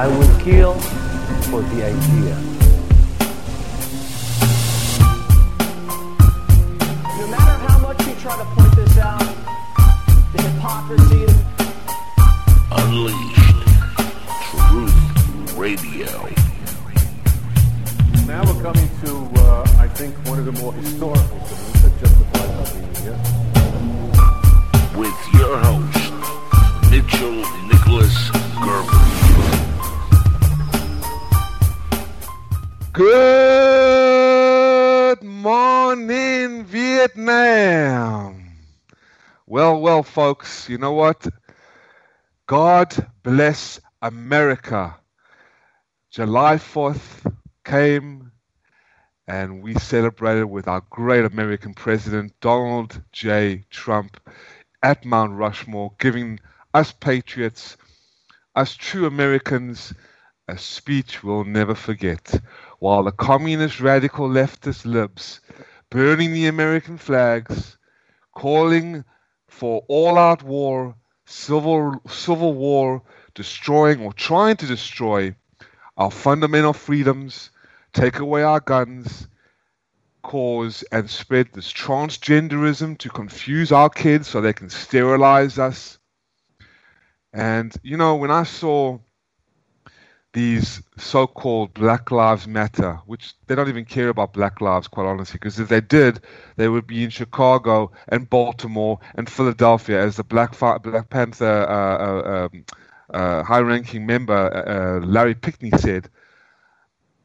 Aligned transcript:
I 0.00 0.06
will 0.06 0.40
kill 0.40 0.72
for 1.50 1.60
the 1.60 1.84
idea. 1.84 2.34
No 7.18 7.26
matter 7.28 7.56
how 7.68 7.78
much 7.80 8.06
you 8.06 8.14
try 8.14 8.34
to 8.38 8.44
point 8.56 8.76
this 8.76 8.96
out, 8.96 9.20
the 10.32 10.40
hypocrisy, 10.40 11.26
Unleashed. 12.72 13.60
Truth 14.48 15.58
Radio. 15.58 16.08
Now 18.26 18.42
we're 18.46 18.62
coming 18.62 18.88
to, 19.04 19.10
uh, 19.42 19.66
I 19.78 19.86
think, 19.88 20.16
one 20.26 20.38
of 20.38 20.46
the 20.46 20.52
more 20.52 20.72
historical 20.72 21.40
things 21.40 21.82
that 21.82 21.92
justifies 22.00 22.52
our 22.56 22.68
being 22.72 22.94
here. 23.04 23.20
With 24.98 25.20
your 25.34 25.58
host, 25.58 26.90
Mitchell 26.90 27.59
Good 33.00 34.02
morning, 35.22 36.66
Vietnam. 36.66 38.52
Well, 39.46 39.80
well, 39.80 40.02
folks, 40.02 40.68
you 40.68 40.76
know 40.76 40.92
what? 40.92 41.26
God 42.46 42.94
bless 43.22 43.80
America. 44.02 44.94
July 46.10 46.56
4th 46.56 47.24
came 47.64 48.32
and 49.26 49.62
we 49.62 49.72
celebrated 49.76 50.44
with 50.44 50.68
our 50.68 50.82
great 50.90 51.24
American 51.24 51.72
president, 51.72 52.34
Donald 52.42 53.02
J. 53.12 53.64
Trump, 53.70 54.20
at 54.82 55.06
Mount 55.06 55.32
Rushmore, 55.32 55.94
giving 55.98 56.38
us 56.74 56.92
patriots, 56.92 57.78
us 58.54 58.76
true 58.76 59.06
Americans, 59.06 59.94
a 60.48 60.58
speech 60.58 61.22
we'll 61.22 61.44
never 61.44 61.74
forget. 61.74 62.38
While 62.80 63.02
the 63.02 63.12
communist 63.12 63.78
radical 63.78 64.26
leftist 64.26 64.86
libs 64.86 65.42
burning 65.90 66.32
the 66.32 66.46
American 66.46 66.96
flags, 66.96 67.76
calling 68.34 69.04
for 69.48 69.84
all 69.86 70.16
out 70.16 70.42
war, 70.42 70.94
civil, 71.26 72.00
civil 72.08 72.54
war, 72.54 73.02
destroying 73.34 74.00
or 74.00 74.14
trying 74.14 74.56
to 74.56 74.66
destroy 74.66 75.36
our 75.98 76.10
fundamental 76.10 76.72
freedoms, 76.72 77.50
take 77.92 78.18
away 78.18 78.42
our 78.42 78.60
guns, 78.60 79.28
cause 80.22 80.82
and 80.90 81.10
spread 81.10 81.50
this 81.52 81.70
transgenderism 81.70 82.96
to 82.96 83.10
confuse 83.10 83.72
our 83.72 83.90
kids 83.90 84.26
so 84.26 84.40
they 84.40 84.54
can 84.54 84.70
sterilize 84.70 85.58
us. 85.58 85.98
And, 87.34 87.74
you 87.82 87.98
know, 87.98 88.16
when 88.16 88.30
I 88.30 88.44
saw 88.44 89.00
these 90.32 90.82
so-called 90.96 91.74
Black 91.74 92.10
Lives 92.10 92.46
Matter, 92.46 93.00
which 93.06 93.34
they 93.46 93.54
don't 93.54 93.68
even 93.68 93.84
care 93.84 94.08
about 94.08 94.32
Black 94.32 94.60
lives, 94.60 94.86
quite 94.86 95.06
honestly, 95.06 95.38
because 95.40 95.58
if 95.58 95.68
they 95.68 95.80
did, 95.80 96.20
they 96.56 96.68
would 96.68 96.86
be 96.86 97.02
in 97.02 97.10
Chicago 97.10 97.90
and 98.08 98.30
Baltimore 98.30 99.00
and 99.16 99.28
Philadelphia, 99.28 100.00
as 100.00 100.16
the 100.16 100.24
Black 100.24 100.54
Fi- 100.54 100.78
Black 100.78 101.10
Panther 101.10 101.66
uh, 101.68 101.98
uh, 101.98 102.48
um, 102.52 102.64
uh, 103.12 103.42
high-ranking 103.42 104.06
member 104.06 104.34
uh, 104.34 105.04
Larry 105.04 105.34
Pinkney 105.34 105.72
said, 105.78 106.08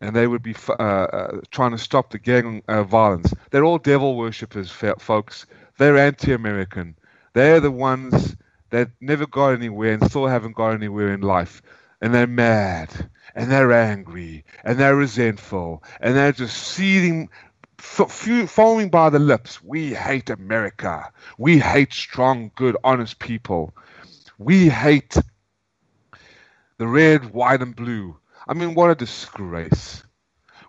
and 0.01 0.15
they 0.15 0.25
would 0.25 0.41
be 0.41 0.55
uh, 0.67 0.73
uh, 0.73 1.41
trying 1.51 1.71
to 1.71 1.77
stop 1.77 2.09
the 2.09 2.19
gang 2.19 2.63
uh, 2.67 2.83
violence. 2.83 3.33
They're 3.51 3.63
all 3.63 3.77
devil 3.77 4.17
worshippers, 4.17 4.71
folks. 4.71 5.45
They're 5.77 5.97
anti-American. 5.97 6.95
They're 7.33 7.59
the 7.59 7.71
ones 7.71 8.35
that 8.71 8.89
never 8.99 9.27
got 9.27 9.49
anywhere 9.49 9.93
and 9.93 10.09
still 10.09 10.25
haven't 10.25 10.55
got 10.55 10.71
anywhere 10.71 11.13
in 11.13 11.21
life 11.21 11.61
and 12.01 12.13
they're 12.13 12.27
mad 12.27 13.09
and 13.35 13.51
they're 13.51 13.71
angry 13.71 14.45
and 14.63 14.79
they're 14.79 14.95
resentful 14.95 15.83
and 15.99 16.15
they're 16.15 16.31
just 16.31 16.55
seething 16.55 17.29
foaming 17.77 18.89
by 18.89 19.09
the 19.09 19.19
lips. 19.19 19.61
We 19.63 19.93
hate 19.93 20.29
america. 20.29 21.11
We 21.37 21.59
hate 21.59 21.93
strong 21.93 22.51
good 22.55 22.77
honest 22.83 23.19
people. 23.19 23.75
We 24.37 24.69
hate 24.69 25.17
the 26.77 26.87
red 26.87 27.33
white 27.33 27.61
and 27.61 27.75
blue. 27.75 28.17
I 28.47 28.53
mean 28.53 28.73
what 28.73 28.91
a 28.91 28.95
disgrace. 28.95 30.03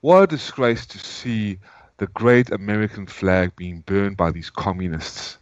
What 0.00 0.23
a 0.23 0.27
disgrace 0.27 0.87
to 0.87 0.99
see 0.99 1.59
the 1.99 2.06
great 2.09 2.50
american 2.50 3.06
flag 3.06 3.56
being 3.56 3.81
burned 3.81 4.17
by 4.17 4.31
these 4.31 4.50
communists. 4.50 5.39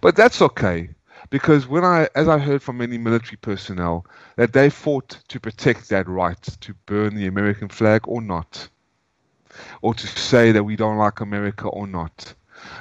But 0.00 0.16
that's 0.16 0.40
okay 0.40 0.90
because 1.34 1.66
when 1.66 1.84
I, 1.84 2.08
as 2.14 2.28
I 2.28 2.38
heard 2.38 2.62
from 2.62 2.76
many 2.76 2.96
military 2.96 3.38
personnel, 3.38 4.06
that 4.36 4.52
they 4.52 4.70
fought 4.70 5.18
to 5.26 5.40
protect 5.40 5.88
that 5.88 6.06
right 6.06 6.40
to 6.60 6.74
burn 6.86 7.16
the 7.16 7.26
American 7.26 7.68
flag 7.68 8.02
or 8.06 8.22
not, 8.22 8.68
or 9.82 9.94
to 9.94 10.06
say 10.06 10.52
that 10.52 10.62
we 10.62 10.76
don't 10.76 10.96
like 10.96 11.18
America 11.18 11.66
or 11.66 11.88
not. 11.88 12.32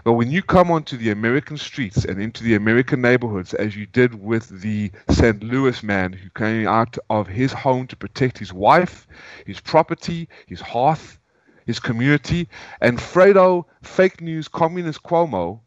But 0.03 0.13
when 0.13 0.29
you 0.29 0.43
come 0.43 0.69
onto 0.69 0.97
the 0.97 1.09
American 1.09 1.57
streets 1.57 2.05
and 2.05 2.21
into 2.21 2.43
the 2.43 2.53
American 2.53 3.01
neighborhoods, 3.01 3.55
as 3.55 3.75
you 3.75 3.87
did 3.87 4.13
with 4.13 4.61
the 4.61 4.91
St. 5.09 5.41
Louis 5.41 5.81
man 5.81 6.13
who 6.13 6.29
came 6.29 6.67
out 6.67 6.95
of 7.09 7.25
his 7.25 7.51
home 7.51 7.87
to 7.87 7.95
protect 7.95 8.37
his 8.37 8.53
wife, 8.53 9.07
his 9.47 9.59
property, 9.59 10.29
his 10.45 10.61
hearth, 10.61 11.17
his 11.65 11.79
community, 11.79 12.47
and 12.81 12.99
Fredo, 12.99 13.65
fake 13.81 14.21
news 14.21 14.47
communist 14.47 15.01
Cuomo, 15.01 15.59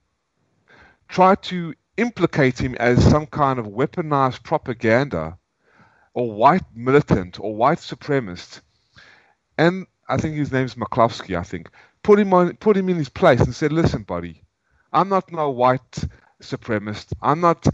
tried 1.09 1.43
to 1.43 1.75
implicate 1.97 2.59
him 2.59 2.75
as 2.77 3.03
some 3.03 3.27
kind 3.27 3.59
of 3.59 3.67
weaponized 3.67 4.43
propaganda 4.43 5.39
or 6.15 6.33
white 6.33 6.65
militant 6.75 7.39
or 7.41 7.55
white 7.55 7.79
supremacist. 7.79 8.61
And 9.59 9.87
I 10.09 10.17
think 10.17 10.37
his 10.37 10.53
name's 10.53 10.75
McCloskey, 10.75 11.39
I 11.39 11.43
think. 11.43 11.71
Put 12.03 12.19
him 12.19 12.33
on 12.33 12.57
put 12.57 12.77
him 12.77 12.89
in 12.89 12.97
his 12.97 13.09
place 13.09 13.41
and 13.41 13.55
said, 13.55 13.73
Listen, 13.73 14.03
buddy, 14.03 14.43
I'm 14.93 15.09
not 15.09 15.33
no 15.33 15.51
white 15.51 16.05
supremacist. 16.43 17.13
I'm 17.21 17.41
not 17.41 17.67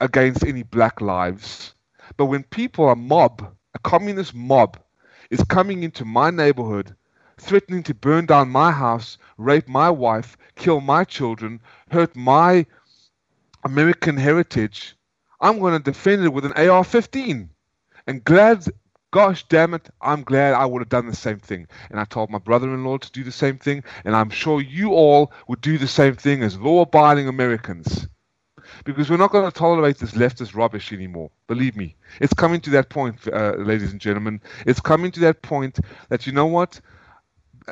against 0.00 0.44
any 0.44 0.62
black 0.62 1.00
lives. 1.00 1.74
But 2.16 2.26
when 2.26 2.44
people, 2.44 2.88
a 2.88 2.96
mob, 2.96 3.54
a 3.74 3.78
communist 3.80 4.34
mob, 4.34 4.78
is 5.30 5.42
coming 5.44 5.82
into 5.82 6.04
my 6.04 6.30
neighborhood 6.30 6.94
threatening 7.38 7.82
to 7.84 7.94
burn 7.94 8.26
down 8.26 8.48
my 8.48 8.72
house, 8.72 9.18
rape 9.36 9.68
my 9.68 9.90
wife, 9.90 10.36
kill 10.56 10.80
my 10.80 11.04
children, 11.04 11.60
hurt 11.90 12.14
my 12.16 12.66
American 13.64 14.16
heritage, 14.16 14.96
I'm 15.40 15.58
going 15.58 15.74
to 15.74 15.82
defend 15.82 16.24
it 16.24 16.32
with 16.32 16.44
an 16.44 16.52
AR 16.52 16.84
15. 16.84 17.50
And 18.06 18.24
glad, 18.24 18.64
gosh 19.10 19.44
damn 19.48 19.74
it, 19.74 19.88
I'm 20.00 20.22
glad 20.22 20.54
I 20.54 20.64
would 20.66 20.80
have 20.80 20.88
done 20.88 21.06
the 21.06 21.16
same 21.16 21.38
thing. 21.38 21.68
And 21.90 22.00
I 22.00 22.04
told 22.04 22.30
my 22.30 22.38
brother 22.38 22.72
in 22.72 22.84
law 22.84 22.98
to 22.98 23.12
do 23.12 23.22
the 23.22 23.32
same 23.32 23.58
thing. 23.58 23.84
And 24.04 24.16
I'm 24.16 24.30
sure 24.30 24.60
you 24.60 24.92
all 24.92 25.32
would 25.46 25.60
do 25.60 25.78
the 25.78 25.86
same 25.86 26.14
thing 26.16 26.42
as 26.42 26.58
law 26.58 26.82
abiding 26.82 27.28
Americans. 27.28 28.08
Because 28.84 29.10
we're 29.10 29.16
not 29.16 29.30
going 29.30 29.50
to 29.50 29.56
tolerate 29.56 29.98
this 29.98 30.12
leftist 30.12 30.54
rubbish 30.54 30.92
anymore. 30.92 31.30
Believe 31.46 31.76
me. 31.76 31.96
It's 32.20 32.34
coming 32.34 32.60
to 32.62 32.70
that 32.70 32.90
point, 32.90 33.16
uh, 33.32 33.54
ladies 33.56 33.92
and 33.92 34.00
gentlemen. 34.00 34.40
It's 34.66 34.80
coming 34.80 35.10
to 35.12 35.20
that 35.20 35.42
point 35.42 35.78
that, 36.10 36.26
you 36.26 36.32
know 36.32 36.46
what? 36.46 36.80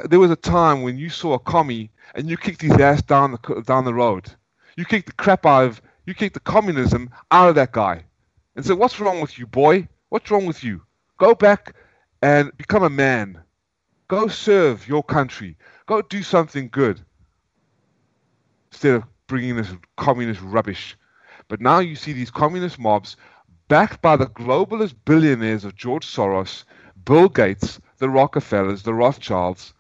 There 0.05 0.21
was 0.21 0.31
a 0.31 0.37
time 0.37 0.83
when 0.83 0.99
you 0.99 1.11
saw 1.11 1.35
a 1.35 1.39
commie 1.39 1.91
and 2.15 2.29
you 2.29 2.37
kicked 2.37 2.63
his 2.63 2.73
ass 2.73 3.03
down 3.03 3.33
the, 3.33 3.63
down 3.67 3.85
the 3.85 3.95
road. 3.95 4.33
You 4.77 4.85
kicked 4.85 5.07
the 5.07 5.13
crap 5.13 5.47
out 5.47 5.65
of, 5.65 5.83
you 6.05 6.15
kicked 6.15 6.35
the 6.35 6.41
communism 6.41 7.11
out 7.31 7.49
of 7.49 7.55
that 7.57 7.73
guy. 7.73 8.05
And 8.55 8.65
said, 8.65 8.79
what's 8.79 9.01
wrong 9.01 9.21
with 9.21 9.39
you, 9.39 9.47
boy? 9.47 9.89
What's 10.09 10.31
wrong 10.31 10.47
with 10.47 10.63
you? 10.63 10.83
Go 11.19 11.35
back 11.35 11.75
and 12.23 12.57
become 12.57 12.83
a 12.83 12.91
man. 12.91 13.41
Go 14.09 14.29
serve 14.29 14.87
your 14.87 15.03
country. 15.03 15.57
Go 15.87 16.03
do 16.03 16.23
something 16.23 16.69
good. 16.71 17.01
Instead 18.71 18.97
of 18.97 19.05
bringing 19.27 19.57
this 19.57 19.73
communist 19.97 20.41
rubbish. 20.43 20.97
But 21.49 21.61
now 21.61 21.79
you 21.79 21.97
see 21.97 22.13
these 22.13 22.31
communist 22.31 22.79
mobs 22.79 23.17
backed 23.69 24.01
by 24.03 24.17
the 24.17 24.27
globalist 24.27 24.95
billionaires 25.05 25.65
of 25.65 25.75
George 25.75 26.07
Soros, 26.07 26.65
Bill 27.05 27.29
Gates, 27.29 27.81
the 27.99 28.09
Rockefellers, 28.09 28.83
the 28.83 28.95
Rothschilds, 28.95 29.73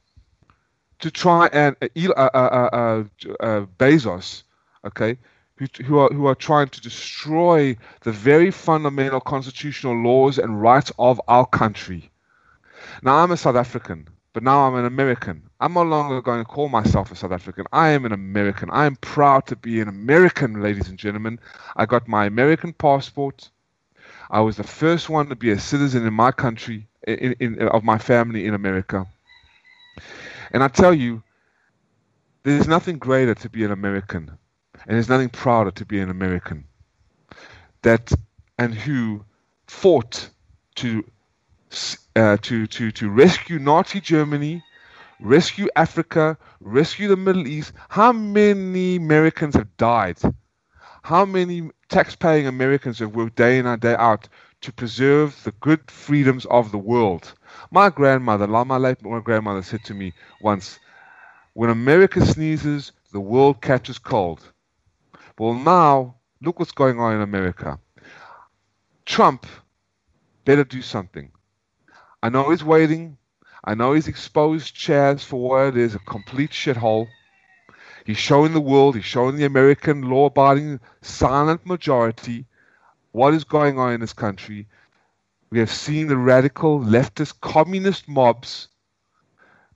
to 1.00 1.10
try 1.10 1.48
and 1.52 1.76
uh, 1.82 1.86
uh, 2.16 2.68
uh, 2.72 3.04
uh, 3.40 3.66
Bezos, 3.78 4.42
okay, 4.86 5.18
who, 5.56 5.66
who 5.84 5.98
are 5.98 6.08
who 6.10 6.26
are 6.26 6.34
trying 6.34 6.68
to 6.68 6.80
destroy 6.80 7.76
the 8.02 8.12
very 8.12 8.50
fundamental 8.50 9.20
constitutional 9.20 9.96
laws 9.96 10.38
and 10.38 10.62
rights 10.62 10.92
of 10.98 11.20
our 11.28 11.46
country. 11.46 12.10
Now 13.02 13.16
I'm 13.16 13.32
a 13.32 13.36
South 13.36 13.56
African, 13.56 14.08
but 14.32 14.42
now 14.42 14.66
I'm 14.66 14.74
an 14.74 14.84
American. 14.84 15.42
I'm 15.60 15.72
no 15.72 15.82
longer 15.82 16.20
going 16.20 16.40
to 16.40 16.44
call 16.44 16.68
myself 16.68 17.10
a 17.10 17.16
South 17.16 17.32
African. 17.32 17.64
I 17.72 17.90
am 17.90 18.04
an 18.04 18.12
American. 18.12 18.70
I 18.70 18.86
am 18.86 18.96
proud 18.96 19.46
to 19.46 19.56
be 19.56 19.80
an 19.80 19.88
American, 19.88 20.62
ladies 20.62 20.88
and 20.88 20.98
gentlemen. 20.98 21.40
I 21.76 21.86
got 21.86 22.06
my 22.06 22.26
American 22.26 22.72
passport. 22.72 23.50
I 24.30 24.40
was 24.40 24.56
the 24.56 24.64
first 24.64 25.08
one 25.08 25.28
to 25.28 25.36
be 25.36 25.50
a 25.50 25.58
citizen 25.58 26.06
in 26.06 26.12
my 26.12 26.32
country, 26.32 26.86
in, 27.06 27.34
in, 27.40 27.68
of 27.68 27.84
my 27.84 27.98
family 27.98 28.46
in 28.46 28.54
America. 28.54 29.06
And 30.52 30.62
I 30.62 30.68
tell 30.68 30.92
you, 30.92 31.22
there's 32.42 32.68
nothing 32.68 32.98
greater 32.98 33.34
to 33.34 33.48
be 33.48 33.64
an 33.64 33.72
American, 33.72 34.36
and 34.86 34.94
there's 34.94 35.08
nothing 35.08 35.28
prouder 35.28 35.72
to 35.72 35.84
be 35.84 35.98
an 35.98 36.10
American. 36.10 36.64
That 37.82 38.12
and 38.58 38.72
who 38.74 39.24
fought 39.66 40.30
to 40.76 41.04
uh, 42.14 42.36
to 42.42 42.66
to 42.66 42.92
to 42.92 43.10
rescue 43.10 43.58
Nazi 43.58 44.00
Germany, 44.00 44.62
rescue 45.20 45.68
Africa, 45.74 46.38
rescue 46.60 47.08
the 47.08 47.16
Middle 47.16 47.46
East. 47.46 47.72
How 47.88 48.12
many 48.12 48.96
Americans 48.96 49.54
have 49.54 49.76
died? 49.76 50.18
How 51.02 51.24
many 51.24 51.70
tax-paying 51.88 52.46
Americans 52.46 52.98
have 52.98 53.14
worked 53.14 53.36
day 53.36 53.58
in 53.58 53.66
and 53.66 53.80
day 53.80 53.94
out 53.96 54.28
to 54.62 54.72
preserve 54.72 55.40
the 55.44 55.52
good 55.60 55.90
freedoms 55.90 56.46
of 56.46 56.72
the 56.72 56.78
world? 56.78 57.34
My 57.70 57.90
grandmother, 57.90 58.46
my 58.46 58.76
late 58.76 59.02
my 59.02 59.20
grandmother, 59.20 59.62
said 59.62 59.84
to 59.84 59.94
me 59.94 60.12
once, 60.40 60.78
"When 61.54 61.70
America 61.70 62.24
sneezes, 62.24 62.92
the 63.12 63.20
world 63.20 63.60
catches 63.60 63.98
cold." 63.98 64.52
Well, 65.38 65.54
now 65.54 66.16
look 66.40 66.58
what's 66.58 66.72
going 66.72 66.98
on 66.98 67.14
in 67.14 67.20
America. 67.20 67.78
Trump 69.04 69.46
better 70.44 70.64
do 70.64 70.80
something. 70.80 71.30
I 72.22 72.30
know 72.30 72.50
he's 72.50 72.64
waiting. 72.64 73.18
I 73.62 73.74
know 73.74 73.92
he's 73.92 74.08
exposed 74.08 74.74
Chaz 74.74 75.22
for 75.22 75.40
what 75.40 75.66
it 75.68 75.76
is 75.76 75.94
a 75.94 75.98
complete 76.00 76.50
shithole. 76.50 77.06
He's 78.06 78.16
showing 78.16 78.52
the 78.52 78.60
world, 78.60 78.94
he's 78.94 79.04
showing 79.04 79.36
the 79.36 79.44
American 79.44 80.02
law 80.02 80.26
abiding 80.26 80.80
silent 81.02 81.66
majority 81.66 82.46
what 83.12 83.34
is 83.34 83.44
going 83.44 83.78
on 83.78 83.92
in 83.92 84.00
this 84.00 84.12
country. 84.12 84.68
We 85.50 85.58
have 85.58 85.70
seen 85.70 86.06
the 86.06 86.16
radical 86.16 86.80
leftist 86.80 87.40
communist 87.40 88.08
mobs 88.08 88.68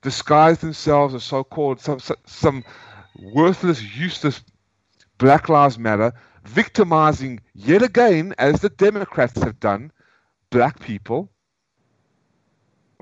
disguise 0.02 0.58
themselves 0.58 1.14
as 1.14 1.24
so 1.24 1.44
called 1.44 1.80
some, 1.80 2.00
some, 2.00 2.16
some 2.24 2.64
worthless, 3.34 3.82
useless 3.82 4.42
Black 5.20 5.50
Lives 5.50 5.78
Matter, 5.78 6.14
victimizing 6.44 7.40
yet 7.54 7.82
again, 7.82 8.34
as 8.38 8.60
the 8.60 8.70
Democrats 8.70 9.40
have 9.42 9.60
done, 9.60 9.92
black 10.48 10.80
people. 10.80 11.30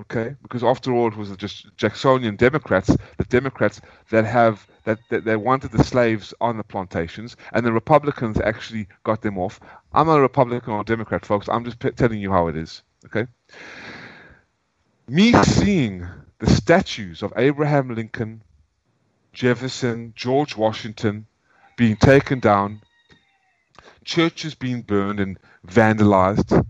Okay, 0.00 0.34
because 0.42 0.64
after 0.64 0.92
all, 0.92 1.06
it 1.06 1.16
was 1.16 1.34
just 1.36 1.68
Jacksonian 1.76 2.34
Democrats, 2.34 2.88
the 3.18 3.24
Democrats 3.24 3.80
that 4.10 4.24
have 4.24 4.66
that, 4.82 4.98
that 5.10 5.24
they 5.24 5.36
wanted 5.36 5.70
the 5.70 5.84
slaves 5.84 6.34
on 6.40 6.56
the 6.56 6.64
plantations, 6.64 7.36
and 7.52 7.64
the 7.64 7.72
Republicans 7.72 8.40
actually 8.40 8.88
got 9.04 9.22
them 9.22 9.38
off. 9.38 9.60
I'm 9.92 10.08
not 10.08 10.18
a 10.18 10.22
Republican 10.22 10.72
or 10.72 10.80
a 10.80 10.84
Democrat, 10.84 11.24
folks. 11.24 11.48
I'm 11.48 11.64
just 11.64 11.78
p- 11.78 11.90
telling 11.92 12.20
you 12.20 12.32
how 12.32 12.48
it 12.48 12.56
is. 12.56 12.82
Okay. 13.06 13.26
Me 15.08 15.32
seeing 15.44 16.04
the 16.40 16.50
statues 16.50 17.22
of 17.22 17.32
Abraham 17.36 17.94
Lincoln, 17.94 18.42
Jefferson, 19.32 20.12
George 20.16 20.56
Washington 20.56 21.26
being 21.78 21.96
taken 21.96 22.40
down, 22.40 22.82
churches 24.04 24.54
being 24.56 24.82
burned 24.82 25.20
and 25.20 25.38
vandalized. 25.66 26.66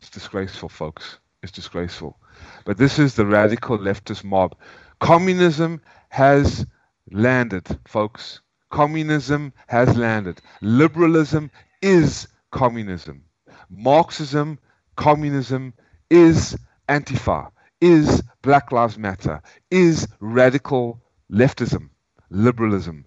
It's 0.00 0.08
disgraceful, 0.10 0.70
folks. 0.70 1.18
It's 1.42 1.52
disgraceful. 1.52 2.18
But 2.64 2.78
this 2.78 2.98
is 2.98 3.14
the 3.14 3.26
radical 3.26 3.76
leftist 3.78 4.24
mob. 4.24 4.56
Communism 5.00 5.82
has 6.08 6.64
landed, 7.10 7.66
folks. 7.86 8.40
Communism 8.70 9.52
has 9.66 9.98
landed. 9.98 10.40
Liberalism 10.62 11.50
is 11.82 12.26
communism. 12.52 13.22
Marxism, 13.68 14.58
communism 14.96 15.74
is 16.08 16.56
Antifa, 16.88 17.50
is 17.82 18.22
Black 18.40 18.72
Lives 18.72 18.96
Matter, 18.96 19.42
is 19.70 20.08
radical 20.20 21.02
leftism, 21.30 21.90
liberalism. 22.30 23.04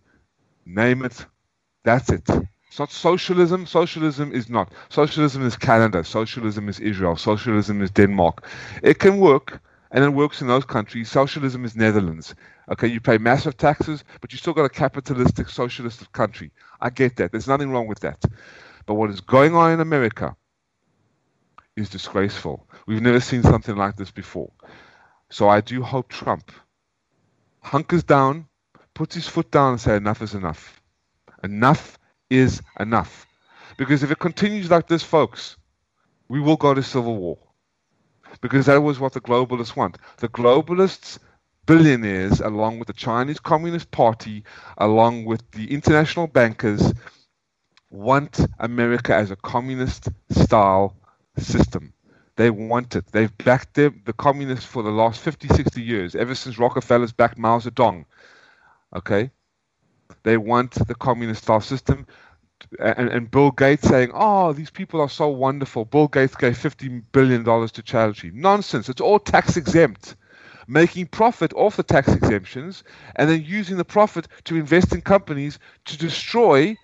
Name 0.65 1.05
it. 1.05 1.25
That's 1.83 2.09
it. 2.09 2.27
It's 2.67 2.79
not 2.79 2.91
socialism. 2.91 3.65
Socialism 3.65 4.31
is 4.33 4.49
not. 4.49 4.71
Socialism 4.89 5.45
is 5.45 5.55
Canada. 5.55 6.03
Socialism 6.03 6.67
is 6.67 6.79
Israel. 6.79 7.15
Socialism 7.15 7.81
is 7.81 7.91
Denmark. 7.91 8.45
It 8.83 8.99
can 8.99 9.17
work, 9.19 9.61
and 9.91 10.03
it 10.03 10.09
works 10.09 10.41
in 10.41 10.47
those 10.47 10.65
countries. 10.65 11.09
Socialism 11.09 11.63
is 11.63 11.75
Netherlands. 11.75 12.35
Okay, 12.71 12.87
you 12.87 12.99
pay 12.99 13.17
massive 13.17 13.55
taxes, 13.57 14.03
but 14.19 14.31
you 14.31 14.37
still 14.37 14.53
got 14.53 14.65
a 14.65 14.69
capitalistic, 14.69 15.49
socialist 15.49 16.11
country. 16.11 16.51
I 16.81 16.89
get 16.89 17.15
that. 17.17 17.31
There's 17.31 17.47
nothing 17.47 17.71
wrong 17.71 17.87
with 17.87 17.99
that. 17.99 18.21
But 18.85 18.95
what 18.95 19.09
is 19.09 19.21
going 19.21 19.55
on 19.55 19.71
in 19.71 19.79
America 19.79 20.35
is 21.75 21.89
disgraceful. 21.89 22.67
We've 22.87 23.01
never 23.01 23.19
seen 23.19 23.43
something 23.43 23.75
like 23.75 23.95
this 23.95 24.11
before. 24.11 24.51
So 25.29 25.47
I 25.47 25.61
do 25.61 25.81
hope 25.81 26.09
Trump 26.09 26.51
hunkers 27.61 28.03
down, 28.03 28.47
puts 28.95 29.13
his 29.13 29.27
foot 29.27 29.51
down, 29.51 29.73
and 29.73 29.81
say 29.81 29.95
enough 29.95 30.23
is 30.23 30.33
enough. 30.33 30.81
Enough 31.43 31.99
is 32.31 32.61
enough. 32.79 33.27
Because 33.77 34.01
if 34.01 34.09
it 34.09 34.17
continues 34.17 34.71
like 34.71 34.87
this, 34.87 35.03
folks, 35.03 35.57
we 36.27 36.39
will 36.39 36.55
go 36.55 36.73
to 36.73 36.81
civil 36.81 37.15
war. 37.15 37.37
Because 38.41 38.65
that 38.65 38.81
was 38.81 38.99
what 38.99 39.13
the 39.13 39.21
globalists 39.21 39.75
want. 39.75 39.97
The 40.17 40.29
globalists, 40.29 41.19
billionaires, 41.65 42.39
along 42.39 42.79
with 42.79 42.87
the 42.87 42.93
Chinese 42.93 43.39
Communist 43.39 43.91
Party, 43.91 44.43
along 44.77 45.25
with 45.25 45.49
the 45.51 45.71
international 45.71 46.27
bankers, 46.27 46.93
want 47.91 48.39
America 48.59 49.13
as 49.13 49.29
a 49.29 49.35
communist 49.35 50.09
style 50.31 50.95
system. 51.37 51.93
They 52.37 52.49
want 52.49 52.95
it. 52.95 53.05
They've 53.11 53.35
backed 53.39 53.75
the, 53.75 53.93
the 54.05 54.13
communists 54.13 54.65
for 54.65 54.83
the 54.83 54.89
last 54.91 55.21
50, 55.21 55.47
60 55.49 55.81
years, 55.81 56.15
ever 56.15 56.35
since 56.35 56.57
Rockefeller's 56.57 57.13
backed 57.13 57.37
Mao 57.37 57.59
Zedong. 57.59 58.05
Okay? 58.93 59.31
They 60.23 60.37
want 60.37 60.73
the 60.87 60.95
communist 60.95 61.43
style 61.43 61.61
system. 61.61 62.05
And, 62.79 63.09
and 63.09 63.31
Bill 63.31 63.51
Gates 63.51 63.87
saying, 63.87 64.11
oh, 64.13 64.53
these 64.53 64.71
people 64.71 65.01
are 65.01 65.09
so 65.09 65.27
wonderful. 65.27 65.85
Bill 65.85 66.07
Gates 66.07 66.35
gave 66.35 66.57
$50 66.57 67.03
billion 67.11 67.43
to 67.43 67.81
charity. 67.83 68.31
Nonsense. 68.33 68.89
It's 68.89 69.01
all 69.01 69.19
tax 69.19 69.57
exempt. 69.57 70.15
Making 70.67 71.07
profit 71.07 71.53
off 71.53 71.77
the 71.77 71.83
tax 71.83 72.11
exemptions 72.13 72.83
and 73.17 73.29
then 73.29 73.43
using 73.43 73.77
the 73.77 73.85
profit 73.85 74.27
to 74.45 74.55
invest 74.55 74.93
in 74.93 75.01
companies 75.01 75.59
to 75.85 75.97
destroy 75.97 76.75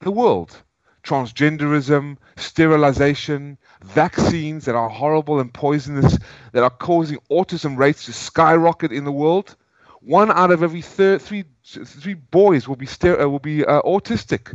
the 0.00 0.10
world. 0.10 0.62
Transgenderism, 1.02 2.16
sterilization, 2.36 3.58
vaccines 3.84 4.64
that 4.64 4.74
are 4.74 4.88
horrible 4.88 5.40
and 5.40 5.52
poisonous, 5.52 6.16
that 6.52 6.62
are 6.62 6.70
causing 6.70 7.18
autism 7.30 7.76
rates 7.76 8.06
to 8.06 8.12
skyrocket 8.12 8.92
in 8.92 9.04
the 9.04 9.12
world. 9.12 9.56
One 10.04 10.30
out 10.30 10.50
of 10.50 10.62
every 10.62 10.82
thir- 10.82 11.18
three, 11.18 11.44
three 11.64 12.14
boys 12.14 12.68
will 12.68 12.76
be, 12.76 12.86
uh, 12.86 13.26
will 13.26 13.38
be 13.38 13.64
uh, 13.64 13.80
autistic, 13.82 14.54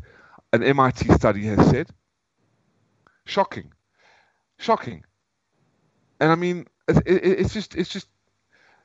an 0.53 0.63
MIT 0.63 1.11
study 1.13 1.45
has 1.45 1.69
said. 1.69 1.89
Shocking. 3.25 3.71
Shocking. 4.57 5.03
And 6.19 6.31
I 6.31 6.35
mean, 6.35 6.67
it, 6.87 6.97
it, 7.07 7.39
it's 7.39 7.53
just, 7.53 7.75
it's 7.75 7.89
just, 7.89 8.07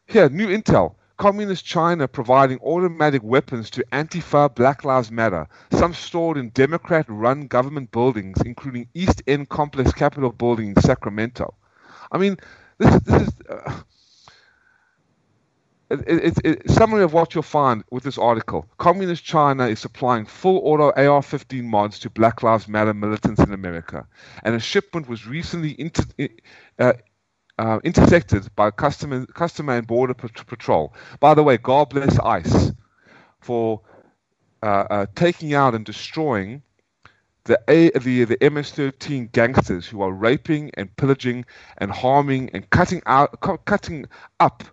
here, 0.06 0.28
new 0.30 0.48
intel. 0.48 0.94
Communist 1.16 1.64
China 1.64 2.08
providing 2.08 2.58
automatic 2.60 3.22
weapons 3.22 3.70
to 3.70 3.84
Antifa 3.92 4.52
Black 4.54 4.84
Lives 4.84 5.10
Matter, 5.10 5.46
some 5.70 5.94
stored 5.94 6.36
in 6.36 6.48
Democrat 6.50 7.06
run 7.08 7.46
government 7.46 7.90
buildings, 7.92 8.40
including 8.44 8.88
East 8.94 9.22
End 9.26 9.48
Complex 9.48 9.92
Capitol 9.92 10.32
Building 10.32 10.68
in 10.68 10.80
Sacramento. 10.80 11.54
I 12.10 12.18
mean, 12.18 12.38
this, 12.78 12.98
this 13.02 13.22
is. 13.22 13.34
Uh, 13.48 13.80
it, 16.06 16.38
it, 16.44 16.70
summary 16.70 17.02
of 17.02 17.12
what 17.12 17.34
you'll 17.34 17.42
find 17.42 17.84
with 17.90 18.04
this 18.04 18.18
article. 18.18 18.66
Communist 18.78 19.24
China 19.24 19.66
is 19.66 19.80
supplying 19.80 20.26
full 20.26 20.58
auto 20.58 20.90
AR-15 20.90 21.64
mods 21.64 21.98
to 22.00 22.10
Black 22.10 22.42
Lives 22.42 22.68
Matter 22.68 22.94
militants 22.94 23.40
in 23.40 23.52
America, 23.52 24.06
and 24.42 24.54
a 24.54 24.60
shipment 24.60 25.08
was 25.08 25.26
recently 25.26 25.78
inter, 25.78 26.04
uh, 26.78 26.92
uh, 27.58 27.78
intersected 27.84 28.48
by 28.56 28.70
customer, 28.70 29.26
customer 29.26 29.74
and 29.76 29.86
border 29.86 30.14
patrol. 30.14 30.94
By 31.20 31.34
the 31.34 31.42
way, 31.42 31.56
God 31.56 31.90
bless 31.90 32.18
ICE 32.18 32.72
for 33.40 33.80
uh, 34.62 34.86
uh, 34.90 35.06
taking 35.14 35.54
out 35.54 35.74
and 35.74 35.84
destroying 35.84 36.62
the, 37.44 37.60
A, 37.68 37.90
the 37.90 38.24
the 38.24 38.38
MS-13 38.40 39.30
gangsters 39.32 39.86
who 39.86 40.00
are 40.00 40.10
raping 40.10 40.70
and 40.74 40.94
pillaging 40.96 41.44
and 41.78 41.90
harming 41.90 42.50
and 42.54 42.68
cutting 42.70 43.02
out 43.04 43.40
cu- 43.40 43.58
cutting 43.58 44.06
up 44.40 44.64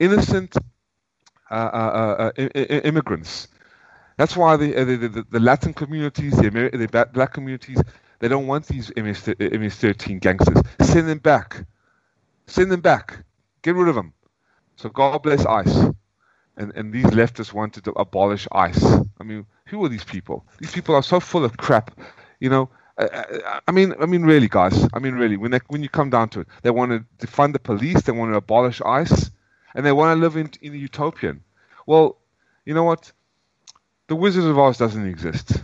innocent 0.00 0.56
uh, 1.50 1.54
uh, 1.54 2.16
uh, 2.18 2.30
I- 2.38 2.82
immigrants. 2.84 3.48
That's 4.16 4.36
why 4.36 4.56
the, 4.56 4.72
the, 4.72 4.96
the, 5.08 5.26
the 5.30 5.40
Latin 5.40 5.74
communities, 5.74 6.36
the, 6.36 6.46
Amer- 6.46 6.70
the 6.70 6.88
black 7.12 7.32
communities, 7.34 7.80
they 8.20 8.28
don't 8.28 8.46
want 8.46 8.66
these 8.66 8.90
MS, 8.96 9.28
MS-13 9.38 10.20
gangsters. 10.20 10.58
Send 10.80 11.08
them 11.08 11.18
back. 11.18 11.64
Send 12.46 12.70
them 12.72 12.80
back. 12.80 13.24
Get 13.62 13.74
rid 13.74 13.88
of 13.88 13.94
them. 13.94 14.14
So 14.76 14.88
God 14.88 15.22
bless 15.22 15.44
ICE. 15.46 15.86
And, 16.56 16.72
and 16.74 16.92
these 16.92 17.06
leftists 17.06 17.52
wanted 17.52 17.84
to 17.84 17.92
abolish 17.92 18.48
ICE. 18.52 18.84
I 19.20 19.24
mean, 19.24 19.46
who 19.66 19.84
are 19.84 19.88
these 19.88 20.04
people? 20.04 20.46
These 20.58 20.72
people 20.72 20.94
are 20.94 21.02
so 21.02 21.20
full 21.20 21.44
of 21.44 21.56
crap. 21.56 21.98
You 22.40 22.50
know, 22.50 22.70
I, 22.98 23.60
I 23.68 23.72
mean, 23.72 23.94
I 24.00 24.06
mean, 24.06 24.22
really, 24.22 24.48
guys. 24.48 24.88
I 24.94 24.98
mean, 24.98 25.14
really. 25.14 25.36
When 25.36 25.50
they, 25.50 25.60
when 25.68 25.82
you 25.82 25.88
come 25.90 26.10
down 26.10 26.30
to 26.30 26.40
it, 26.40 26.48
they 26.62 26.70
want 26.70 26.92
to 26.92 27.26
defund 27.26 27.52
the 27.52 27.58
police. 27.58 28.02
They 28.02 28.12
want 28.12 28.32
to 28.32 28.36
abolish 28.38 28.80
ICE, 28.82 29.30
and 29.76 29.86
they 29.86 29.92
want 29.92 30.16
to 30.16 30.22
live 30.22 30.36
in 30.36 30.50
in 30.62 30.74
a 30.74 30.78
utopian. 30.78 31.44
Well, 31.86 32.18
you 32.66 32.74
know 32.74 32.84
what? 32.84 33.12
The 34.08 34.16
Wizard 34.16 34.44
of 34.44 34.58
Oz 34.58 34.78
doesn't 34.78 35.06
exist. 35.06 35.62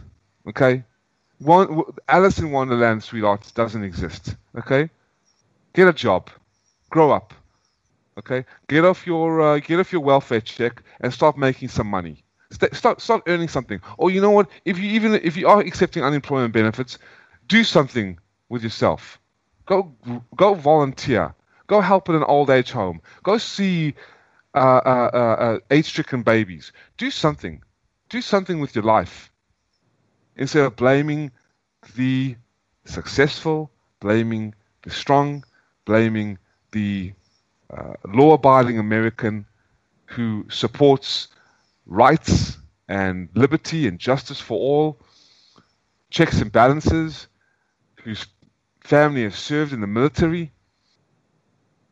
Okay, 0.48 0.84
One, 1.38 1.82
Alice 2.08 2.38
in 2.40 2.52
Wonderland, 2.52 3.02
sweetheart, 3.04 3.52
doesn't 3.54 3.84
exist. 3.84 4.36
Okay, 4.58 4.90
get 5.74 5.88
a 5.88 5.94
job, 5.94 6.30
grow 6.90 7.12
up. 7.12 7.34
Okay, 8.18 8.44
get 8.68 8.84
off 8.84 9.06
your 9.06 9.40
uh, 9.42 9.58
get 9.60 9.80
off 9.80 9.92
your 9.92 10.02
welfare 10.02 10.40
check 10.42 10.82
and 11.00 11.12
start 11.12 11.38
making 11.38 11.68
some 11.68 11.88
money. 11.88 12.24
St- 12.52 12.74
start 12.74 13.00
start 13.02 13.22
earning 13.28 13.48
something. 13.48 13.80
Or 13.98 14.10
you 14.10 14.20
know 14.20 14.30
what? 14.30 14.50
If 14.66 14.78
you 14.78 14.90
even 14.90 15.14
if 15.14 15.36
you 15.36 15.48
are 15.48 15.60
accepting 15.60 16.04
unemployment 16.04 16.54
benefits, 16.54 16.98
do 17.48 17.64
something 17.64 18.18
with 18.50 18.62
yourself. 18.64 19.20
Go 19.66 19.94
go 20.36 20.54
volunteer. 20.54 21.34
Go 21.66 21.80
help 21.80 22.08
in 22.08 22.14
an 22.14 22.24
old 22.24 22.50
age 22.50 22.70
home. 22.70 23.00
Go 23.22 23.38
see 23.38 23.94
uh, 24.54 24.80
uh, 24.84 25.10
uh, 25.12 25.16
uh, 25.16 25.58
age-stricken 25.70 26.22
babies. 26.22 26.72
Do 26.98 27.10
something. 27.10 27.62
Do 28.08 28.20
something 28.20 28.60
with 28.60 28.74
your 28.74 28.84
life 28.84 29.30
instead 30.36 30.64
of 30.64 30.76
blaming 30.76 31.30
the 31.96 32.36
successful, 32.84 33.70
blaming 34.00 34.54
the 34.82 34.90
strong, 34.90 35.44
blaming 35.84 36.38
the 36.72 37.12
uh, 37.70 37.94
law-abiding 38.04 38.78
American 38.78 39.46
who 40.06 40.44
supports 40.50 41.28
rights 41.86 42.58
and 42.88 43.28
liberty 43.34 43.88
and 43.88 43.98
justice 43.98 44.40
for 44.40 44.58
all, 44.58 44.98
checks 46.10 46.40
and 46.40 46.52
balances, 46.52 47.28
whose 48.04 48.26
family 48.80 49.22
has 49.22 49.34
served 49.34 49.72
in 49.72 49.80
the 49.80 49.86
military. 49.86 50.52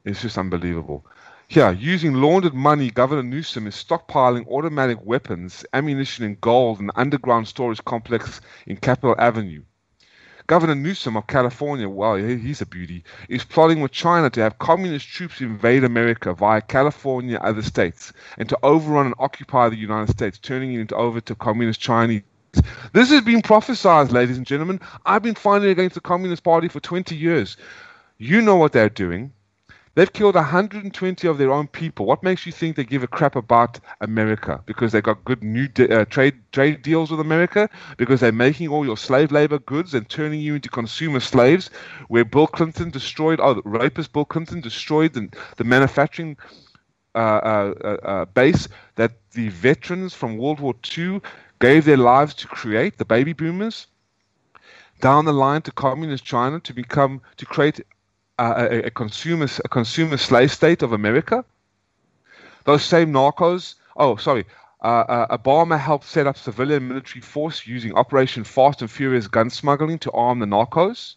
It's 0.04 0.22
just 0.22 0.38
unbelievable. 0.38 1.04
Here, 1.46 1.72
using 1.72 2.14
laundered 2.14 2.54
money, 2.54 2.90
Governor 2.90 3.22
Newsom 3.22 3.66
is 3.66 3.74
stockpiling 3.74 4.46
automatic 4.46 4.98
weapons, 5.04 5.64
ammunition, 5.74 6.24
and 6.24 6.40
gold 6.40 6.78
in 6.78 6.86
an 6.86 6.92
underground 6.94 7.48
storage 7.48 7.84
complex 7.84 8.40
in 8.66 8.76
Capitol 8.76 9.14
Avenue. 9.18 9.62
Governor 10.46 10.74
Newsom 10.74 11.16
of 11.16 11.26
California, 11.26 11.88
well, 11.88 12.14
he's 12.14 12.62
a 12.62 12.66
beauty, 12.66 13.04
is 13.28 13.44
plotting 13.44 13.80
with 13.80 13.92
China 13.92 14.30
to 14.30 14.40
have 14.40 14.58
communist 14.58 15.06
troops 15.06 15.40
invade 15.40 15.84
America 15.84 16.32
via 16.32 16.60
California 16.62 17.36
and 17.36 17.44
other 17.44 17.62
states 17.62 18.12
and 18.38 18.48
to 18.48 18.58
overrun 18.62 19.06
and 19.06 19.14
occupy 19.18 19.68
the 19.68 19.76
United 19.76 20.10
States, 20.10 20.38
turning 20.38 20.74
it 20.74 20.92
over 20.92 21.20
to 21.20 21.34
communist 21.34 21.80
Chinese. 21.80 22.22
This 22.94 23.10
has 23.10 23.20
been 23.20 23.42
prophesied, 23.42 24.10
ladies 24.10 24.38
and 24.38 24.46
gentlemen. 24.46 24.80
I've 25.04 25.22
been 25.22 25.34
fighting 25.34 25.68
against 25.68 25.94
the 25.94 26.00
Communist 26.00 26.42
Party 26.42 26.68
for 26.68 26.80
20 26.80 27.14
years. 27.14 27.56
You 28.18 28.40
know 28.40 28.56
what 28.56 28.72
they're 28.72 28.88
doing. 28.88 29.32
They've 29.96 30.12
killed 30.12 30.36
120 30.36 31.26
of 31.26 31.38
their 31.38 31.50
own 31.50 31.66
people. 31.66 32.06
What 32.06 32.22
makes 32.22 32.46
you 32.46 32.52
think 32.52 32.76
they 32.76 32.84
give 32.84 33.02
a 33.02 33.08
crap 33.08 33.34
about 33.34 33.80
America? 34.00 34.62
Because 34.64 34.92
they 34.92 35.00
got 35.00 35.24
good 35.24 35.42
new 35.42 35.66
de- 35.66 36.02
uh, 36.02 36.04
trade 36.04 36.34
trade 36.52 36.82
deals 36.82 37.10
with 37.10 37.18
America? 37.18 37.68
Because 37.96 38.20
they're 38.20 38.30
making 38.30 38.68
all 38.68 38.84
your 38.84 38.96
slave 38.96 39.32
labor 39.32 39.58
goods 39.58 39.92
and 39.92 40.08
turning 40.08 40.40
you 40.40 40.54
into 40.54 40.68
consumer 40.68 41.18
slaves? 41.18 41.70
Where 42.06 42.24
Bill 42.24 42.46
Clinton 42.46 42.90
destroyed, 42.90 43.40
oh, 43.42 43.54
the 43.54 43.62
rapist 43.64 44.12
Bill 44.12 44.24
Clinton 44.24 44.60
destroyed 44.60 45.12
the, 45.12 45.28
the 45.56 45.64
manufacturing 45.64 46.36
uh, 47.16 47.18
uh, 47.18 47.74
uh, 47.82 48.06
uh, 48.06 48.24
base 48.26 48.68
that 48.94 49.12
the 49.32 49.48
veterans 49.48 50.14
from 50.14 50.36
World 50.36 50.60
War 50.60 50.74
II 50.96 51.20
gave 51.58 51.84
their 51.84 51.96
lives 51.96 52.34
to 52.34 52.46
create, 52.46 52.98
the 52.98 53.04
baby 53.04 53.32
boomers, 53.32 53.88
down 55.00 55.24
the 55.24 55.32
line 55.32 55.62
to 55.62 55.72
communist 55.72 56.24
China 56.24 56.60
to 56.60 56.72
become 56.72 57.20
to 57.36 57.44
create 57.44 57.80
a, 58.40 58.86
a, 58.86 58.90
consumer 58.90 59.48
a 59.64 59.68
consumer 59.68 60.16
slave 60.16 60.50
state 60.50 60.82
of 60.82 60.92
America. 60.92 61.44
Those 62.64 62.84
same 62.84 63.12
narcos. 63.12 63.74
Oh, 63.96 64.16
sorry. 64.16 64.46
Uh, 64.82 65.04
uh, 65.08 65.38
Obama 65.38 65.78
helped 65.78 66.06
set 66.06 66.26
up 66.26 66.38
civilian 66.38 66.88
military 66.88 67.20
force 67.20 67.66
using 67.66 67.94
Operation 67.94 68.44
Fast 68.44 68.80
and 68.80 68.90
Furious 68.90 69.28
gun 69.28 69.50
smuggling 69.50 69.98
to 69.98 70.10
arm 70.12 70.38
the 70.38 70.46
narcos. 70.46 71.16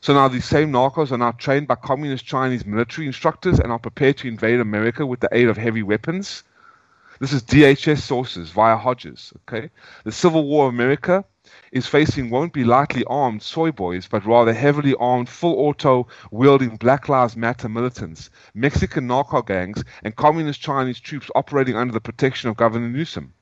So 0.00 0.14
now 0.14 0.28
these 0.28 0.44
same 0.44 0.72
narcos 0.72 1.10
are 1.10 1.18
now 1.18 1.32
trained 1.32 1.66
by 1.66 1.74
communist 1.74 2.24
Chinese 2.24 2.64
military 2.64 3.08
instructors 3.08 3.58
and 3.58 3.72
are 3.72 3.80
prepared 3.80 4.16
to 4.18 4.28
invade 4.28 4.60
America 4.60 5.04
with 5.04 5.18
the 5.18 5.28
aid 5.32 5.48
of 5.48 5.56
heavy 5.56 5.82
weapons. 5.82 6.44
This 7.18 7.32
is 7.32 7.42
DHS 7.42 7.98
sources 7.98 8.50
via 8.50 8.76
Hodges. 8.76 9.32
Okay, 9.42 9.70
the 10.04 10.12
Civil 10.12 10.44
War 10.44 10.68
of 10.68 10.74
America 10.74 11.24
is 11.72 11.86
facing 11.86 12.30
won't 12.30 12.52
be 12.52 12.64
lightly 12.64 13.04
armed 13.04 13.42
soy 13.42 13.70
boys, 13.70 14.06
but 14.08 14.24
rather 14.24 14.52
heavily 14.52 14.94
armed, 14.94 15.28
full 15.28 15.54
auto 15.58 16.06
wielding 16.30 16.76
Black 16.76 17.08
Lives 17.08 17.36
Matter 17.36 17.68
militants, 17.68 18.30
Mexican 18.54 19.06
narco 19.06 19.42
gangs, 19.42 19.84
and 20.02 20.16
communist 20.16 20.60
Chinese 20.60 21.00
troops 21.00 21.30
operating 21.34 21.76
under 21.76 21.92
the 21.92 22.00
protection 22.00 22.48
of 22.48 22.56
Governor 22.56 22.88
Newsom. 22.88 23.32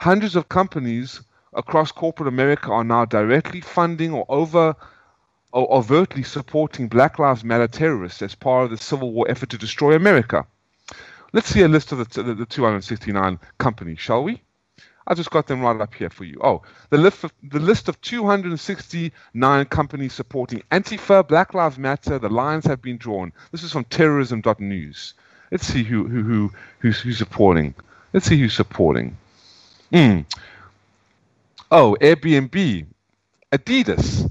Hundreds 0.00 0.36
of 0.36 0.48
companies 0.48 1.20
across 1.54 1.90
corporate 1.90 2.28
America 2.28 2.70
are 2.70 2.84
now 2.84 3.04
directly 3.04 3.60
funding 3.60 4.12
or 4.12 4.24
over 4.28 4.76
or 5.52 5.72
overtly 5.72 6.22
supporting 6.22 6.88
Black 6.88 7.18
Lives 7.18 7.42
Matter 7.42 7.68
terrorists 7.68 8.22
as 8.22 8.34
part 8.34 8.64
of 8.64 8.70
the 8.70 8.76
Civil 8.76 9.12
War 9.12 9.26
effort 9.28 9.48
to 9.50 9.58
destroy 9.58 9.94
America. 9.94 10.46
Let's 11.32 11.48
see 11.48 11.62
a 11.62 11.68
list 11.68 11.92
of 11.92 11.98
the, 11.98 12.22
the, 12.22 12.34
the 12.34 12.46
269 12.46 13.38
companies, 13.58 13.98
shall 13.98 14.24
we? 14.24 14.42
I 15.08 15.14
just 15.14 15.30
got 15.30 15.46
them 15.46 15.62
right 15.62 15.80
up 15.80 15.94
here 15.94 16.10
for 16.10 16.24
you. 16.24 16.38
Oh, 16.44 16.62
the 16.90 16.98
list 16.98 17.24
of, 17.24 17.32
the 17.42 17.58
list 17.58 17.88
of 17.88 17.98
269 18.02 19.64
companies 19.64 20.12
supporting 20.12 20.62
Antifa, 20.70 21.26
Black 21.26 21.54
Lives 21.54 21.78
Matter. 21.78 22.18
The 22.18 22.28
lines 22.28 22.66
have 22.66 22.82
been 22.82 22.98
drawn. 22.98 23.32
This 23.50 23.62
is 23.62 23.72
from 23.72 23.84
terrorism.news. 23.84 25.14
Let's 25.50 25.66
see 25.66 25.82
who 25.82 26.06
who 26.06 26.22
who 26.22 26.52
who's, 26.80 27.00
who's 27.00 27.16
supporting. 27.16 27.74
Let's 28.12 28.26
see 28.26 28.38
who's 28.38 28.52
supporting. 28.52 29.16
Hmm. 29.90 30.20
Oh, 31.70 31.96
Airbnb, 32.00 32.86
Adidas, 33.50 34.30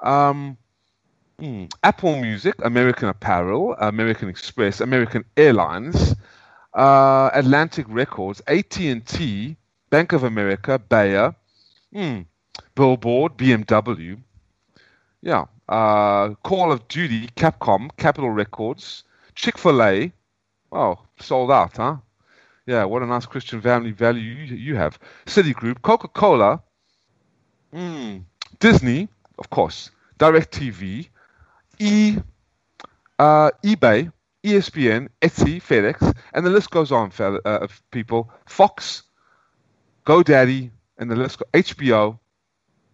um, 0.00 0.56
hmm, 1.38 1.66
Apple 1.84 2.20
Music, 2.20 2.54
American 2.64 3.08
Apparel, 3.08 3.74
American 3.78 4.28
Express, 4.28 4.80
American 4.80 5.24
Airlines, 5.36 6.16
uh, 6.74 7.30
Atlantic 7.32 7.86
Records, 7.88 8.40
AT&T, 8.46 9.56
Bank 9.90 10.12
of 10.12 10.22
America, 10.22 10.78
Bayer, 10.78 11.34
hmm, 11.92 12.20
Billboard, 12.74 13.36
BMW, 13.36 14.22
yeah, 15.20 15.44
uh, 15.68 16.34
Call 16.44 16.72
of 16.72 16.86
Duty, 16.88 17.26
Capcom, 17.36 17.90
Capitol 17.96 18.30
Records, 18.30 19.04
Chick-fil-A, 19.34 20.12
oh, 20.72 20.98
sold 21.18 21.50
out, 21.50 21.76
huh? 21.76 21.96
Yeah, 22.66 22.84
what 22.84 23.02
a 23.02 23.06
nice 23.06 23.26
Christian 23.26 23.60
family 23.60 23.90
value 23.90 24.22
you, 24.22 24.54
you 24.54 24.76
have. 24.76 24.98
Citigroup, 25.26 25.82
Coca-Cola, 25.82 26.62
hmm, 27.72 28.18
Disney, 28.60 29.08
of 29.38 29.50
course, 29.50 29.90
DirecTV, 30.18 31.08
E, 31.80 32.18
uh, 33.18 33.50
eBay, 33.64 34.12
ESPN, 34.44 35.08
Etsy, 35.20 35.60
FedEx, 35.60 36.14
and 36.32 36.46
the 36.46 36.50
list 36.50 36.70
goes 36.70 36.92
on, 36.92 37.10
fella, 37.10 37.40
uh, 37.44 37.66
people. 37.90 38.30
Fox, 38.46 39.02
GoDaddy, 40.10 40.70
and 40.98 41.10
the 41.10 41.16
list 41.16 41.38
go- 41.38 41.46
HBO. 41.54 42.18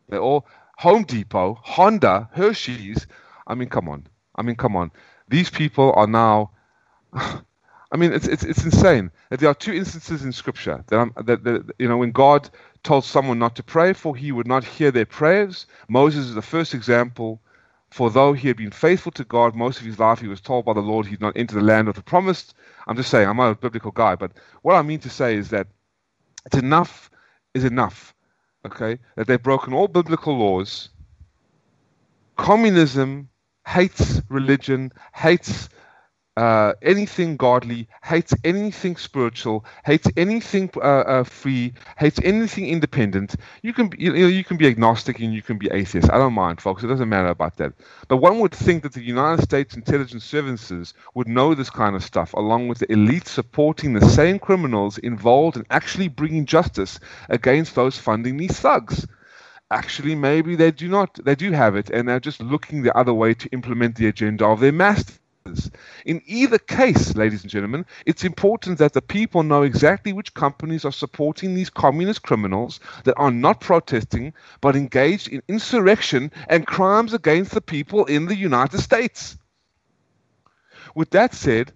They're 0.08 0.20
all 0.20 0.46
Home 0.78 1.04
Depot, 1.04 1.58
Honda, 1.62 2.28
Hershey's. 2.32 3.06
I 3.46 3.54
mean, 3.54 3.68
come 3.70 3.88
on. 3.88 4.06
I 4.37 4.42
mean, 4.42 4.56
come 4.56 4.76
on. 4.76 4.92
These 5.28 5.50
people 5.50 5.92
are 5.96 6.06
now. 6.08 6.50
I 7.14 7.99
mean, 7.99 8.12
it's 8.12 8.26
it's 8.28 8.44
it's 8.44 8.64
insane 8.64 9.11
there 9.30 9.49
are 9.50 9.54
two 9.54 9.73
instances 9.73 10.25
in 10.25 10.32
Scripture 10.32 10.85
that, 10.88 10.99
I'm, 10.99 11.12
that, 11.25 11.44
that 11.44 11.73
you 11.78 11.88
know 11.88 11.96
when 11.96 12.12
God 12.12 12.50
told 12.85 13.04
someone 13.04 13.38
not 13.38 13.56
to 13.56 13.62
pray 13.62 13.92
for, 13.94 14.16
He 14.16 14.32
would 14.32 14.46
not 14.49 14.64
hear 14.64 14.90
their 14.90 15.06
prayers. 15.06 15.66
Moses 15.88 16.26
is 16.26 16.35
the 16.35 16.42
first 16.42 16.75
example. 16.75 17.40
For 17.90 18.11
though 18.11 18.35
he 18.35 18.49
had 18.49 18.56
been 18.58 18.73
faithful 18.73 19.12
to 19.12 19.25
God 19.25 19.54
most 19.56 19.80
of 19.80 19.87
his 19.87 19.99
life, 19.99 20.20
he 20.20 20.28
was 20.28 20.40
told 20.42 20.66
by 20.66 20.75
the 20.75 20.80
Lord 20.80 21.06
he'd 21.06 21.20
not 21.23 21.37
enter 21.37 21.54
the 21.56 21.62
land 21.62 21.88
of 21.88 21.94
the 21.96 22.02
promised. 22.02 22.54
I'm 22.87 22.96
just 22.96 23.11
saying, 23.11 23.28
I'm 23.28 23.37
not 23.38 23.52
a 23.52 23.54
biblical 23.56 23.92
guy, 23.92 24.16
but 24.16 24.32
what 24.62 24.75
I 24.76 24.82
mean 24.82 25.00
to 25.00 25.11
say 25.11 25.37
is 25.37 25.50
that 25.50 25.68
it's 26.47 26.57
enough 26.57 27.11
is 27.55 27.65
enough. 27.65 28.15
Okay, 28.65 28.99
that 29.17 29.26
they've 29.26 29.43
broken 29.43 29.73
all 29.73 29.87
biblical 29.88 30.37
laws. 30.37 30.88
Communism 32.37 33.29
hates 33.67 34.21
religion, 34.29 34.93
hates 35.15 35.69
uh, 36.37 36.75
anything 36.83 37.37
godly, 37.37 37.88
hates 38.05 38.35
anything 38.45 38.97
spiritual, 38.97 39.64
hates 39.85 40.07
anything 40.16 40.71
uh, 40.76 40.81
uh, 40.81 41.25
free, 41.25 41.73
hates 41.97 42.21
anything 42.23 42.69
independent. 42.69 43.37
You 43.62 43.73
can 43.73 43.90
you 43.99 44.12
know 44.12 44.28
you 44.28 44.45
can 44.45 44.59
be 44.59 44.66
agnostic 44.66 45.19
and 45.19 45.33
you 45.33 45.43
can 45.43 45.57
be 45.57 45.69
atheist. 45.73 46.11
I 46.11 46.19
don't 46.19 46.35
mind, 46.35 46.61
folks. 46.61 46.83
It 46.83 46.88
doesn't 46.88 47.09
matter 47.09 47.28
about 47.28 47.57
that. 47.57 47.73
But 48.09 48.19
one 48.19 48.38
would 48.40 48.52
think 48.55 48.83
that 48.83 48.93
the 48.93 49.02
United 49.02 49.43
States 49.43 49.76
intelligence 49.76 50.25
services 50.25 50.93
would 51.14 51.28
know 51.28 51.55
this 51.55 51.71
kind 51.71 51.97
of 51.97 52.05
stuff, 52.05 52.35
along 52.35 52.69
with 52.69 52.78
the 52.81 52.93
elite 52.93 53.28
supporting 53.28 53.95
the 53.95 54.07
same 54.07 54.38
criminals 54.38 54.99
involved 54.99 55.57
in 55.57 55.64
actually 55.71 56.09
bringing 56.09 56.45
justice 56.45 57.00
against 57.31 57.75
those 57.75 57.97
funding 57.99 58.37
these 58.37 58.59
thugs 58.61 59.07
actually 59.73 60.14
maybe 60.14 60.55
they 60.55 60.71
do 60.71 60.87
not 60.87 61.19
they 61.25 61.35
do 61.35 61.50
have 61.50 61.75
it 61.75 61.90
and 61.90 62.09
they're 62.09 62.21
just 62.21 62.40
looking 62.40 62.83
the 62.83 62.97
other 62.97 63.12
way 63.12 63.35
to 63.35 63.49
implement 63.49 63.97
the 63.97 64.07
agenda 64.07 64.47
of 64.47 64.61
their 64.61 64.71
masters 64.71 65.19
In 66.05 66.23
either 66.26 66.59
case, 66.59 67.17
ladies 67.17 67.43
and 67.43 67.50
gentlemen, 67.50 67.87
it's 68.07 68.25
important 68.25 68.79
that 68.79 68.93
the 68.93 69.03
people 69.03 69.43
know 69.43 69.62
exactly 69.62 70.12
which 70.12 70.35
companies 70.35 70.85
are 70.85 70.93
supporting 70.93 71.55
these 71.55 71.71
communist 71.71 72.23
criminals 72.23 72.81
that 73.05 73.15
are 73.17 73.31
not 73.31 73.61
protesting 73.61 74.33
but 74.61 74.76
engaged 74.76 75.29
in 75.29 75.43
insurrection 75.49 76.31
and 76.49 76.67
crimes 76.67 77.15
against 77.15 77.53
the 77.53 77.61
people 77.61 78.05
in 78.07 78.26
the 78.26 78.37
United 78.37 78.81
States. 78.81 79.37
With 80.95 81.11
that 81.11 81.35
said, 81.35 81.73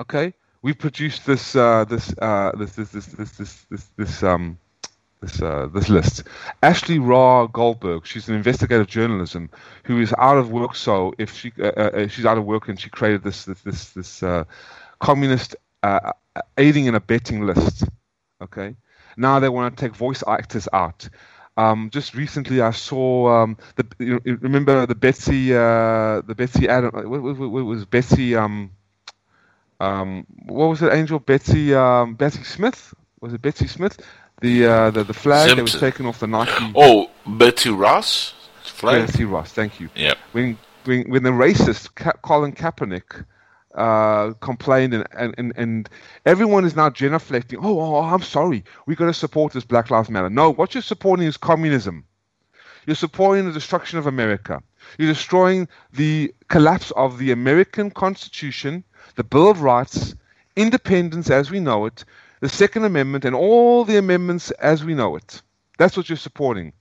okay, 0.00 0.34
we 0.62 0.72
produced 0.72 1.26
this 1.26 1.56
uh, 1.56 1.84
this, 1.84 2.14
uh, 2.18 2.52
this 2.56 2.74
this 2.76 2.90
this 2.90 3.06
this 3.06 3.30
this 3.32 3.66
this 3.70 3.84
this 3.96 4.22
um 4.22 4.58
this 5.22 5.40
uh, 5.40 5.68
this 5.72 5.88
list. 5.88 6.24
Ashley 6.62 6.98
Rae 6.98 7.46
Goldberg, 7.52 8.04
she's 8.04 8.28
an 8.28 8.34
investigative 8.34 8.88
journalism 8.88 9.48
who 9.84 10.00
is 10.00 10.12
out 10.18 10.36
of 10.36 10.50
work. 10.50 10.74
So 10.74 11.14
if 11.16 11.34
she 11.34 11.52
uh, 11.58 11.68
uh, 11.68 12.08
she's 12.08 12.26
out 12.26 12.36
of 12.36 12.44
work 12.44 12.68
and 12.68 12.78
she 12.78 12.90
created 12.90 13.22
this 13.22 13.44
this 13.44 13.60
this, 13.62 13.90
this 13.90 14.22
uh, 14.22 14.44
communist 14.98 15.56
uh, 15.82 16.12
aiding 16.58 16.88
and 16.88 16.96
abetting 16.96 17.46
list. 17.46 17.84
Okay, 18.42 18.76
now 19.16 19.38
they 19.38 19.48
want 19.48 19.76
to 19.76 19.80
take 19.80 19.94
voice 19.94 20.22
actors 20.26 20.68
out. 20.72 21.08
Um, 21.56 21.90
just 21.92 22.14
recently, 22.14 22.60
I 22.60 22.70
saw 22.70 23.42
um, 23.42 23.56
the 23.76 23.86
you 23.98 24.38
remember 24.40 24.86
the 24.86 24.94
Betsy 24.94 25.54
uh, 25.54 26.22
the 26.22 26.34
Betsy 26.36 26.68
Adam 26.68 26.90
what, 27.08 27.22
what, 27.22 27.38
what 27.38 27.64
was 27.64 27.84
Betsy 27.84 28.34
um, 28.34 28.70
um, 29.78 30.26
what 30.46 30.66
was 30.66 30.82
it 30.82 30.92
Angel 30.92 31.18
Betsy 31.18 31.74
um, 31.74 32.14
Betsy 32.14 32.42
Smith 32.42 32.94
was 33.20 33.34
it 33.34 33.42
Betsy 33.42 33.66
Smith 33.66 34.00
the 34.42 34.66
uh, 34.66 34.90
the, 34.90 35.04
the 35.04 35.14
flag 35.14 35.56
that 35.56 35.62
was 35.62 35.78
taken 35.80 36.06
off 36.06 36.20
the 36.20 36.26
Nike 36.26 36.72
Oh, 36.76 37.10
Betsy 37.26 37.70
Ross 37.70 38.34
flag. 38.62 39.08
Ross 39.20 39.52
thank 39.52 39.80
you 39.80 39.88
Yeah. 39.94 40.14
when 40.32 40.58
when 40.84 41.08
when 41.10 41.22
the 41.22 41.30
racist 41.30 41.94
Ka- 41.94 42.18
Colin 42.22 42.52
Kaepernick 42.52 43.24
uh, 43.74 44.32
complained 44.40 44.92
and, 44.92 45.06
and, 45.16 45.34
and, 45.38 45.52
and 45.56 45.88
everyone 46.26 46.64
is 46.66 46.76
now 46.76 46.90
genuflecting. 46.90 47.58
Oh, 47.62 47.80
oh, 47.80 48.00
I'm 48.02 48.20
sorry. 48.22 48.64
We 48.86 48.94
got 48.94 49.06
to 49.06 49.14
support 49.14 49.54
this 49.54 49.64
Black 49.64 49.90
Lives 49.90 50.10
Matter. 50.10 50.28
No, 50.28 50.50
what 50.52 50.74
you're 50.74 50.82
supporting 50.82 51.26
is 51.26 51.38
communism. 51.38 52.04
You're 52.86 52.96
supporting 52.96 53.46
the 53.46 53.52
destruction 53.52 53.98
of 53.98 54.06
America. 54.06 54.62
You're 54.98 55.08
destroying 55.12 55.68
the 55.92 56.34
collapse 56.48 56.90
of 56.96 57.18
the 57.18 57.30
American 57.30 57.90
Constitution, 57.90 58.84
the 59.14 59.24
Bill 59.24 59.48
of 59.48 59.62
Rights, 59.62 60.14
independence 60.56 61.30
as 61.30 61.50
we 61.50 61.60
know 61.60 61.86
it, 61.86 62.04
the 62.42 62.48
Second 62.48 62.84
Amendment, 62.84 63.24
and 63.24 63.36
all 63.36 63.84
the 63.84 63.96
amendments 63.98 64.50
as 64.50 64.84
we 64.84 64.94
know 64.94 65.14
it. 65.14 65.40
That's 65.78 65.96
what 65.96 66.08
you're 66.08 66.16
supporting. 66.16 66.72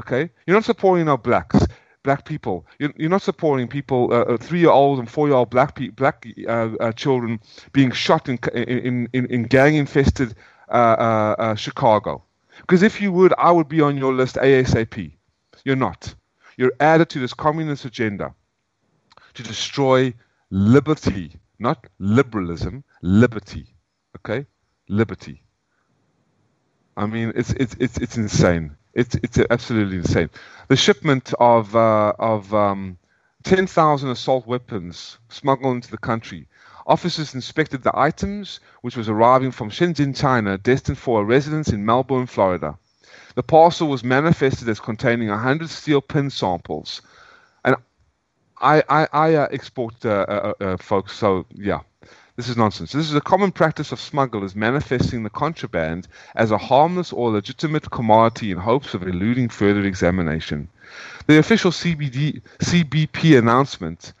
Okay? 0.00 0.30
You're 0.46 0.56
not 0.56 0.64
supporting 0.64 1.06
our 1.06 1.18
blacks, 1.18 1.58
black 2.02 2.24
people. 2.24 2.66
You're, 2.78 2.94
you're 2.96 3.10
not 3.10 3.20
supporting 3.20 3.68
people, 3.68 4.08
uh, 4.10 4.22
uh, 4.22 4.36
three-year-old 4.38 4.98
and 4.98 5.08
four-year-old 5.08 5.50
black 5.50 5.74
pe- 5.74 5.90
black 5.90 6.26
uh, 6.48 6.70
uh, 6.80 6.92
children 6.92 7.40
being 7.72 7.90
shot 7.92 8.30
in 8.30 8.38
in 8.54 9.06
in, 9.12 9.26
in 9.26 9.42
gang-infested 9.42 10.34
uh, 10.70 10.72
uh, 10.72 11.54
Chicago. 11.56 12.24
Because 12.62 12.82
if 12.82 13.02
you 13.02 13.12
would, 13.12 13.34
I 13.36 13.50
would 13.50 13.68
be 13.68 13.82
on 13.82 13.98
your 13.98 14.14
list 14.14 14.36
ASAP. 14.36 15.12
You're 15.62 15.76
not. 15.76 16.14
You're 16.56 16.72
added 16.80 17.10
to 17.10 17.18
this 17.18 17.34
communist 17.34 17.84
agenda 17.84 18.34
to 19.34 19.42
destroy 19.42 20.14
liberty, 20.50 21.32
not 21.58 21.86
liberalism, 21.98 22.82
liberty. 23.02 23.66
Okay? 24.16 24.46
Liberty. 24.90 25.42
I 26.96 27.06
mean, 27.06 27.32
it's 27.36 27.50
it's 27.52 27.76
it's 27.78 27.96
it's 27.98 28.16
insane. 28.16 28.76
It's 28.92 29.14
it's 29.22 29.38
absolutely 29.50 29.98
insane. 29.98 30.30
The 30.68 30.76
shipment 30.76 31.32
of 31.38 31.74
uh, 31.76 32.12
of 32.18 32.52
um, 32.52 32.98
ten 33.44 33.66
thousand 33.66 34.10
assault 34.10 34.46
weapons 34.46 35.18
smuggled 35.28 35.76
into 35.76 35.90
the 35.90 35.98
country. 35.98 36.48
Officers 36.86 37.34
inspected 37.34 37.82
the 37.84 37.96
items, 37.96 38.58
which 38.82 38.96
was 38.96 39.08
arriving 39.08 39.52
from 39.52 39.70
Shenzhen, 39.70 40.16
China, 40.16 40.58
destined 40.58 40.98
for 40.98 41.20
a 41.20 41.24
residence 41.24 41.68
in 41.68 41.84
Melbourne, 41.84 42.26
Florida. 42.26 42.76
The 43.36 43.44
parcel 43.44 43.88
was 43.88 44.02
manifested 44.02 44.68
as 44.68 44.80
containing 44.80 45.28
100 45.28 45.70
steel 45.70 46.00
pin 46.00 46.30
samples. 46.30 47.00
And 47.64 47.76
I, 48.60 48.82
I, 48.88 49.08
I 49.12 49.34
uh, 49.36 49.48
export 49.52 50.04
uh, 50.04 50.26
uh, 50.28 50.52
uh, 50.60 50.76
folks, 50.78 51.12
so 51.16 51.46
yeah, 51.54 51.80
this 52.40 52.48
is 52.48 52.56
nonsense. 52.56 52.92
This 52.92 53.10
is 53.10 53.14
a 53.14 53.20
common 53.20 53.52
practice 53.52 53.92
of 53.92 54.00
smugglers 54.00 54.56
manifesting 54.56 55.22
the 55.22 55.28
contraband 55.28 56.08
as 56.34 56.50
a 56.50 56.56
harmless 56.56 57.12
or 57.12 57.30
legitimate 57.30 57.90
commodity 57.90 58.50
in 58.50 58.56
hopes 58.56 58.94
of 58.94 59.02
eluding 59.02 59.50
further 59.50 59.82
examination. 59.82 60.66
The 61.26 61.36
official 61.36 61.70
CBD, 61.70 62.40
CBP 62.60 63.38
announcement 63.38 64.14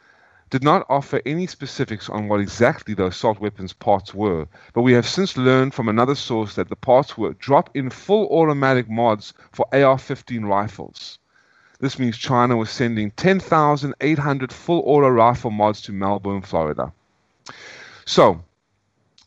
did 0.50 0.62
not 0.62 0.84
offer 0.90 1.22
any 1.24 1.46
specifics 1.46 2.10
on 2.10 2.28
what 2.28 2.40
exactly 2.40 2.92
the 2.92 3.06
assault 3.06 3.40
weapons 3.40 3.72
parts 3.72 4.12
were, 4.12 4.46
but 4.74 4.82
we 4.82 4.92
have 4.92 5.08
since 5.08 5.38
learned 5.38 5.72
from 5.72 5.88
another 5.88 6.14
source 6.14 6.56
that 6.56 6.68
the 6.68 6.76
parts 6.76 7.16
were 7.16 7.32
drop 7.32 7.70
in 7.72 7.88
full 7.88 8.26
automatic 8.26 8.90
mods 8.90 9.32
for 9.50 9.66
AR 9.74 9.96
15 9.96 10.44
rifles. 10.44 11.18
This 11.80 11.98
means 11.98 12.18
China 12.18 12.58
was 12.58 12.68
sending 12.68 13.12
10,800 13.12 14.52
full 14.52 14.82
auto 14.84 15.08
rifle 15.08 15.50
mods 15.50 15.80
to 15.80 15.92
Melbourne, 15.92 16.42
Florida. 16.42 16.92
So, 18.04 18.42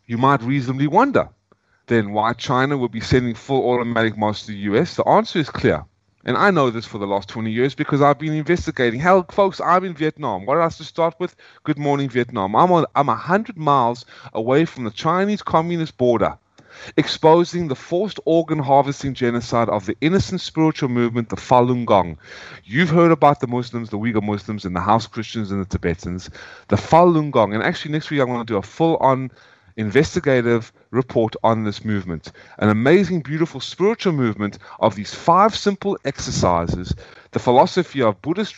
you 0.06 0.18
might 0.18 0.42
reasonably 0.42 0.88
wonder 0.88 1.30
then 1.88 2.14
why 2.14 2.34
China 2.34 2.78
would 2.78 2.92
be 2.92 3.02
sending 3.02 3.36
full 3.36 3.70
automatic 3.70 4.18
mods 4.18 4.46
to 4.46 4.48
the 4.48 4.58
US. 4.70 4.96
The 4.96 5.08
answer 5.08 5.40
is 5.40 5.50
clear. 5.50 5.86
And 6.26 6.38
I 6.38 6.52
know 6.52 6.70
this 6.70 6.86
for 6.86 6.98
the 7.00 7.08
last 7.08 7.28
20 7.28 7.52
years 7.52 7.76
because 7.76 8.02
I've 8.02 8.20
been 8.20 8.34
investigating. 8.34 9.02
Hell, 9.02 9.26
folks, 9.30 9.60
I'm 9.60 9.84
in 9.84 9.94
Vietnam. 9.94 10.46
What 10.46 10.58
else 10.58 10.78
to 10.78 10.86
start 10.86 11.16
with? 11.20 11.36
Good 11.64 11.78
morning, 11.78 12.08
Vietnam. 12.08 12.56
I'm 12.56 12.72
on, 12.72 12.86
I'm 12.96 13.08
100 13.08 13.58
miles 13.58 14.06
away 14.34 14.64
from 14.64 14.86
the 14.86 14.92
Chinese 14.92 15.42
Communist 15.42 15.98
border, 15.98 16.38
exposing 16.98 17.68
the 17.68 17.76
forced 17.76 18.20
organ 18.26 18.60
harvesting 18.60 19.14
genocide 19.14 19.70
of 19.70 19.86
the 19.86 19.96
innocent 20.02 20.42
spiritual 20.42 20.90
movement, 20.90 21.30
the 21.30 21.36
Falun 21.36 21.86
Gong. 21.86 22.18
You've 22.64 22.90
heard 22.90 23.12
about 23.12 23.40
the 23.40 23.48
Muslims, 23.48 23.90
the 23.90 23.98
Uyghur 23.98 24.24
Muslims, 24.24 24.66
and 24.66 24.76
the 24.76 24.82
House 24.82 25.08
Christians 25.08 25.52
and 25.52 25.62
the 25.62 25.70
Tibetans. 25.70 26.30
The 26.68 26.76
Falun 26.76 27.32
Gong. 27.32 27.54
And 27.54 27.64
actually, 27.64 27.92
next 27.92 28.10
week 28.10 28.22
I'm 28.22 28.28
going 28.28 28.40
to 28.40 28.46
do 28.46 28.58
a 28.58 28.62
full 28.62 28.98
on 28.98 29.32
investigative 29.76 30.72
report 30.92 31.36
on 31.44 31.64
this 31.64 31.84
movement. 31.84 32.32
An 32.60 32.70
amazing, 32.70 33.22
beautiful 33.22 33.60
spiritual 33.60 34.14
movement 34.14 34.60
of 34.80 34.96
these 34.96 35.14
five 35.14 35.56
simple 35.56 35.98
exercises, 36.06 36.94
the 37.32 37.40
philosophy 37.40 38.02
of 38.02 38.22
Buddhist, 38.22 38.56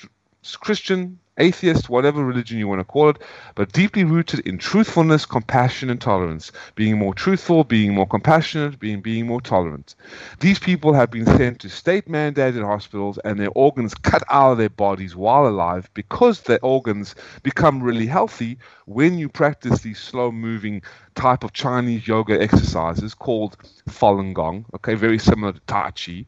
Christian, 0.59 1.19
atheist, 1.37 1.89
whatever 1.89 2.23
religion 2.23 2.57
you 2.57 2.67
want 2.67 2.79
to 2.79 2.85
call 2.85 3.09
it, 3.09 3.17
but 3.55 3.71
deeply 3.71 4.03
rooted 4.03 4.39
in 4.41 4.57
truthfulness, 4.57 5.25
compassion, 5.25 5.89
and 5.89 5.99
tolerance. 5.99 6.51
Being 6.75 6.97
more 6.97 7.13
truthful, 7.13 7.63
being 7.63 7.93
more 7.93 8.07
compassionate, 8.07 8.79
being 8.79 9.01
being 9.01 9.27
more 9.27 9.41
tolerant. 9.41 9.95
These 10.39 10.59
people 10.59 10.93
have 10.93 11.11
been 11.11 11.25
sent 11.25 11.59
to 11.59 11.69
state-mandated 11.69 12.63
hospitals 12.63 13.19
and 13.25 13.39
their 13.39 13.51
organs 13.55 13.93
cut 13.93 14.23
out 14.29 14.53
of 14.53 14.57
their 14.57 14.69
bodies 14.69 15.15
while 15.15 15.47
alive 15.47 15.89
because 15.93 16.41
their 16.41 16.59
organs 16.63 17.15
become 17.43 17.81
really 17.83 18.07
healthy 18.07 18.57
when 18.85 19.17
you 19.17 19.29
practice 19.29 19.81
these 19.81 19.99
slow-moving 19.99 20.81
type 21.15 21.43
of 21.43 21.53
Chinese 21.53 22.07
yoga 22.07 22.41
exercises 22.41 23.13
called 23.13 23.57
Falun 23.89 24.33
Gong. 24.33 24.65
Okay, 24.75 24.95
very 24.95 25.19
similar 25.19 25.53
to 25.53 25.59
Tai 25.61 25.91
Chi, 25.91 26.25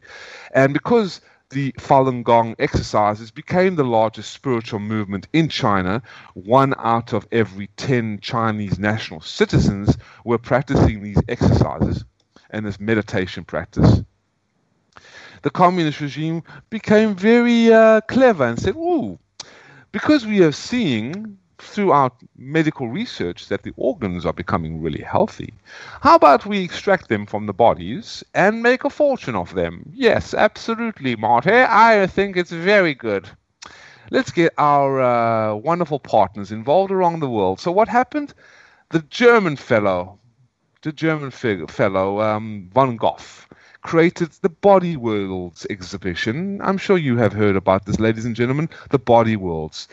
and 0.54 0.74
because 0.74 1.22
the 1.50 1.72
Falun 1.74 2.24
Gong 2.24 2.56
exercises 2.60 3.32
became 3.32 3.76
the 3.76 3.84
largest 3.84 4.32
spiritual 4.34 4.80
movement 4.80 5.28
in 5.32 5.48
China. 5.48 6.02
One 6.34 6.74
out 6.78 7.14
of 7.14 7.28
every 7.32 7.68
10 7.78 8.20
Chinese 8.20 8.78
national 8.78 9.22
citizens 9.22 9.98
were 10.26 10.38
practicing 10.38 11.02
these 11.02 11.22
exercises 11.30 12.04
and 12.50 12.66
this 12.66 12.80
meditation 12.80 13.46
practice. 13.46 14.02
The 15.44 15.50
communist 15.50 16.02
regime 16.02 16.44
became 16.70 17.16
very 17.16 17.72
uh, 17.72 18.02
clever 18.02 18.46
and 18.46 18.60
said, 18.60 18.76
Ooh, 18.76 19.18
because 19.92 20.26
we 20.26 20.44
are 20.44 20.52
seeing 20.52 21.38
throughout 21.60 22.16
medical 22.36 22.88
research 22.88 23.48
that 23.48 23.64
the 23.64 23.74
organs 23.78 24.26
are 24.26 24.34
becoming 24.34 24.82
really 24.82 25.02
healthy. 25.02 25.54
How 26.02 26.16
about 26.16 26.46
we 26.46 26.64
extract 26.64 27.10
them 27.10 27.26
from 27.26 27.46
the 27.46 27.54
bodies 27.54 28.24
and 28.34 28.64
make 28.64 28.84
a 28.84 28.90
fortune 28.90 29.36
of 29.36 29.54
them? 29.54 29.90
Yes, 29.94 30.34
absolutely, 30.34 31.16
Marty. 31.16 31.52
I 31.52 32.08
think 32.08 32.38
it's 32.38 32.52
very 32.52 32.94
good. 32.94 33.30
Let's 34.10 34.32
get 34.32 34.54
our 34.58 35.02
uh, 35.02 35.56
wonderful 35.56 36.00
partners 36.00 36.52
involved 36.52 36.92
around 36.92 37.20
the 37.20 37.30
world. 37.30 37.60
So, 37.60 37.72
what 37.72 37.90
happened? 37.90 38.34
The 38.90 39.02
German 39.02 39.58
fellow, 39.58 40.20
the 40.82 40.94
German 40.94 41.32
fellow, 41.32 42.22
um, 42.22 42.70
Van 42.74 42.96
Gogh, 42.96 43.18
created 43.82 44.32
the 44.42 44.50
Body 44.50 44.96
Worlds 44.96 45.68
exhibition. 45.70 46.62
I'm 46.62 46.78
sure 46.78 46.98
you 46.98 47.18
have 47.18 47.34
heard 47.34 47.58
about 47.58 47.86
this, 47.86 48.00
ladies 48.00 48.26
and 48.26 48.36
gentlemen. 48.36 48.70
The 48.92 49.00
Body 49.00 49.36
Worlds 49.36 49.90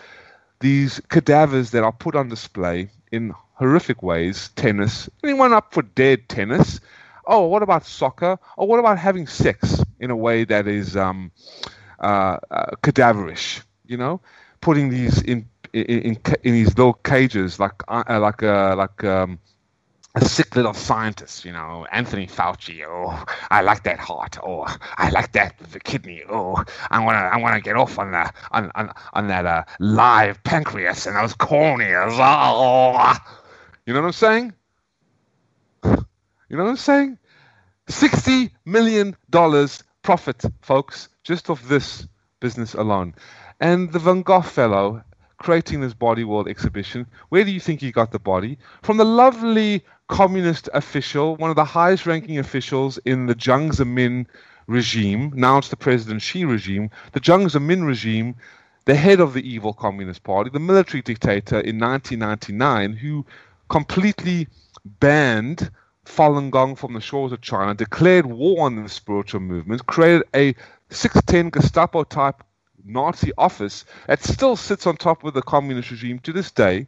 these 0.65 1.01
cadavers 1.11 1.71
that 1.73 1.85
are 1.85 1.93
put 1.93 2.17
on 2.17 2.29
display 2.29 2.91
in 3.13 3.35
horrific 3.55 4.03
ways 4.03 4.51
tennis. 4.57 5.11
Anyone 5.25 5.53
up 5.53 5.73
for 5.75 5.83
dead 5.83 6.29
tennis? 6.29 6.81
Oh 7.27 7.47
what 7.47 7.63
about 7.63 7.87
soccer? 7.87 8.39
Or 8.57 8.69
what 8.69 8.81
about 8.81 8.99
having 8.99 9.27
sex 9.27 9.83
in 10.01 10.11
a 10.11 10.17
way 10.17 10.45
that 10.45 10.69
is 10.69 10.97
um, 10.97 11.33
uh, 12.01 12.39
uh, 12.51 12.67
cadaverish 12.83 13.63
you 13.87 13.97
know? 13.99 14.21
Putting 14.61 14.91
these 14.91 15.23
in 15.23 15.49
in 15.73 15.85
in, 15.85 16.19
in 16.45 16.53
these 16.55 16.77
little 16.77 16.95
cages, 16.95 17.61
like 17.61 17.83
uh, 17.89 18.19
like 18.21 18.43
uh, 18.43 18.75
like 18.77 19.05
um, 19.05 19.39
a 20.17 20.25
sick 20.25 20.55
little 20.55 20.75
scientist, 20.75 21.45
you 21.45 21.53
know, 21.53 21.87
Anthony 21.91 22.27
Fauci. 22.27 22.85
Oh, 22.87 23.25
I 23.51 23.63
like 23.63 23.83
that 23.83 23.99
heart. 23.99 24.39
Oh, 24.43 24.65
I 24.97 25.11
like 25.11 25.33
that 25.33 25.59
the 25.73 25.81
kidney. 25.81 26.23
Oh, 26.29 26.63
I 26.91 27.05
wanna 27.05 27.19
I 27.19 27.39
wanna 27.39 27.61
get 27.61 27.77
off 27.77 27.99
on 27.99 28.13
the 28.13 28.33
on 28.53 28.71
on, 28.75 28.93
on 29.13 29.27
that 29.29 29.45
uh, 29.45 29.65
live 29.81 30.43
pancreas 30.45 31.07
and 31.07 31.17
those 31.17 31.35
corneas. 31.35 32.17
Oh, 32.19 33.17
you 33.87 33.93
know 33.93 34.01
what 34.01 34.07
I'm 34.07 34.13
saying? 34.13 34.53
You 35.83 36.59
know 36.59 36.65
what 36.65 36.71
I'm 36.71 36.77
saying? 36.77 37.19
$60 37.89 38.51
million 38.65 39.17
profit, 40.03 40.43
folks, 40.61 41.09
just 41.23 41.51
off 41.51 41.63
this 41.69 42.07
business 42.41 42.75
alone. 42.75 43.15
And 43.61 43.93
the 43.93 43.99
Van 43.99 44.23
Gogh 44.23 44.43
fellow 44.43 45.03
creating 45.45 45.83
this 45.83 45.93
body 45.93 46.25
world 46.25 46.49
exhibition, 46.49 47.07
where 47.29 47.45
do 47.45 47.51
you 47.51 47.61
think 47.61 47.83
he 47.83 47.93
got 47.93 48.11
the 48.13 48.19
body? 48.19 48.57
From 48.83 48.97
the 48.97 49.05
lovely 49.05 49.85
communist 50.09 50.71
official, 50.73 51.37
one 51.37 51.51
of 51.51 51.57
the 51.57 51.67
highest 51.67 52.07
ranking 52.07 52.39
officials 52.39 52.97
in 53.05 53.27
the 53.27 53.35
Jiang 53.35 53.71
Zemin 53.71 54.25
regime. 54.67 55.33
Now 55.35 55.59
it's 55.59 55.69
the 55.69 55.77
President 55.77 56.23
Xi 56.23 56.47
regime. 56.47 56.89
The 57.13 57.21
Jiang 57.21 57.51
Zemin 57.51 57.87
regime, 57.87 58.37
the 58.87 58.95
head 58.95 59.21
of 59.21 59.35
the 59.35 59.47
evil 59.47 59.75
Communist 59.75 60.23
Party, 60.23 60.49
the 60.49 60.61
military 60.61 61.03
dictator 61.03 61.61
in 61.61 61.79
1999, 61.79 62.95
who 62.95 63.27
completely 63.69 64.49
banned 64.99 65.71
Falun 66.07 66.51
Gong 66.51 66.75
from 66.75 66.95
the 66.95 67.03
shores 67.03 67.33
of 67.33 67.43
China, 67.43 67.75
declared 67.75 68.25
war 68.25 68.65
on 68.65 68.83
the 68.83 68.89
spiritual 68.89 69.41
movement, 69.41 69.85
created 69.85 70.23
a 70.35 70.55
610 70.89 71.51
Gestapo 71.51 72.03
type 72.05 72.43
Nazi 72.85 73.33
office 73.39 73.85
that 74.07 74.23
still 74.23 74.57
sits 74.57 74.87
on 74.87 74.97
top 74.97 75.25
of 75.25 75.35
the 75.35 75.43
communist 75.43 75.91
regime 75.91 76.19
to 76.21 76.33
this 76.33 76.51
day, 76.51 76.87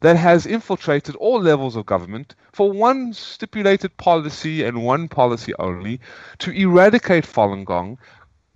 that 0.00 0.16
has 0.16 0.46
infiltrated 0.46 1.16
all 1.16 1.40
levels 1.40 1.76
of 1.76 1.86
government 1.86 2.34
for 2.52 2.70
one 2.70 3.12
stipulated 3.12 3.96
policy 3.96 4.62
and 4.62 4.84
one 4.84 5.08
policy 5.08 5.52
only 5.58 6.00
to 6.38 6.50
eradicate 6.50 7.24
Falun 7.24 7.64
Gong, 7.64 7.98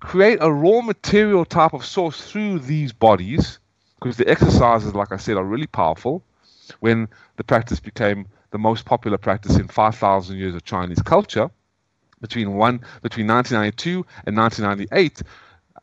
create 0.00 0.38
a 0.40 0.52
raw 0.52 0.80
material 0.80 1.44
type 1.44 1.72
of 1.72 1.84
source 1.84 2.20
through 2.30 2.58
these 2.58 2.92
bodies, 2.92 3.58
because 3.98 4.16
the 4.16 4.28
exercises, 4.28 4.94
like 4.94 5.12
I 5.12 5.16
said, 5.16 5.36
are 5.36 5.44
really 5.44 5.66
powerful. 5.66 6.22
When 6.80 7.08
the 7.36 7.44
practice 7.44 7.80
became 7.80 8.26
the 8.50 8.58
most 8.58 8.84
popular 8.84 9.18
practice 9.18 9.56
in 9.56 9.68
5,000 9.68 10.36
years 10.36 10.54
of 10.54 10.64
Chinese 10.64 11.02
culture, 11.02 11.50
between 12.20 12.54
one 12.54 12.80
between 13.02 13.26
1992 13.26 14.04
and 14.26 14.36
1998, 14.36 15.22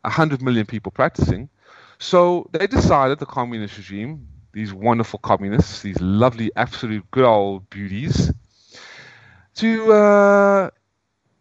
100 0.08 0.42
million 0.42 0.66
people 0.66 0.92
practicing. 0.92 1.48
So 1.98 2.48
they 2.52 2.66
decided, 2.66 3.18
the 3.18 3.26
communist 3.26 3.76
regime, 3.76 4.28
these 4.52 4.72
wonderful 4.72 5.18
communists, 5.18 5.82
these 5.82 6.00
lovely, 6.00 6.50
absolute 6.56 7.08
good 7.10 7.24
old 7.24 7.68
beauties, 7.70 8.32
to 9.56 9.92
uh, 9.92 10.70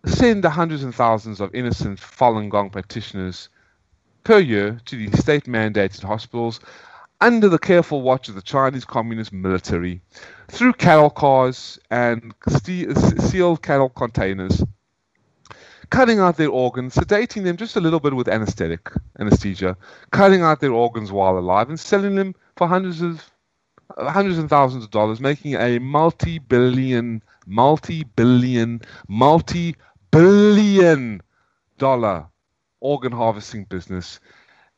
send 0.06 0.44
the 0.44 0.50
hundreds 0.50 0.84
and 0.84 0.94
thousands 0.94 1.40
of 1.40 1.54
innocent 1.54 2.00
Falun 2.00 2.50
Gong 2.50 2.70
practitioners 2.70 3.50
per 4.24 4.40
year 4.40 4.80
to 4.86 4.96
the 4.96 5.16
state 5.18 5.46
mandated 5.46 6.04
hospitals 6.04 6.60
under 7.22 7.50
the 7.50 7.60
careful 7.60 8.02
watch 8.02 8.30
of 8.30 8.36
the 8.36 8.42
Chinese 8.42 8.86
Communist 8.86 9.34
military 9.34 10.02
through 10.50 10.74
cattle 10.74 11.10
cars 11.10 11.80
and 11.90 12.34
sealed 12.48 13.62
cattle 13.62 13.90
containers, 13.90 14.64
cutting 15.90 16.20
out 16.20 16.38
their 16.38 16.50
organs, 16.50 16.96
sedating 16.96 17.44
them 17.44 17.58
just 17.58 17.76
a 17.76 17.82
little 17.82 18.00
bit 18.00 18.16
with 18.16 18.28
anesthetic 18.28 18.92
anesthesia, 19.20 19.78
cutting 20.12 20.42
out 20.42 20.60
their 20.60 20.74
organs 20.74 21.12
while 21.12 21.38
alive, 21.38 21.70
and 21.70 21.80
selling 21.80 22.16
them 22.16 22.36
for 22.56 22.68
hundreds 22.68 23.02
of 23.02 23.30
hundreds 23.98 24.38
and 24.38 24.50
thousands 24.50 24.84
of 24.84 24.92
dollars, 24.92 25.22
making 25.22 25.56
a 25.56 25.80
multi-billion, 25.80 27.24
multi-billion, 27.46 28.82
multi-billion 29.08 31.22
dollar 31.78 32.26
organ 32.80 33.12
harvesting 33.12 33.66
business. 33.66 34.20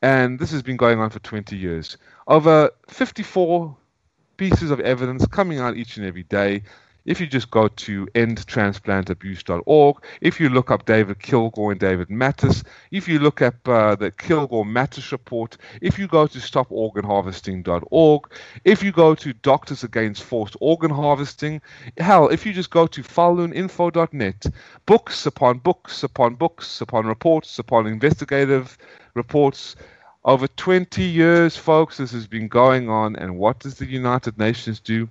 And 0.02 0.38
this 0.38 0.50
has 0.52 0.62
been 0.62 0.76
going 0.76 0.98
on 0.98 1.10
for 1.10 1.18
20 1.18 1.56
years. 1.56 1.98
Over 2.26 2.70
54 2.88 3.76
pieces 4.36 4.70
of 4.70 4.80
evidence 4.80 5.26
coming 5.26 5.58
out 5.58 5.76
each 5.76 5.98
and 5.98 6.06
every 6.06 6.22
day. 6.22 6.62
If 7.04 7.20
you 7.20 7.26
just 7.26 7.50
go 7.50 7.68
to 7.68 8.06
endtransplantabuse.org, 8.14 9.96
if 10.20 10.40
you 10.40 10.48
look 10.48 10.70
up 10.70 10.84
David 10.84 11.18
Kilgour 11.18 11.72
and 11.72 11.80
David 11.80 12.08
Matas, 12.08 12.64
if 12.90 13.08
you 13.08 13.18
look 13.18 13.42
up 13.42 13.68
uh, 13.68 13.94
the 13.94 14.10
Kilgour 14.10 14.64
Matas 14.64 15.12
report, 15.12 15.56
if 15.80 15.98
you 15.98 16.06
go 16.06 16.26
to 16.26 16.38
stoporganharvesting.org, 16.38 18.32
if 18.64 18.82
you 18.82 18.92
go 18.92 19.14
to 19.14 19.32
Doctors 19.32 19.84
Against 19.84 20.22
Forced 20.22 20.56
Organ 20.60 20.90
Harvesting, 20.90 21.60
hell, 21.98 22.28
if 22.28 22.44
you 22.44 22.52
just 22.52 22.70
go 22.70 22.86
to 22.86 23.02
faluninfo.net, 23.02 24.46
books 24.86 25.26
upon 25.26 25.58
books 25.58 26.02
upon 26.02 26.34
books 26.34 26.80
upon 26.80 27.06
reports 27.06 27.58
upon 27.58 27.86
investigative 27.86 28.76
reports 29.14 29.76
over 30.24 30.46
20 30.48 31.02
years, 31.02 31.56
folks, 31.56 31.96
this 31.96 32.12
has 32.12 32.26
been 32.26 32.48
going 32.48 32.90
on. 32.90 33.16
And 33.16 33.38
what 33.38 33.60
does 33.60 33.76
the 33.76 33.86
United 33.86 34.38
Nations 34.38 34.78
do? 34.78 35.08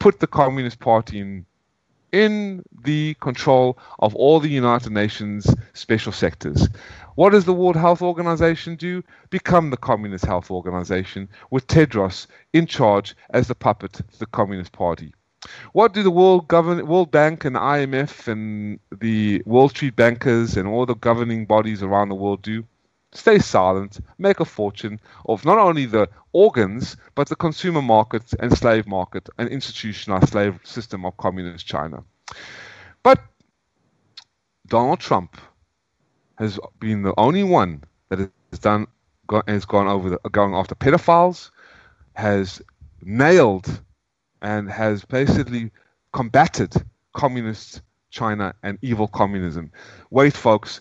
Put 0.00 0.18
the 0.18 0.26
Communist 0.26 0.80
Party 0.80 1.20
in, 1.20 1.46
in 2.10 2.64
the 2.82 3.14
control 3.20 3.78
of 4.00 4.16
all 4.16 4.40
the 4.40 4.48
United 4.48 4.90
Nations 4.90 5.54
special 5.74 6.10
sectors. 6.10 6.68
What 7.14 7.30
does 7.30 7.44
the 7.44 7.52
World 7.54 7.76
Health 7.76 8.02
Organization 8.02 8.76
do? 8.76 9.04
Become 9.28 9.70
the 9.70 9.76
Communist 9.76 10.24
Health 10.24 10.50
Organization 10.50 11.28
with 11.50 11.68
Tedros 11.68 12.26
in 12.52 12.66
charge 12.66 13.14
as 13.30 13.46
the 13.46 13.54
puppet 13.54 13.92
to 13.92 14.18
the 14.18 14.26
Communist 14.26 14.72
Party. 14.72 15.12
What 15.72 15.94
do 15.94 16.02
the 16.02 16.10
World, 16.10 16.48
Govern- 16.48 16.86
World 16.86 17.10
Bank 17.10 17.44
and 17.44 17.56
IMF 17.56 18.26
and 18.26 18.78
the 19.00 19.42
Wall 19.46 19.68
Street 19.68 19.96
bankers 19.96 20.56
and 20.56 20.66
all 20.68 20.86
the 20.86 20.96
governing 20.96 21.46
bodies 21.46 21.82
around 21.82 22.08
the 22.08 22.14
world 22.14 22.42
do? 22.42 22.64
Stay 23.12 23.38
silent, 23.38 24.00
make 24.18 24.40
a 24.40 24.44
fortune 24.44 25.00
of 25.26 25.44
not 25.44 25.58
only 25.58 25.86
the 25.86 26.08
organs, 26.32 26.96
but 27.14 27.28
the 27.28 27.36
consumer 27.36 27.82
market 27.82 28.22
and 28.38 28.56
slave 28.56 28.86
market 28.86 29.28
and 29.38 29.48
institutionalized 29.48 30.30
slave 30.30 30.58
system 30.64 31.04
of 31.04 31.16
communist 31.16 31.66
China. 31.66 32.04
But 33.02 33.20
Donald 34.66 35.00
Trump 35.00 35.36
has 36.38 36.58
been 36.78 37.02
the 37.02 37.14
only 37.18 37.42
one 37.42 37.82
that 38.08 38.18
has 38.50 38.58
done 38.60 38.86
has 39.46 39.64
gone 39.64 39.86
over 39.86 40.10
the, 40.10 40.18
going 40.30 40.54
after 40.54 40.74
pedophiles, 40.74 41.50
has 42.14 42.60
nailed 43.02 43.80
and 44.42 44.68
has 44.70 45.04
basically 45.04 45.70
combated 46.12 46.74
communist 47.12 47.82
China 48.10 48.54
and 48.62 48.78
evil 48.82 49.06
communism. 49.06 49.70
Wait, 50.10 50.34
folks, 50.34 50.80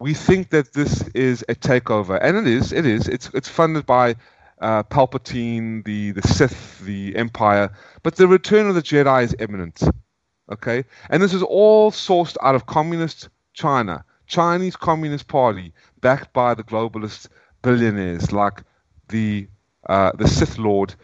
we 0.00 0.14
think 0.14 0.50
that 0.50 0.72
this 0.72 1.06
is 1.08 1.44
a 1.48 1.54
takeover, 1.54 2.18
and 2.20 2.36
it 2.36 2.46
is. 2.46 2.72
It 2.72 2.86
is. 2.86 3.06
It's 3.06 3.30
it's 3.34 3.48
funded 3.48 3.86
by 3.86 4.16
uh, 4.60 4.82
Palpatine, 4.84 5.84
the 5.84 6.12
the 6.12 6.22
Sith, 6.26 6.80
the 6.80 7.14
Empire, 7.14 7.70
but 8.02 8.16
the 8.16 8.26
return 8.26 8.66
of 8.68 8.74
the 8.74 8.82
Jedi 8.82 9.22
is 9.22 9.36
imminent. 9.38 9.82
Okay, 10.50 10.84
and 11.10 11.22
this 11.22 11.34
is 11.34 11.42
all 11.42 11.92
sourced 11.92 12.36
out 12.42 12.54
of 12.54 12.66
communist 12.66 13.28
China, 13.52 14.04
Chinese 14.26 14.74
Communist 14.74 15.28
Party, 15.28 15.72
backed 16.00 16.32
by 16.32 16.54
the 16.54 16.64
globalist 16.64 17.28
billionaires 17.62 18.32
like 18.32 18.62
the 19.08 19.46
uh, 19.88 20.12
the 20.16 20.26
Sith 20.26 20.56
Lord 20.58 20.94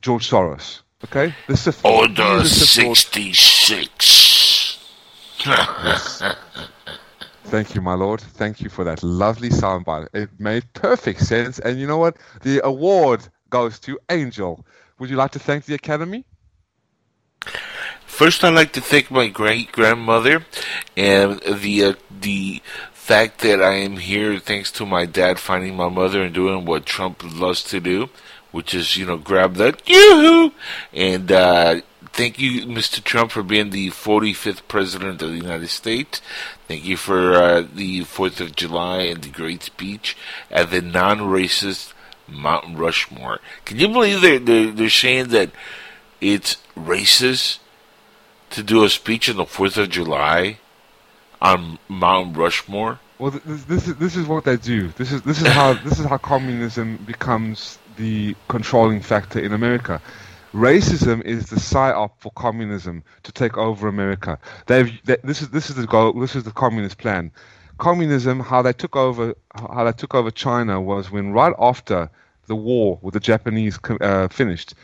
George 0.00 0.28
Soros. 0.28 0.80
Okay, 1.04 1.32
the 1.46 1.56
Sith 1.56 1.84
Lord. 1.84 2.10
Order 2.18 2.42
the 2.42 2.48
Sith 2.48 2.98
66. 2.98 4.78
Thank 7.44 7.74
you, 7.74 7.82
my 7.82 7.94
lord. 7.94 8.20
Thank 8.20 8.60
you 8.60 8.70
for 8.70 8.84
that 8.84 9.02
lovely 9.02 9.50
soundbite. 9.50 10.08
It 10.14 10.30
made 10.38 10.72
perfect 10.72 11.20
sense. 11.20 11.58
And 11.58 11.78
you 11.78 11.86
know 11.86 11.98
what? 11.98 12.16
The 12.42 12.64
award 12.64 13.28
goes 13.50 13.78
to 13.80 13.98
Angel. 14.08 14.64
Would 14.98 15.10
you 15.10 15.16
like 15.16 15.32
to 15.32 15.38
thank 15.38 15.64
the 15.66 15.74
Academy? 15.74 16.24
First, 18.06 18.44
I'd 18.44 18.54
like 18.54 18.72
to 18.74 18.80
thank 18.80 19.10
my 19.10 19.28
great 19.28 19.72
grandmother 19.72 20.44
and 20.96 21.40
the 21.40 21.84
uh, 21.84 21.94
the 22.10 22.62
fact 22.92 23.40
that 23.40 23.60
I 23.60 23.74
am 23.74 23.96
here 23.96 24.38
thanks 24.38 24.70
to 24.72 24.86
my 24.86 25.06
dad 25.06 25.40
finding 25.40 25.74
my 25.74 25.88
mother 25.88 26.22
and 26.22 26.32
doing 26.32 26.64
what 26.64 26.86
Trump 26.86 27.22
loves 27.24 27.64
to 27.64 27.80
do, 27.80 28.10
which 28.52 28.74
is 28.74 28.96
you 28.96 29.06
know 29.06 29.16
grab 29.16 29.54
that 29.56 29.82
yoo 29.88 30.52
and 30.92 31.32
uh, 31.32 31.80
thank 32.12 32.38
you, 32.38 32.66
Mr. 32.66 33.02
Trump, 33.02 33.32
for 33.32 33.42
being 33.42 33.70
the 33.70 33.90
45th 33.90 34.62
president 34.68 35.22
of 35.22 35.30
the 35.30 35.36
United 35.36 35.68
States. 35.68 36.20
Thank 36.68 36.84
you 36.84 36.96
for 36.96 37.34
uh, 37.34 37.66
the 37.72 38.04
Fourth 38.04 38.40
of 38.40 38.56
July 38.56 39.02
and 39.02 39.22
the 39.22 39.30
great 39.30 39.62
speech 39.62 40.16
at 40.50 40.70
the 40.70 40.80
non-racist 40.80 41.92
Mount 42.28 42.78
Rushmore. 42.78 43.40
Can 43.64 43.78
you 43.78 43.88
believe 43.88 44.20
they're 44.20 44.38
they're, 44.38 44.70
they're 44.70 44.90
saying 44.90 45.28
that 45.28 45.50
it's 46.20 46.56
racist? 46.76 47.58
to 48.52 48.62
do 48.62 48.84
a 48.84 48.88
speech 48.88 49.28
on 49.28 49.36
the 49.36 49.46
Fourth 49.46 49.76
of 49.76 49.88
July 49.88 50.58
on 51.40 51.78
Mount 51.88 52.36
Rushmore. 52.36 53.00
Well, 53.18 53.30
this, 53.30 53.64
this 53.64 53.88
is 53.88 53.96
this 53.96 54.16
is 54.16 54.26
what 54.26 54.44
they 54.44 54.56
do. 54.56 54.88
This 54.88 55.12
is 55.12 55.22
this 55.22 55.40
is 55.40 55.48
how 55.48 55.74
this 55.74 55.98
is 55.98 56.06
how 56.06 56.18
communism 56.18 56.98
becomes 57.06 57.78
the 57.96 58.36
controlling 58.48 59.00
factor 59.00 59.38
in 59.38 59.52
America. 59.52 60.00
Racism 60.52 61.22
is 61.24 61.48
the 61.48 61.56
psyop 61.56 62.10
for 62.18 62.30
communism 62.32 63.02
to 63.22 63.32
take 63.32 63.56
over 63.56 63.88
America. 63.88 64.38
They've 64.66 64.92
they, 65.04 65.16
this 65.24 65.40
is 65.40 65.48
this 65.48 65.70
is 65.70 65.76
the 65.76 65.86
goal. 65.86 66.12
This 66.12 66.36
is 66.36 66.44
the 66.44 66.50
communist 66.50 66.98
plan. 66.98 67.32
Communism, 67.78 68.38
how 68.38 68.60
they 68.60 68.74
took 68.74 68.94
over, 68.94 69.34
how 69.54 69.84
they 69.84 69.92
took 69.92 70.14
over 70.14 70.30
China 70.30 70.78
was 70.78 71.10
when 71.10 71.32
right 71.32 71.54
after 71.58 72.10
the 72.48 72.54
war 72.54 72.98
with 73.00 73.14
the 73.14 73.20
Japanese 73.20 73.78
uh, 74.02 74.28
finished, 74.28 74.74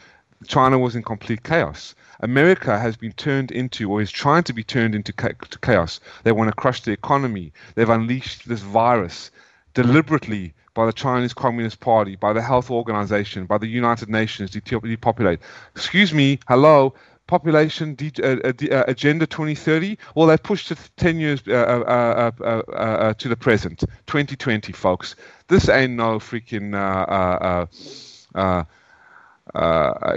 China 0.46 0.78
was 0.78 0.96
in 0.96 1.02
complete 1.02 1.42
chaos. 1.42 1.94
America 2.20 2.78
has 2.78 2.96
been 2.96 3.12
turned 3.12 3.50
into, 3.50 3.90
or 3.90 4.00
is 4.00 4.10
trying 4.10 4.44
to 4.44 4.54
be 4.54 4.64
turned 4.64 4.94
into 4.94 5.12
chaos. 5.60 6.00
They 6.24 6.32
want 6.32 6.48
to 6.48 6.54
crush 6.54 6.80
the 6.80 6.92
economy. 6.92 7.52
They've 7.74 7.90
unleashed 7.90 8.48
this 8.48 8.60
virus 8.60 9.30
deliberately 9.74 10.54
by 10.78 10.86
the 10.86 10.92
Chinese 10.92 11.34
Communist 11.34 11.80
Party, 11.80 12.14
by 12.14 12.32
the 12.32 12.40
Health 12.40 12.70
Organization, 12.70 13.46
by 13.46 13.58
the 13.58 13.66
United 13.66 14.08
Nations 14.08 14.52
depopulate. 14.52 15.40
Excuse 15.74 16.14
me, 16.14 16.38
hello, 16.46 16.94
population 17.26 17.96
de- 17.96 18.12
uh, 18.22 18.36
uh, 18.44 18.52
uh, 18.72 18.84
agenda 18.86 19.26
2030 19.26 19.98
well 20.14 20.28
they 20.28 20.38
pushed 20.38 20.70
it 20.70 20.78
10 20.96 21.18
years 21.18 21.42
uh, 21.48 21.50
uh, 21.52 22.72
uh, 22.72 23.12
to 23.14 23.28
the 23.28 23.36
present 23.36 23.80
2020 24.06 24.72
folks 24.72 25.14
this 25.48 25.68
ain't 25.68 25.92
no 25.92 26.18
freaking 26.18 26.72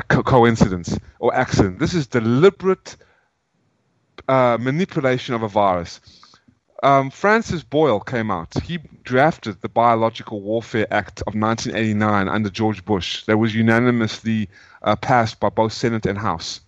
co- 0.08 0.24
coincidence 0.24 0.98
or 1.20 1.36
accident 1.36 1.80
this 1.80 1.94
is 1.94 2.08
deliberate 2.08 2.96
manipulation 4.30 5.34
of 5.36 5.44
a 5.44 5.50
virus 5.50 6.00
um, 6.82 7.12
Francis 7.12 7.64
Boyle 7.64 8.00
came 8.00 8.32
out. 8.32 8.54
He 8.64 8.80
drafted 9.04 9.62
the 9.62 9.70
Biological 9.70 10.42
Warfare 10.42 10.88
Act 10.92 11.22
of 11.22 11.36
1989 11.36 12.28
under 12.28 12.50
George 12.50 12.84
Bush 12.86 13.24
that 13.26 13.38
was 13.38 13.54
unanimously 13.54 14.50
uh, 14.82 14.96
passed 14.96 15.40
by 15.40 15.50
both 15.50 15.74
Senate 15.74 16.06
and 16.06 16.18
House. 16.18 16.62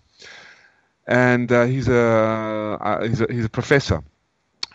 And 1.08 1.52
uh, 1.52 1.66
he's, 1.66 1.88
a, 1.88 1.98
uh, 1.98 3.08
he's, 3.08 3.22
a, 3.22 3.28
he's 3.30 3.46
a 3.46 3.50
professor. 3.50 4.04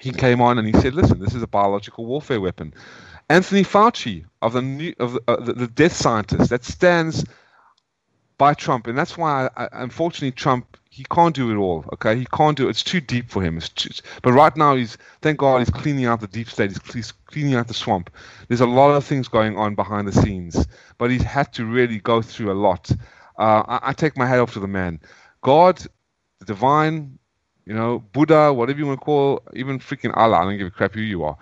He 0.01 0.12
came 0.12 0.40
on 0.40 0.59
and 0.59 0.66
he 0.66 0.81
said, 0.81 0.94
listen, 0.94 1.20
this 1.20 1.35
is 1.35 1.42
a 1.42 1.46
biological 1.46 2.05
warfare 2.07 2.40
weapon. 2.40 2.74
Anthony 3.29 3.62
Fauci, 3.62 4.24
of 4.42 4.55
the, 4.55 4.62
new, 4.62 4.94
of 4.98 5.12
the, 5.12 5.20
uh, 5.29 5.37
the, 5.40 5.66
death 5.66 5.92
scientist 5.92 6.51
that 6.51 6.64
stands 6.64 7.24
by 8.38 8.55
Trump, 8.55 8.87
and 8.87 8.96
that's 8.96 9.18
why, 9.18 9.51
I, 9.57 9.68
unfortunately, 9.72 10.33
Trump 10.33 10.77
he 10.90 11.05
can't 11.05 11.35
do 11.35 11.51
it 11.51 11.57
all. 11.57 11.85
Okay, 11.92 12.16
he 12.16 12.27
can't 12.33 12.57
do 12.57 12.66
it. 12.66 12.70
It's 12.70 12.83
too 12.83 13.01
deep 13.01 13.31
for 13.31 13.42
him. 13.42 13.61
Too, 13.61 13.90
but 14.22 14.33
right 14.33 14.57
now, 14.57 14.74
he's 14.74 14.96
thank 15.20 15.38
God 15.38 15.59
he's 15.59 15.70
cleaning 15.70 16.07
out 16.07 16.20
the 16.20 16.27
deep 16.27 16.48
state. 16.48 16.70
He's, 16.70 16.92
he's, 16.92 17.12
cleaning 17.27 17.55
out 17.55 17.68
the 17.68 17.74
swamp. 17.74 18.11
There's 18.48 18.62
a 18.62 18.66
lot 18.66 18.90
of 18.90 19.05
things 19.05 19.29
going 19.29 19.57
on 19.59 19.74
behind 19.74 20.09
the 20.09 20.12
scenes, 20.12 20.66
but 20.96 21.11
he's 21.11 21.22
had 21.22 21.53
to 21.55 21.66
really 21.66 21.98
go 22.01 22.22
through 22.22 22.51
a 22.51 22.55
lot. 22.55 22.90
Uh, 23.38 23.62
I, 23.68 23.90
I, 23.90 23.92
take 23.92 24.16
my 24.16 24.27
hat 24.27 24.40
off 24.40 24.55
to 24.55 24.61
the 24.61 24.66
man. 24.66 24.98
God, 25.42 25.79
the 26.38 26.46
divine, 26.46 27.18
you 27.66 27.74
know, 27.74 27.98
Buddha, 27.98 28.53
whatever 28.53 28.79
you 28.79 28.87
want 28.87 29.01
to 29.01 29.05
call, 29.05 29.42
even 29.53 29.79
freaking 29.79 30.16
Allah. 30.16 30.38
I 30.38 30.44
don't 30.44 30.59
give 30.59 30.66
a 30.66 30.70
crap 30.70 30.94
who 30.94 31.03
you 31.03 31.22
are. 31.22 31.37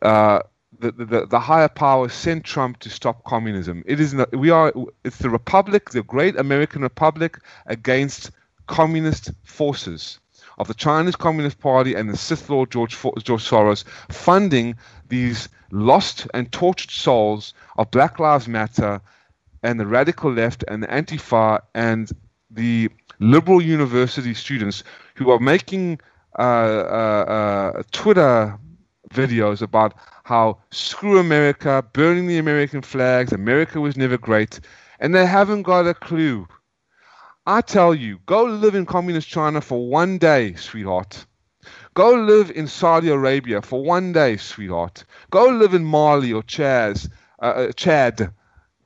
Uh, 0.00 0.40
the, 0.80 0.90
the, 0.92 1.26
the 1.26 1.38
higher 1.38 1.68
power 1.68 2.08
sent 2.08 2.44
Trump 2.44 2.78
to 2.80 2.90
stop 2.90 3.24
communism. 3.24 3.84
It 3.86 4.00
is 4.00 4.14
we 4.32 4.50
are 4.50 4.72
it's 5.04 5.18
the 5.18 5.30
republic, 5.30 5.90
the 5.90 6.02
great 6.02 6.36
American 6.36 6.82
republic 6.82 7.38
against 7.66 8.30
communist 8.66 9.30
forces 9.42 10.18
of 10.58 10.68
the 10.68 10.74
Chinese 10.74 11.16
Communist 11.16 11.58
Party 11.58 11.94
and 11.94 12.08
the 12.08 12.16
Sith 12.16 12.48
Lord 12.48 12.70
George, 12.70 12.96
George 13.22 13.44
Soros 13.44 13.84
funding 14.10 14.76
these 15.08 15.48
lost 15.70 16.26
and 16.34 16.50
tortured 16.52 16.90
souls 16.90 17.54
of 17.76 17.90
Black 17.90 18.18
Lives 18.18 18.46
Matter 18.48 19.00
and 19.62 19.80
the 19.80 19.86
radical 19.86 20.32
left 20.32 20.64
and 20.68 20.82
the 20.82 20.86
Antifa 20.88 21.60
and 21.74 22.10
the 22.50 22.88
liberal 23.18 23.60
university 23.62 24.34
students 24.34 24.84
who 25.14 25.30
are 25.30 25.40
making 25.40 25.98
uh, 26.38 26.42
uh, 26.42 27.24
uh, 27.74 27.82
Twitter 27.92 28.58
videos 29.10 29.62
about 29.62 29.94
how 30.24 30.58
screw 30.70 31.18
America, 31.18 31.84
burning 31.92 32.26
the 32.26 32.38
American 32.38 32.82
flags, 32.82 33.32
America 33.32 33.80
was 33.80 33.96
never 33.96 34.18
great, 34.18 34.60
and 35.00 35.14
they 35.14 35.26
haven't 35.26 35.62
got 35.62 35.86
a 35.86 35.94
clue 35.94 36.46
I 37.46 37.60
tell 37.60 37.94
you, 37.94 38.20
go 38.24 38.44
live 38.44 38.74
in 38.74 38.86
communist 38.86 39.28
China 39.28 39.60
for 39.60 39.86
one 39.86 40.16
day, 40.16 40.54
sweetheart. 40.54 41.26
Go 41.92 42.14
live 42.14 42.50
in 42.50 42.66
Saudi 42.66 43.10
Arabia 43.10 43.60
for 43.60 43.82
one 43.84 44.12
day, 44.12 44.38
sweetheart. 44.38 45.04
Go 45.30 45.48
live 45.48 45.74
in 45.74 45.84
Mali 45.84 46.32
or 46.32 46.42
Chaz, 46.42 47.10
uh, 47.40 47.44
uh 47.44 47.72
Chad, 47.72 48.32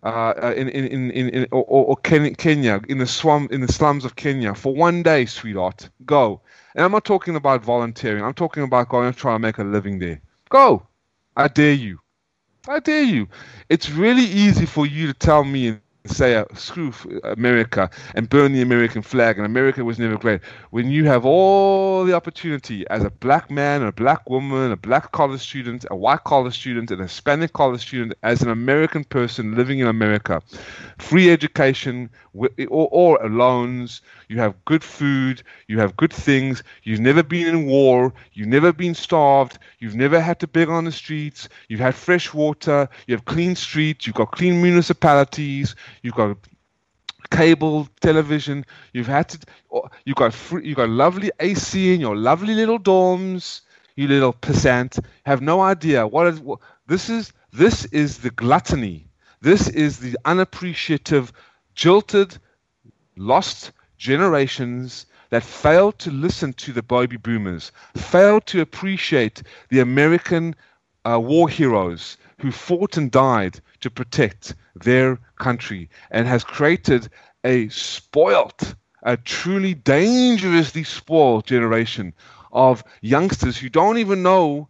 uh, 0.03 0.07
uh, 0.07 0.55
in, 0.57 0.69
in, 0.69 1.11
in, 1.13 1.29
in, 1.29 1.47
or, 1.53 1.65
or 1.65 1.97
Kenya, 1.97 2.81
in 2.89 2.99
the, 2.99 3.07
slum, 3.07 3.49
in 3.53 3.61
the 3.61 3.73
slums 3.73 4.05
of 4.05 4.17
Kenya 4.17 4.55
for 4.55 4.75
one 4.75 5.05
day, 5.05 5.27
sweetheart. 5.27 5.89
Go. 6.05 6.41
And 6.75 6.85
I'm 6.85 6.93
not 6.93 7.05
talking 7.05 7.37
about 7.37 7.65
volunteering. 7.65 8.25
I'm 8.25 8.35
talking 8.35 8.65
about 8.65 8.89
going 8.89 9.07
and 9.07 9.17
trying 9.17 9.37
to 9.37 9.41
make 9.41 9.59
a 9.59 9.65
living 9.65 10.01
there. 10.01 10.21
Go. 10.49 10.87
I 11.37 11.47
dare 11.47 11.73
you. 11.73 12.01
I 12.67 12.81
dare 12.81 13.05
you. 13.05 13.29
It's 13.69 13.89
really 13.89 14.25
easy 14.25 14.67
for 14.67 14.85
you 14.85 15.07
to 15.07 15.15
tell 15.15 15.45
me 15.45 15.79
say 16.09 16.37
uh, 16.37 16.45
screw 16.55 16.93
America 17.25 17.91
and 18.15 18.29
burn 18.29 18.53
the 18.53 18.63
American 18.63 19.03
flag 19.03 19.37
and 19.37 19.47
America 19.47 19.85
was 19.85 19.99
never 19.99 20.17
great. 20.17 20.41
When 20.71 20.91
you 20.91 21.05
have 21.05 21.25
all 21.25 22.05
the 22.05 22.15
opportunity 22.15 22.87
as 22.89 23.05
a 23.05 23.11
black 23.11 23.51
man, 23.51 23.83
a 23.83 23.93
black 23.93 24.29
woman, 24.29 24.73
a 24.73 24.77
black 24.77 25.13
college 25.13 25.41
student, 25.41 25.85
a 25.91 25.97
white 25.97 26.25
college 26.25 26.59
student, 26.59 26.91
an 26.91 27.01
Hispanic 27.01 27.53
college 27.53 27.83
student, 27.83 28.15
as 28.23 28.43
an 28.43 28.51
American 28.51 29.05
person 29.05 29.55
living 29.55 29.79
in 29.79 29.87
America, 29.87 30.43
free 30.99 31.31
education 31.31 32.11
or, 32.35 32.49
or 32.69 33.29
loans, 33.29 34.03
you 34.29 34.39
have 34.39 34.55
good 34.65 34.85
food, 34.85 35.43
you 35.67 35.79
have 35.79 35.97
good 35.97 36.13
things, 36.13 36.63
you've 36.85 37.01
never 37.01 37.23
been 37.23 37.47
in 37.47 37.67
war, 37.67 38.13
you've 38.35 38.49
never 38.49 38.73
been 38.73 38.95
starved, 38.95 39.59
you've 39.79 39.95
never 39.95 40.21
had 40.21 40.39
to 40.41 40.47
beg 40.47 40.69
on 40.69 40.85
the 40.85 40.93
streets, 40.93 41.49
you've 41.69 41.81
had 41.81 41.95
fresh 41.95 42.33
water, 42.33 42.89
you 43.07 43.15
have 43.15 43.25
clean 43.25 43.57
streets, 43.57 44.07
you've 44.07 44.17
got 44.17 44.33
clean 44.33 44.63
municipalities, 44.63 45.75
you've 46.03 46.15
got 46.15 46.37
cable 47.31 47.89
television, 48.01 48.65
you've 48.93 49.07
had 49.07 49.29
to, 49.29 49.39
you've 50.05 50.17
got 50.17 50.33
free, 50.33 50.67
you've 50.67 50.77
got 50.77 50.89
lovely 50.89 51.31
AC 51.41 51.95
in 51.95 52.01
your 52.01 52.17
lovely 52.17 52.55
little 52.55 52.79
dorms, 52.79 53.63
you 53.97 54.09
little 54.09 54.33
pissant, 54.33 54.99
have 55.27 55.41
no 55.41 55.61
idea 55.61 56.07
what 56.07 56.27
is 56.27 56.41
what, 56.41 56.61
this 56.87 57.09
is. 57.09 57.33
This 57.53 57.87
is 57.87 58.19
the 58.19 58.31
gluttony. 58.31 59.09
This 59.41 59.69
is 59.69 59.99
the 59.99 60.17
unappreciative, 60.25 61.33
jilted, 61.75 62.39
lost 63.17 63.73
generations 63.97 65.07
that 65.31 65.43
failed 65.43 65.99
to 66.01 66.11
listen 66.11 66.53
to 66.55 66.73
the 66.73 66.83
baby 66.83 67.17
boomers, 67.17 67.73
failed 67.97 68.47
to 68.47 68.61
appreciate 68.61 69.43
the 69.69 69.81
American 69.81 70.55
uh, 71.05 71.19
war 71.21 71.49
heroes 71.49 72.17
who 72.39 72.51
fought 72.51 72.97
and 72.97 73.11
died 73.11 73.61
to 73.81 73.91
protect 73.91 74.55
their 74.75 75.19
country, 75.39 75.89
and 76.11 76.27
has 76.27 76.45
created 76.45 77.09
a 77.45 77.69
spoilt, 77.69 78.75
a 79.03 79.17
truly 79.17 79.75
dangerously 79.75 80.85
spoiled 80.85 81.47
generation 81.47 82.15
of 82.53 82.83
youngsters 83.03 83.57
who 83.57 83.69
don't 83.69 83.99
even 83.99 84.23
know 84.23 84.69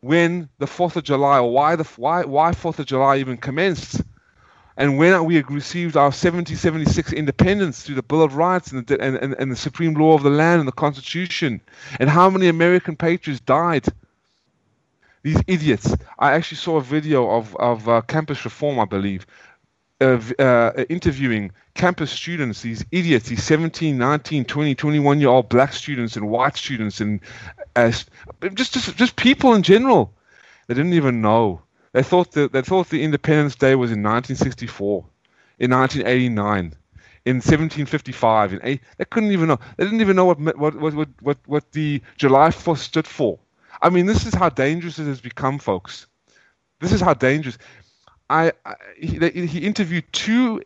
when 0.00 0.48
the 0.58 0.66
Fourth 0.66 0.96
of 0.96 1.04
July 1.04 1.38
or 1.38 1.52
why 1.52 1.76
the 1.76 1.84
why 1.96 2.24
why 2.24 2.52
Fourth 2.52 2.78
of 2.78 2.86
July 2.86 3.16
even 3.16 3.36
commenced 3.36 4.00
and 4.80 4.96
when 4.96 5.26
we 5.26 5.42
received 5.42 5.94
our 5.94 6.06
1776 6.06 7.12
independence 7.12 7.82
through 7.82 7.96
the 7.96 8.02
Bill 8.02 8.22
of 8.22 8.36
Rights 8.36 8.72
and 8.72 8.86
the, 8.86 8.98
and, 8.98 9.16
and, 9.16 9.34
and 9.34 9.52
the 9.52 9.56
supreme 9.56 9.92
law 9.92 10.14
of 10.14 10.22
the 10.22 10.30
land 10.30 10.60
and 10.60 10.66
the 10.66 10.72
Constitution, 10.72 11.60
and 11.98 12.08
how 12.08 12.30
many 12.30 12.48
American 12.48 12.96
patriots 12.96 13.42
died. 13.42 13.86
These 15.22 15.42
idiots. 15.46 15.94
I 16.18 16.32
actually 16.32 16.58
saw 16.58 16.76
a 16.76 16.82
video 16.82 17.30
of, 17.30 17.54
of 17.56 17.88
uh, 17.88 18.00
campus 18.02 18.44
reform, 18.44 18.78
I 18.78 18.86
believe, 18.86 19.26
of 20.00 20.32
uh, 20.38 20.72
interviewing 20.88 21.52
campus 21.74 22.10
students, 22.10 22.62
these 22.62 22.84
idiots, 22.90 23.28
these 23.28 23.44
17, 23.44 23.98
19, 23.98 24.44
20, 24.44 24.74
21 24.74 25.20
year 25.20 25.28
old 25.28 25.48
black 25.48 25.74
students 25.74 26.16
and 26.16 26.28
white 26.28 26.56
students, 26.56 27.00
and 27.00 27.20
uh, 27.76 27.90
just, 28.54 28.72
just, 28.72 28.96
just 28.96 29.16
people 29.16 29.54
in 29.54 29.62
general. 29.62 30.14
They 30.66 30.74
didn't 30.74 30.94
even 30.94 31.20
know 31.20 31.62
they 31.92 32.02
thought 32.02 32.32
that 32.32 32.52
they 32.52 32.62
thought 32.62 32.88
the 32.88 33.02
Independence 33.02 33.56
Day 33.56 33.74
was 33.74 33.90
in 33.90 34.02
1964, 34.02 35.04
in 35.58 35.70
1989, 35.72 36.74
in 37.24 37.36
1755. 37.36 38.52
In 38.52 38.60
eight, 38.62 38.80
they 38.96 39.04
couldn't 39.04 39.32
even 39.32 39.48
know. 39.48 39.58
They 39.76 39.84
didn't 39.84 40.00
even 40.00 40.16
know 40.16 40.26
what 40.26 40.38
what 40.56 40.74
what 40.76 41.08
what 41.20 41.38
what 41.46 41.72
the 41.72 42.00
July 42.16 42.50
4th 42.50 42.78
stood 42.78 43.06
for. 43.06 43.38
I 43.82 43.90
mean, 43.90 44.06
this 44.06 44.26
is 44.26 44.34
how 44.34 44.48
dangerous 44.48 44.98
it 44.98 45.06
has 45.06 45.20
become, 45.20 45.58
folks. 45.58 46.06
This 46.80 46.92
is 46.92 47.00
how 47.00 47.14
dangerous. 47.14 47.58
I, 48.28 48.52
I 48.64 48.74
he, 48.96 49.46
he, 49.46 49.58
interviewed 49.60 50.04
two 50.12 50.62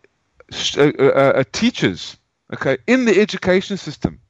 uh, 0.77 0.93
uh, 0.99 1.03
uh, 1.03 1.45
teachers, 1.53 2.19
okay, 2.53 2.77
in 2.87 3.07
the 3.07 3.21
education 3.21 3.77
system 3.77 4.21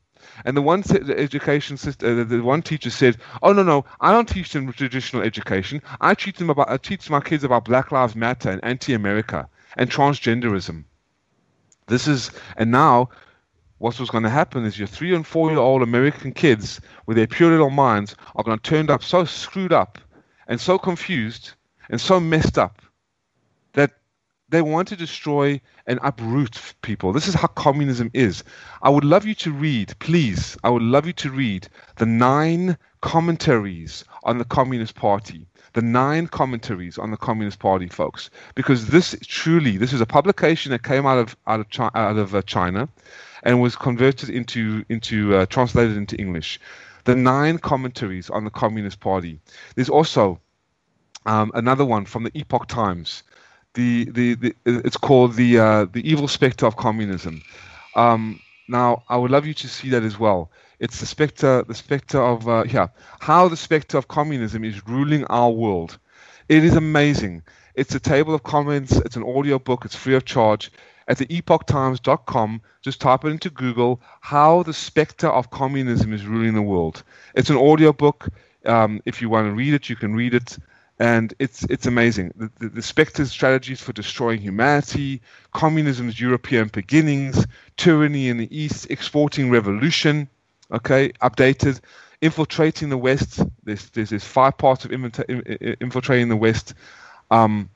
and 0.45 0.57
the 0.57 0.63
one 0.63 0.83
the 0.83 1.15
education 1.19 1.77
system, 1.77 2.21
uh, 2.21 2.25
the 2.25 2.41
one 2.41 2.63
teacher 2.63 2.91
said, 2.91 3.17
"Oh 3.43 3.53
no, 3.53 3.63
no, 3.63 3.85
I 4.01 4.13
don't 4.13 4.29
teach 4.29 4.53
them 4.53 4.73
traditional 4.73 5.23
education. 5.23 5.83
I 6.01 6.15
teach 6.15 6.37
them 6.37 6.51
about 6.51 6.71
I 6.71 6.77
teach 6.77 7.11
my 7.11 7.21
kids 7.21 7.45
about 7.45 7.65
Black 7.65 7.91
Lives 7.91 8.15
Matter 8.15 8.51
and 8.51 8.65
anti-America." 8.65 9.49
and 9.77 9.91
transgenderism. 9.91 10.85
This 11.87 12.09
is, 12.09 12.31
and 12.57 12.71
now 12.71 13.11
what 13.79 13.99
was 13.99 14.11
going 14.11 14.25
to 14.25 14.31
happen 14.31 14.65
is 14.65 14.79
your 14.79 14.89
three 14.89 15.15
and 15.15 15.27
four 15.27 15.51
year 15.51 15.59
old 15.59 15.83
American 15.83 16.33
kids 16.33 16.81
with 17.07 17.17
their 17.17 17.27
pure 17.27 17.51
little 17.51 17.71
minds 17.71 18.15
are 18.37 18.45
going 18.45 18.59
to 18.59 18.71
turn 18.71 18.91
up 18.91 19.03
so 19.03 19.25
screwed 19.25 19.73
up 19.73 19.99
and 20.47 20.61
so 20.61 20.79
confused 20.79 21.53
and 21.91 22.01
so 22.01 22.21
messed 22.21 22.59
up 22.59 22.81
that 23.73 23.93
they 24.49 24.63
want 24.63 24.89
to 24.89 24.97
destroy 24.97 25.61
and 25.87 25.99
uproot 26.03 26.75
people. 26.83 27.13
This 27.13 27.27
is 27.27 27.35
how 27.35 27.49
communism 27.49 28.11
is. 28.15 28.45
I 28.83 28.91
would 28.91 29.05
love 29.05 29.25
you 29.25 29.35
to 29.37 29.53
read, 29.53 29.95
please, 29.99 30.57
I 30.63 30.71
would 30.71 30.83
love 30.83 31.07
you 31.07 31.13
to 31.15 31.31
read 31.31 31.69
the 31.97 32.07
nine 32.07 32.79
commentaries 33.01 34.05
on 34.23 34.39
the 34.39 34.45
Communist 34.45 34.95
Party. 34.95 35.47
The 35.75 35.83
nine 35.83 36.29
commentaries 36.29 36.99
on 36.99 37.11
the 37.11 37.17
Communist 37.17 37.59
Party, 37.59 37.89
folks, 37.89 38.31
because 38.55 38.87
this 38.87 39.17
truly, 39.27 39.77
this 39.77 39.93
is 39.93 40.01
a 40.01 40.07
publication 40.07 40.71
that 40.71 40.83
came 40.83 41.05
out 41.05 41.19
of 41.19 41.37
out 41.47 41.61
of 41.61 41.69
China, 41.69 41.91
out 41.95 42.17
of 42.17 42.35
uh, 42.35 42.43
China 42.43 42.89
and 43.45 43.61
was 43.61 43.77
converted 43.77 44.31
into 44.31 44.85
into 44.89 45.37
uh, 45.37 45.47
translated 45.47 45.97
into 45.97 46.17
English. 46.17 46.59
The 47.05 47.15
nine 47.15 47.59
commentaries 47.59 48.31
on 48.31 48.45
the 48.45 48.51
Communist 48.51 49.01
Party. 49.01 49.39
There's 49.75 49.91
also 49.91 50.41
um, 51.27 51.53
another 51.55 51.85
one 51.85 52.07
from 52.07 52.25
the 52.25 52.31
Epoch 52.35 52.67
Times. 52.67 53.23
The, 53.75 54.05
the, 54.11 54.35
the 54.35 54.55
it's 54.67 54.97
called 54.97 55.35
the 55.35 55.59
uh, 55.59 55.85
the 55.93 56.09
evil 56.09 56.29
specter 56.29 56.67
of 56.67 56.77
communism. 56.77 57.43
Um, 57.95 58.41
now, 58.69 59.03
I 59.09 59.17
would 59.17 59.31
love 59.31 59.47
you 59.47 59.55
to 59.55 59.69
see 59.69 59.91
that 59.91 60.03
as 60.03 60.19
well. 60.19 60.51
It's 60.81 61.01
the 61.01 61.07
specter, 61.07 61.63
the 61.63 61.75
specter 61.75 62.21
of 62.21 62.49
uh, 62.49 62.65
yeah, 62.67 62.89
how 63.21 63.49
the 63.49 63.57
specter 63.57 63.97
of 63.97 64.09
communism 64.09 64.65
is 64.65 64.87
ruling 64.87 65.25
our 65.27 65.51
world. 65.51 65.99
It 66.49 66.65
is 66.65 66.75
amazing. 66.75 67.43
It's 67.75 67.95
a 67.95 68.01
table 68.01 68.35
of 68.35 68.43
comments. 68.43 68.93
It's 68.93 69.17
an 69.17 69.25
audio 69.25 69.59
book. 69.59 69.85
It's 69.85 69.97
free 69.97 70.15
of 70.15 70.25
charge. 70.25 70.71
At 71.07 71.19
the 71.19 71.27
epochtimes.com, 71.27 72.63
just 72.83 73.01
type 73.01 73.25
it 73.25 73.29
into 73.29 73.51
Google. 73.51 74.01
How 74.21 74.63
the 74.63 74.73
specter 74.73 75.29
of 75.29 75.51
communism 75.51 76.13
is 76.13 76.27
ruling 76.27 76.55
the 76.55 76.63
world. 76.63 77.03
It's 77.35 77.51
an 77.51 77.57
audio 77.57 77.93
book. 77.93 78.29
Um, 78.65 79.03
if 79.05 79.21
you 79.21 79.29
want 79.29 79.49
to 79.49 79.53
read 79.53 79.75
it, 79.75 79.89
you 79.89 79.97
can 79.97 80.15
read 80.15 80.35
it 80.35 80.59
and 80.99 81.35
it's 81.39 81.65
it's 81.65 81.87
amazing. 81.87 82.33
The, 82.37 82.51
the, 82.61 82.69
the 82.69 82.83
Spectre's 82.83 83.31
strategies 83.31 83.81
for 83.81 83.93
destroying 83.93 84.41
humanity, 84.41 85.23
communism's 85.53 86.21
European 86.21 86.69
beginnings, 86.69 87.47
tyranny 87.77 88.29
in 88.29 88.39
the 88.39 88.57
East, 88.57 88.87
exporting 88.91 89.51
revolution, 89.51 90.29
okay, 90.73 91.11
updated, 91.23 91.81
infiltrating 92.21 92.89
the 92.89 92.99
West. 92.99 93.43
There's 93.65 93.91
there's, 93.91 94.11
there's 94.11 94.25
five 94.25 94.59
parts 94.59 94.85
of 94.85 94.93
infiltrating 94.93 96.29
the 96.29 96.37
West, 96.37 96.75
um, 97.31 97.71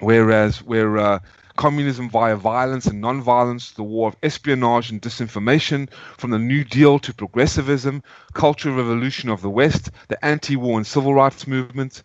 whereas 0.00 0.62
where 0.62 0.98
uh, 0.98 1.18
communism 1.56 2.08
via 2.08 2.36
violence 2.36 2.86
and 2.86 3.00
non-violence, 3.00 3.72
the 3.72 3.82
war 3.82 4.08
of 4.08 4.16
espionage 4.22 4.90
and 4.90 5.02
disinformation, 5.02 5.90
from 6.16 6.30
the 6.30 6.38
New 6.38 6.64
Deal 6.64 6.98
to 7.00 7.14
progressivism, 7.14 8.02
cultural 8.34 8.76
revolution 8.76 9.30
of 9.30 9.42
the 9.42 9.50
West, 9.50 9.90
the 10.08 10.22
anti-war 10.24 10.76
and 10.76 10.86
civil 10.86 11.14
rights 11.14 11.46
movement. 11.46 12.02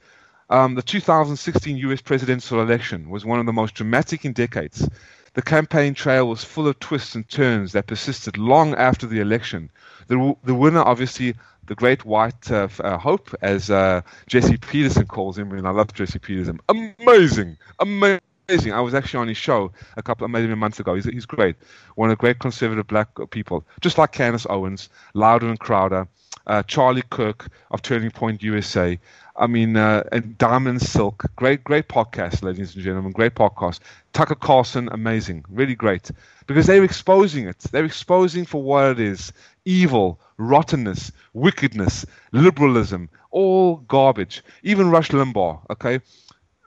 Um, 0.49 0.75
the 0.75 0.81
2016 0.81 1.77
US 1.77 2.01
presidential 2.01 2.61
election 2.61 3.09
was 3.09 3.23
one 3.23 3.39
of 3.39 3.45
the 3.45 3.53
most 3.53 3.75
dramatic 3.75 4.25
in 4.25 4.33
decades. 4.33 4.87
The 5.33 5.41
campaign 5.41 5.93
trail 5.93 6.27
was 6.27 6.43
full 6.43 6.67
of 6.67 6.79
twists 6.79 7.15
and 7.15 7.27
turns 7.29 7.71
that 7.71 7.87
persisted 7.87 8.37
long 8.37 8.75
after 8.75 9.07
the 9.07 9.19
election. 9.21 9.69
The, 10.07 10.35
the 10.43 10.53
winner, 10.53 10.81
obviously, 10.81 11.35
the 11.67 11.75
great 11.75 12.03
white 12.03 12.51
uh, 12.51 12.67
uh, 12.81 12.97
hope, 12.97 13.33
as 13.41 13.69
uh, 13.69 14.01
Jesse 14.27 14.57
Peterson 14.57 15.05
calls 15.05 15.37
him, 15.37 15.53
and 15.53 15.65
I 15.65 15.71
love 15.71 15.93
Jesse 15.93 16.19
Peterson. 16.19 16.59
Amazing, 16.67 17.55
amazing. 17.79 18.73
I 18.73 18.81
was 18.81 18.93
actually 18.93 19.21
on 19.21 19.29
his 19.29 19.37
show 19.37 19.71
a 19.95 20.03
couple, 20.03 20.27
maybe 20.27 20.51
a 20.51 20.55
month 20.57 20.81
ago. 20.81 20.95
He's, 20.95 21.05
he's 21.05 21.25
great. 21.25 21.55
One 21.95 22.09
of 22.09 22.17
the 22.17 22.19
great 22.19 22.39
conservative 22.39 22.87
black 22.87 23.07
people, 23.29 23.63
just 23.79 23.97
like 23.97 24.11
Candace 24.11 24.45
Owens, 24.49 24.89
Louder 25.13 25.47
and 25.47 25.59
Crowder, 25.59 26.09
uh, 26.47 26.63
Charlie 26.63 27.03
Kirk 27.09 27.47
of 27.71 27.81
Turning 27.81 28.11
Point 28.11 28.43
USA. 28.43 28.99
I 29.41 29.47
mean, 29.47 29.75
uh, 29.75 30.03
and 30.11 30.37
Diamond 30.37 30.83
Silk, 30.83 31.25
great, 31.35 31.63
great 31.63 31.89
podcast, 31.89 32.43
ladies 32.43 32.75
and 32.75 32.83
gentlemen, 32.83 33.11
great 33.11 33.33
podcast. 33.33 33.79
Tucker 34.13 34.35
Carlson, 34.35 34.87
amazing, 34.91 35.43
really 35.49 35.73
great, 35.73 36.11
because 36.45 36.67
they're 36.67 36.83
exposing 36.83 37.47
it. 37.47 37.57
They're 37.71 37.83
exposing 37.85 38.45
for 38.45 38.61
what 38.61 38.85
it 38.91 38.99
is: 38.99 39.33
evil, 39.65 40.19
rottenness, 40.37 41.11
wickedness, 41.33 42.05
liberalism, 42.31 43.09
all 43.31 43.77
garbage. 43.87 44.43
Even 44.61 44.91
Rush 44.91 45.09
Limbaugh, 45.09 45.59
okay. 45.71 45.99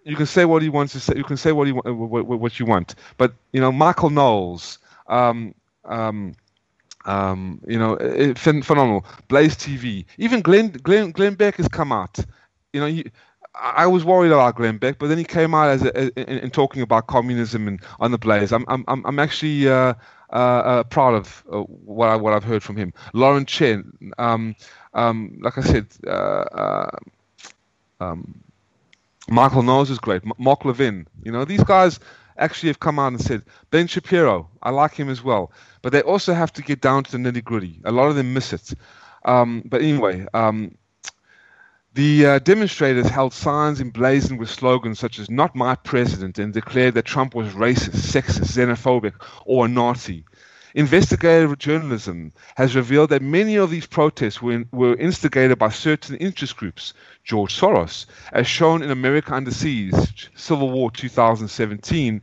You 0.04 0.16
can 0.16 0.26
say 0.26 0.44
what 0.44 0.60
he 0.62 0.68
wants 0.68 0.92
to 0.94 1.00
say. 1.00 1.14
You 1.16 1.24
can 1.24 1.36
say 1.36 1.52
what 1.52 1.68
he 1.68 1.72
what, 1.72 2.26
what 2.26 2.58
you 2.58 2.66
want, 2.66 2.96
but 3.18 3.34
you 3.52 3.60
know 3.60 3.70
Michael 3.70 4.10
Knowles, 4.10 4.78
um, 5.06 5.54
um, 5.84 6.34
um, 7.04 7.60
you 7.68 7.78
know, 7.78 7.94
it, 7.94 8.36
phenomenal. 8.36 9.04
Blaze 9.28 9.54
TV, 9.54 10.06
even 10.18 10.42
Glenn 10.42 10.70
Glenn 10.70 11.12
Glenn 11.12 11.34
Beck 11.34 11.56
has 11.56 11.68
come 11.68 11.92
out 11.92 12.18
you 12.74 12.80
know, 12.80 13.02
I 13.54 13.86
was 13.86 14.04
worried 14.04 14.32
about 14.32 14.56
Glenn 14.56 14.78
Beck, 14.78 14.98
but 14.98 15.06
then 15.06 15.16
he 15.16 15.24
came 15.24 15.54
out 15.54 15.68
as 15.68 15.84
a, 15.84 15.96
a, 15.96 16.06
in, 16.20 16.38
in, 16.38 16.50
talking 16.50 16.82
about 16.82 17.06
communism 17.06 17.68
and 17.68 17.80
on 18.00 18.10
the 18.10 18.18
blaze. 18.18 18.52
I'm 18.52 18.64
I'm 18.66 18.84
I'm 18.88 19.18
actually 19.20 19.68
uh, 19.68 19.94
uh, 20.30 20.36
uh, 20.36 20.82
proud 20.84 21.14
of 21.14 21.44
uh, 21.52 21.60
what 21.60 22.08
I 22.08 22.16
what 22.16 22.32
I've 22.32 22.42
heard 22.42 22.64
from 22.64 22.76
him. 22.76 22.92
Lauren 23.12 23.46
Chen, 23.46 23.92
um, 24.18 24.56
um, 24.92 25.38
like 25.40 25.56
I 25.56 25.60
said, 25.60 25.86
uh, 26.04 26.10
uh, 26.10 26.98
um, 28.00 28.42
Michael 29.28 29.62
Knowles 29.62 29.88
is 29.88 29.98
great. 30.00 30.22
M- 30.24 30.32
Mark 30.38 30.64
Levin, 30.64 31.06
you 31.22 31.30
know, 31.30 31.44
these 31.44 31.62
guys 31.62 32.00
actually 32.38 32.70
have 32.70 32.80
come 32.80 32.98
out 32.98 33.12
and 33.12 33.20
said 33.20 33.44
Ben 33.70 33.86
Shapiro, 33.86 34.50
I 34.64 34.70
like 34.70 34.94
him 34.94 35.08
as 35.08 35.22
well, 35.22 35.52
but 35.80 35.92
they 35.92 36.02
also 36.02 36.34
have 36.34 36.52
to 36.54 36.62
get 36.62 36.80
down 36.80 37.04
to 37.04 37.12
the 37.12 37.18
nitty 37.18 37.44
gritty. 37.44 37.80
A 37.84 37.92
lot 37.92 38.08
of 38.08 38.16
them 38.16 38.34
miss 38.34 38.52
it. 38.52 38.74
Um, 39.24 39.62
but 39.64 39.80
anyway. 39.80 40.26
Um, 40.34 40.76
the 41.94 42.26
uh, 42.26 42.38
demonstrators 42.40 43.08
held 43.08 43.32
signs 43.32 43.80
emblazoned 43.80 44.40
with 44.40 44.50
slogans 44.50 44.98
such 44.98 45.20
as 45.20 45.30
Not 45.30 45.54
My 45.54 45.76
President 45.76 46.40
and 46.40 46.52
declared 46.52 46.94
that 46.94 47.04
Trump 47.04 47.36
was 47.36 47.52
racist, 47.52 47.94
sexist, 47.94 48.50
xenophobic, 48.50 49.14
or 49.44 49.66
a 49.66 49.68
Nazi. 49.68 50.24
Investigative 50.74 51.56
journalism 51.56 52.32
has 52.56 52.74
revealed 52.74 53.10
that 53.10 53.22
many 53.22 53.54
of 53.54 53.70
these 53.70 53.86
protests 53.86 54.42
were, 54.42 54.64
were 54.72 54.96
instigated 54.96 55.56
by 55.56 55.68
certain 55.68 56.16
interest 56.16 56.56
groups, 56.56 56.94
George 57.22 57.56
Soros, 57.56 58.06
as 58.32 58.48
shown 58.48 58.82
in 58.82 58.90
America 58.90 59.32
Under 59.32 59.52
Siege, 59.52 60.32
Civil 60.34 60.72
War 60.72 60.90
2017, 60.90 62.20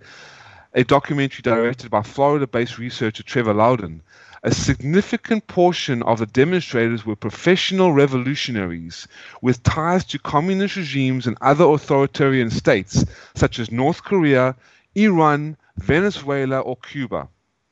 a 0.73 0.83
documentary 0.83 1.43
directed 1.43 1.89
by 1.89 2.01
Florida 2.01 2.45
based 2.45 2.77
researcher 2.77 3.23
Trevor 3.23 3.53
Loudon 3.53 4.01
a 4.43 4.51
significant 4.51 5.45
portion 5.47 6.01
of 6.03 6.17
the 6.19 6.25
demonstrators 6.25 7.05
were 7.05 7.15
professional 7.15 7.93
revolutionaries 7.93 9.07
with 9.41 9.61
ties 9.61 10.03
to 10.05 10.17
communist 10.19 10.75
regimes 10.75 11.27
and 11.27 11.37
other 11.41 11.65
authoritarian 11.65 12.49
states 12.49 13.05
such 13.35 13.59
as 13.59 13.71
North 13.71 14.03
Korea, 14.03 14.55
Iran, 14.95 15.57
Venezuela, 15.77 16.59
or 16.59 16.75
Cuba. 16.77 17.27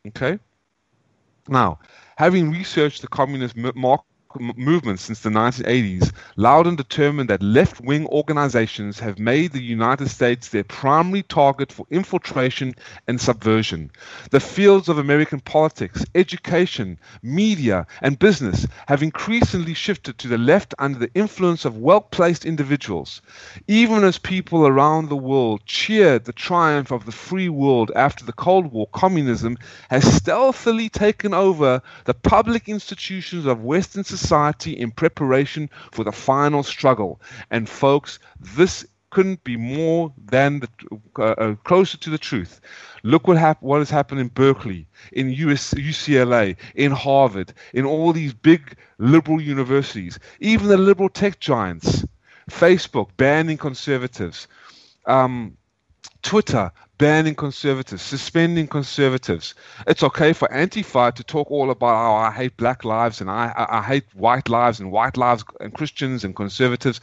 Okay? 0.08 0.38
Now, 1.48 1.80
having 2.18 2.52
researched 2.52 3.02
the 3.02 3.08
communist 3.08 3.56
market 3.56 4.06
movement 4.38 5.00
since 5.00 5.22
the 5.22 5.30
1980s, 5.30 6.14
Loudon 6.36 6.76
determined 6.76 7.30
that 7.32 7.42
left 7.42 7.82
wing 7.82 8.06
organizations 8.08 9.00
have 9.00 9.18
made 9.18 9.52
the 9.52 9.62
United 9.62 10.08
States 10.08 10.50
their 10.50 10.64
primary 10.64 11.24
target 11.24 11.72
for 11.72 11.88
infiltration 11.90 12.76
and 13.08 13.20
subversion. 13.20 13.90
The 14.30 14.40
fields 14.40 14.88
of 14.88 15.00
American 15.00 15.40
politics, 15.40 16.06
education, 16.14 17.00
media, 17.24 17.88
and 18.04 18.20
business 18.20 18.68
have 18.88 19.02
increasingly 19.02 19.74
shifted 19.74 20.20
to 20.20 20.28
the 20.28 20.38
left 20.38 20.76
under 20.78 21.00
the 21.00 21.12
influence 21.16 21.66
of 21.66 21.78
well 21.78 22.02
placed 22.02 22.46
individuals. 22.46 23.24
Even 23.68 24.04
as 24.04 24.20
people 24.20 24.68
around 24.68 25.10
the 25.10 25.18
world 25.18 25.66
cheered 25.66 26.26
the 26.26 26.34
triumph 26.34 26.92
of 26.92 27.06
the 27.06 27.12
free 27.12 27.50
world 27.50 27.92
after 27.96 28.26
the 28.26 28.34
Cold 28.34 28.72
War, 28.72 28.88
communism 28.94 29.58
has 29.90 30.04
stealthily 30.14 30.88
taken 30.88 31.34
over 31.34 31.82
the 32.06 32.14
public 32.14 32.70
institutions 32.70 33.48
of 33.48 33.64
Western 33.64 34.04
society 34.04 34.20
society 34.30 34.74
in 34.74 34.92
preparation 34.92 35.70
for 35.92 36.04
the 36.04 36.12
final 36.12 36.64
struggle. 36.64 37.20
And 37.50 37.68
folks, 37.68 38.20
this 38.40 38.86
couldn't 39.10 39.44
be 39.44 39.58
more 39.58 40.14
than 40.32 40.60
the, 40.60 40.70
uh, 41.18 41.24
uh, 41.24 41.56
closer 41.64 41.98
to 41.98 42.10
the 42.12 42.18
truth. 42.20 42.62
Look 43.04 43.28
what 43.28 43.38
hap- 43.38 43.64
what 43.64 43.80
has 43.80 43.90
happened 43.90 44.22
in 44.22 44.28
Berkeley, 44.28 44.86
in 45.12 45.32
US- 45.48 45.74
UCLA, 45.74 46.56
in 46.76 46.92
Harvard, 46.92 47.54
in 47.74 47.86
all 47.86 48.14
these 48.14 48.34
big 48.34 48.78
liberal 49.00 49.42
universities, 49.42 50.20
even 50.40 50.68
the 50.68 50.78
liberal 50.78 51.10
tech 51.10 51.40
giants, 51.40 52.06
Facebook 52.52 53.10
banning 53.18 53.58
conservatives, 53.58 54.48
um, 55.08 55.58
Twitter 56.22 56.72
banning 57.00 57.34
conservatives, 57.34 58.04
suspending 58.04 58.68
conservatives. 58.68 59.56
It's 59.88 60.04
okay 60.04 60.34
for 60.34 60.48
Antifa 60.50 61.16
to 61.16 61.24
talk 61.24 61.50
all 61.50 61.72
about 61.72 61.96
how 61.96 62.14
I 62.14 62.30
hate 62.30 62.56
black 62.58 62.84
lives 62.84 63.22
and 63.22 63.32
I, 63.32 63.54
I, 63.58 63.80
I 63.80 63.82
hate 63.82 64.04
white 64.14 64.50
lives 64.50 64.80
and 64.80 64.92
white 64.92 65.18
lives 65.18 65.44
and 65.62 65.74
Christians 65.74 66.24
and 66.24 66.36
conservatives. 66.36 67.00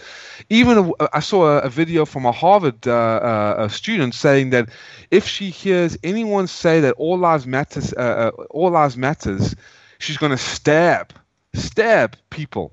Even 0.51 0.93
I 1.13 1.21
saw 1.21 1.47
a, 1.47 1.61
a 1.61 1.71
video 1.71 2.05
from 2.05 2.27
a 2.27 2.31
Harvard 2.31 2.87
uh, 2.87 2.93
uh, 2.93 3.69
student 3.69 4.15
saying 4.15 4.51
that 4.51 4.69
if 5.11 5.27
she 5.27 5.51
hears 5.51 5.99
anyone 6.05 6.47
say 6.47 6.79
that 6.81 6.95
all 6.97 7.19
lives 7.19 7.47
matters, 7.47 7.95
uh, 7.95 8.31
uh, 8.39 8.43
all 8.51 8.71
lives 8.71 8.99
matters, 8.99 9.57
she's 9.99 10.19
going 10.19 10.31
to 10.31 10.39
stab, 10.39 11.13
stab 11.55 12.17
people. 12.29 12.73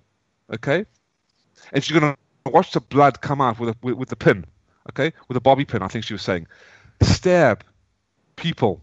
Okay, 0.54 0.86
and 1.72 1.84
she's 1.84 1.98
going 1.98 2.14
to 2.14 2.52
watch 2.52 2.74
the 2.74 2.82
blood 2.82 3.22
come 3.22 3.40
out 3.40 3.60
with 3.60 3.70
a, 3.70 3.76
with, 3.82 3.96
with 3.96 4.10
the 4.10 4.18
pin. 4.18 4.46
Okay, 4.90 5.14
with 5.30 5.38
a 5.38 5.42
bobby 5.42 5.64
pin, 5.64 5.82
I 5.82 5.88
think 5.88 6.04
she 6.04 6.14
was 6.14 6.22
saying 6.22 6.48
stab 7.04 7.64
people 8.36 8.82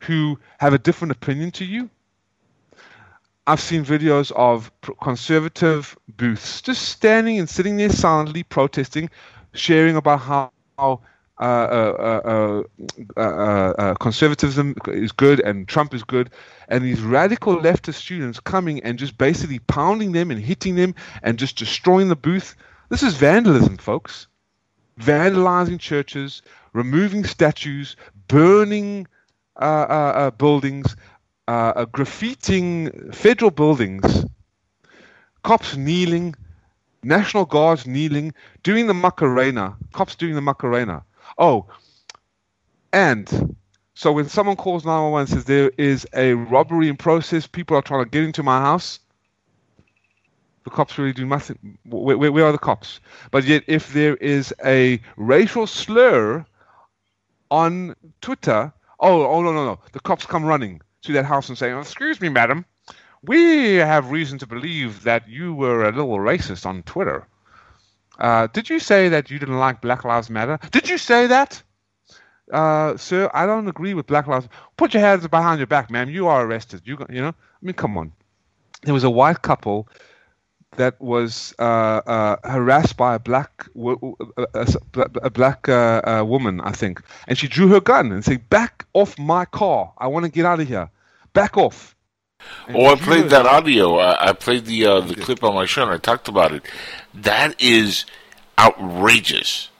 who 0.00 0.38
have 0.58 0.72
a 0.72 0.78
different 0.78 1.12
opinion 1.12 1.50
to 1.52 1.64
you. 1.64 1.90
I've 3.46 3.60
seen 3.60 3.84
videos 3.84 4.30
of 4.32 4.70
conservative 5.02 5.96
booths 6.16 6.60
just 6.60 6.82
standing 6.82 7.38
and 7.38 7.48
sitting 7.48 7.78
there 7.78 7.88
silently 7.88 8.42
protesting, 8.42 9.08
sharing 9.54 9.96
about 9.96 10.20
how, 10.20 10.52
how 10.78 11.00
uh, 11.40 12.62
uh, 13.16 13.20
uh, 13.20 13.94
conservatism 13.94 14.74
is 14.88 15.12
good 15.12 15.40
and 15.40 15.68
Trump 15.68 15.94
is 15.94 16.02
good, 16.02 16.30
and 16.68 16.84
these 16.84 17.00
radical 17.00 17.56
leftist 17.56 17.94
students 17.94 18.40
coming 18.40 18.82
and 18.82 18.98
just 18.98 19.16
basically 19.16 19.60
pounding 19.60 20.12
them 20.12 20.30
and 20.30 20.40
hitting 20.40 20.74
them 20.74 20.94
and 21.22 21.38
just 21.38 21.56
destroying 21.56 22.08
the 22.08 22.16
booth. 22.16 22.54
This 22.88 23.02
is 23.02 23.14
vandalism, 23.14 23.76
folks. 23.78 24.26
Vandalizing 25.00 25.78
churches, 25.78 26.42
removing 26.72 27.24
statues, 27.24 27.96
burning 28.28 29.06
uh, 29.56 29.86
uh, 29.88 30.12
uh 30.16 30.30
buildings, 30.30 30.96
uh, 31.48 31.72
uh, 31.76 31.86
graffitiing 31.86 33.14
federal 33.14 33.50
buildings, 33.50 34.24
cops 35.42 35.76
kneeling, 35.76 36.34
National 37.02 37.44
Guards 37.44 37.86
kneeling, 37.86 38.34
doing 38.62 38.86
the 38.86 38.94
Macarena, 38.94 39.76
cops 39.92 40.14
doing 40.14 40.34
the 40.34 40.40
Macarena. 40.40 41.04
Oh, 41.38 41.66
and 42.92 43.56
so 43.94 44.12
when 44.12 44.28
someone 44.28 44.56
calls 44.56 44.84
911 44.84 45.20
and 45.20 45.28
says 45.28 45.44
there 45.44 45.72
is 45.76 46.06
a 46.14 46.34
robbery 46.34 46.88
in 46.88 46.96
process, 46.96 47.46
people 47.46 47.76
are 47.76 47.82
trying 47.82 48.04
to 48.04 48.10
get 48.10 48.24
into 48.24 48.42
my 48.42 48.60
house, 48.60 49.00
the 50.64 50.70
cops 50.70 50.98
really 50.98 51.12
do 51.12 51.24
nothing. 51.24 51.78
Where, 51.84 52.18
where, 52.18 52.30
where, 52.30 52.44
are 52.44 52.52
the 52.52 52.58
cops? 52.58 53.00
But 53.30 53.44
yet, 53.44 53.64
if 53.66 53.92
there 53.92 54.16
is 54.16 54.52
a 54.64 55.00
racial 55.16 55.66
slur 55.66 56.44
on 57.50 57.94
Twitter, 58.20 58.72
oh, 59.00 59.26
oh 59.26 59.42
no, 59.42 59.52
no, 59.52 59.64
no, 59.64 59.80
the 59.92 60.00
cops 60.00 60.26
come 60.26 60.44
running 60.44 60.80
to 61.02 61.12
that 61.12 61.24
house 61.24 61.48
and 61.48 61.56
say, 61.58 61.78
"Excuse 61.78 62.20
me, 62.20 62.28
madam, 62.28 62.64
we 63.22 63.76
have 63.76 64.10
reason 64.10 64.38
to 64.38 64.46
believe 64.46 65.02
that 65.04 65.28
you 65.28 65.54
were 65.54 65.84
a 65.84 65.92
little 65.92 66.18
racist 66.18 66.66
on 66.66 66.82
Twitter. 66.82 67.26
Uh, 68.18 68.48
did 68.48 68.68
you 68.68 68.78
say 68.80 69.08
that 69.08 69.30
you 69.30 69.38
didn't 69.38 69.58
like 69.58 69.80
Black 69.80 70.04
Lives 70.04 70.30
Matter? 70.30 70.58
Did 70.70 70.88
you 70.88 70.98
say 70.98 71.26
that?" 71.26 71.62
Uh, 72.52 72.96
sir, 72.96 73.30
I 73.34 73.46
don't 73.46 73.68
agree 73.68 73.94
with 73.94 74.06
Black 74.06 74.26
Lives. 74.26 74.48
Put 74.76 74.94
your 74.94 75.02
hands 75.02 75.26
behind 75.28 75.58
your 75.58 75.66
back, 75.66 75.90
ma'am. 75.90 76.08
You 76.08 76.28
are 76.28 76.46
arrested. 76.46 76.82
You, 76.84 76.96
you 77.10 77.20
know. 77.20 77.28
I 77.28 77.60
mean, 77.60 77.74
come 77.74 77.98
on. 77.98 78.12
There 78.82 78.94
was 78.94 79.04
a 79.04 79.10
white 79.10 79.42
couple 79.42 79.88
that 80.76 81.00
was 81.00 81.54
uh, 81.58 81.62
uh, 81.62 82.36
harassed 82.44 82.96
by 82.96 83.14
a 83.14 83.18
black 83.18 83.66
a, 83.76 84.66
a 85.22 85.30
black 85.30 85.68
uh, 85.68 86.00
uh, 86.04 86.24
woman, 86.24 86.60
I 86.60 86.72
think, 86.72 87.02
and 87.26 87.36
she 87.36 87.48
drew 87.48 87.68
her 87.68 87.80
gun 87.80 88.12
and 88.12 88.24
said, 88.24 88.48
"Back 88.48 88.86
off 88.92 89.18
my 89.18 89.44
car! 89.44 89.92
I 89.98 90.06
want 90.06 90.24
to 90.24 90.30
get 90.30 90.44
out 90.44 90.60
of 90.60 90.68
here. 90.68 90.90
Back 91.32 91.56
off." 91.56 91.94
And 92.68 92.76
oh, 92.76 92.86
I 92.86 92.94
played 92.94 93.30
that 93.30 93.46
audio. 93.46 93.96
I, 93.98 94.28
I 94.28 94.32
played 94.32 94.66
the 94.66 94.86
uh, 94.86 95.00
the 95.00 95.16
clip 95.16 95.42
on 95.42 95.54
my 95.54 95.66
show, 95.66 95.82
and 95.82 95.90
I 95.90 95.98
talked 95.98 96.28
about 96.28 96.52
it. 96.52 96.62
That 97.14 97.60
is 97.60 98.04
outrageous. 98.58 99.70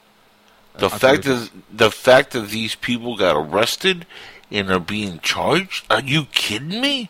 The 0.77 0.87
I 0.87 0.97
fact 0.97 1.23
that 1.23 1.49
the 1.71 1.91
fact 1.91 2.31
that 2.31 2.49
these 2.49 2.75
people 2.75 3.17
got 3.17 3.35
arrested 3.35 4.05
and 4.51 4.69
are 4.71 4.79
being 4.79 5.19
charged. 5.19 5.85
Are 5.89 6.01
you 6.01 6.25
kidding 6.25 6.81
me? 6.81 7.09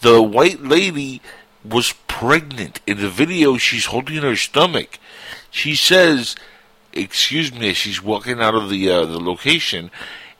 The 0.00 0.22
white 0.22 0.62
lady 0.62 1.20
was 1.64 1.94
pregnant. 2.06 2.80
In 2.86 2.98
the 2.98 3.08
video, 3.08 3.56
she's 3.56 3.86
holding 3.86 4.22
her 4.22 4.36
stomach. 4.36 4.98
She 5.50 5.74
says, 5.74 6.36
"Excuse 6.92 7.52
me," 7.52 7.74
she's 7.74 8.02
walking 8.02 8.40
out 8.40 8.54
of 8.54 8.70
the 8.70 8.90
uh, 8.90 9.04
the 9.04 9.20
location, 9.20 9.90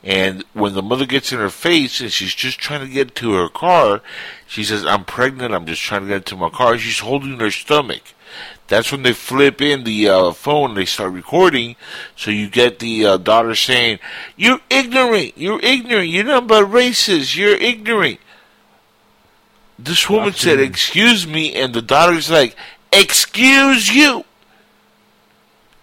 and 0.03 0.43
when 0.53 0.73
the 0.73 0.81
mother 0.81 1.05
gets 1.05 1.31
in 1.31 1.39
her 1.39 1.49
face 1.49 2.01
and 2.01 2.11
she's 2.11 2.33
just 2.33 2.59
trying 2.59 2.81
to 2.81 2.91
get 2.91 3.13
to 3.15 3.33
her 3.33 3.49
car, 3.49 4.01
she 4.47 4.63
says, 4.63 4.85
"I'm 4.85 5.05
pregnant. 5.05 5.53
I'm 5.53 5.65
just 5.65 5.81
trying 5.81 6.01
to 6.01 6.07
get 6.07 6.25
to 6.27 6.35
my 6.35 6.49
car." 6.49 6.77
She's 6.77 6.99
holding 6.99 7.39
her 7.39 7.51
stomach. 7.51 8.03
That's 8.67 8.91
when 8.91 9.03
they 9.03 9.13
flip 9.13 9.61
in 9.61 9.83
the 9.83 10.07
uh, 10.07 10.31
phone. 10.31 10.73
They 10.75 10.85
start 10.85 11.11
recording, 11.11 11.75
so 12.15 12.31
you 12.31 12.49
get 12.49 12.79
the 12.79 13.05
uh, 13.05 13.17
daughter 13.17 13.53
saying, 13.53 13.99
"You're 14.37 14.61
ignorant. 14.69 15.37
You're 15.37 15.59
ignorant. 15.61 16.07
You're 16.07 16.23
not 16.23 16.47
but 16.47 16.65
racist. 16.65 17.35
You're 17.35 17.57
ignorant." 17.57 18.19
This 19.83 20.09
woman 20.09 20.29
Absolutely. 20.29 20.63
said, 20.63 20.69
"Excuse 20.71 21.27
me," 21.27 21.55
and 21.55 21.73
the 21.73 21.81
daughter's 21.81 22.29
like, 22.29 22.55
"Excuse 22.91 23.89
you." 23.89 24.25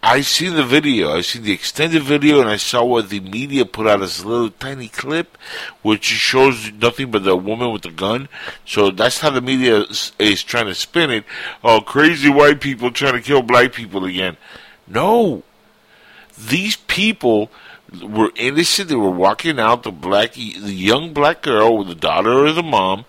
I 0.01 0.20
see 0.20 0.49
the 0.49 0.64
video. 0.64 1.16
I 1.16 1.22
see 1.22 1.40
the 1.40 1.53
extended 1.53 2.05
video, 2.05 2.40
and 2.40 2.49
I 2.49 2.57
saw 2.57 2.84
what 2.84 3.09
the 3.09 3.18
media 3.18 3.64
put 3.64 3.88
out 3.88 4.01
as 4.01 4.20
a 4.20 4.28
little 4.28 4.51
tiny 4.51 4.86
clip, 4.86 5.36
which 5.82 6.05
shows 6.05 6.70
nothing 6.70 7.11
but 7.11 7.24
the 7.24 7.34
woman 7.34 7.72
with 7.72 7.82
the 7.82 7.90
gun. 7.90 8.28
So 8.64 8.90
that's 8.92 9.18
how 9.18 9.30
the 9.30 9.40
media 9.40 9.80
is, 9.80 10.12
is 10.20 10.44
trying 10.44 10.66
to 10.66 10.76
spin 10.76 11.11
it. 11.11 11.24
Oh, 11.64 11.80
crazy 11.80 12.28
white 12.28 12.61
people 12.61 12.92
trying 12.92 13.14
to 13.14 13.20
kill 13.20 13.42
black 13.42 13.72
people 13.72 14.05
again. 14.05 14.36
No, 14.86 15.42
these 16.38 16.76
people 16.76 17.51
were 18.01 18.30
innocent. 18.36 18.90
They 18.90 18.94
were 18.94 19.11
walking 19.11 19.59
out. 19.59 19.82
The 19.82 19.90
black, 19.90 20.34
the 20.34 20.40
young 20.40 21.12
black 21.12 21.42
girl 21.42 21.76
with 21.76 21.88
the 21.88 21.96
daughter 21.96 22.46
or 22.46 22.53
the 22.53 22.62
mom 22.62 23.05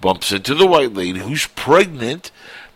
bumps 0.00 0.32
into 0.32 0.54
the 0.54 0.66
white 0.66 0.94
lady 0.94 1.18
who's 1.20 1.46
pregnant. 1.46 2.30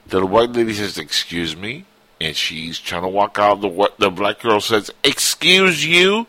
The 0.07 0.25
white 0.27 0.53
lady 0.53 0.75
says, 0.75 0.99
"Excuse 0.99 1.57
me," 1.57 1.85
and 2.20 2.37
she's 2.37 2.79
trying 2.79 3.03
to 3.03 3.09
walk 3.09 3.39
out. 3.39 3.61
The 3.61 3.68
what 3.68 3.99
the 3.99 4.11
black 4.11 4.41
girl 4.41 4.61
says, 4.61 4.91
"Excuse 5.05 5.85
you," 5.85 6.27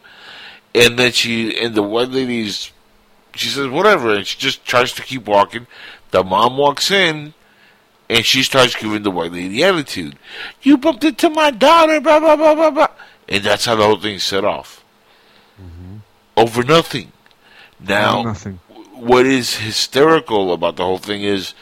and 0.74 0.98
then 0.98 1.12
she 1.12 1.58
and 1.60 1.76
the 1.76 1.84
white 1.84 2.10
lady's 2.10 2.72
she 3.36 3.50
says 3.50 3.68
whatever, 3.68 4.14
and 4.14 4.26
she 4.26 4.38
just 4.38 4.66
tries 4.66 4.94
to 4.94 5.02
keep 5.02 5.26
walking. 5.28 5.68
The 6.12 6.24
mom 6.24 6.58
walks 6.58 6.92
in, 6.92 7.34
and 8.10 8.26
she 8.26 8.44
starts 8.44 8.76
giving 8.76 9.04
the 9.04 9.12
white 9.12 9.32
lady 9.32 9.64
attitude. 9.64 10.18
You 10.62 10.78
bumped 10.78 11.04
into 11.04 11.30
my 11.30 11.52
daughter, 11.52 12.00
blah 12.00 12.20
blah 12.20 12.36
blah 12.36 12.56
blah 12.56 12.72
blah, 12.72 12.88
and 13.28 13.44
that's 13.44 13.66
how 13.66 13.76
the 13.76 13.84
whole 13.84 14.00
thing 14.00 14.20
set 14.20 14.46
off. 14.46 14.84
Mm-hmm. 15.62 15.98
Over 16.38 16.64
nothing. 16.64 17.12
Now, 17.80 18.20
Over 18.20 18.30
nothing 18.30 18.60
what 18.94 19.26
is 19.26 19.58
hysterical 19.58 20.54
about 20.54 20.78
the 20.78 20.84
whole 20.84 20.98
thing 20.98 21.24
is 21.24 21.54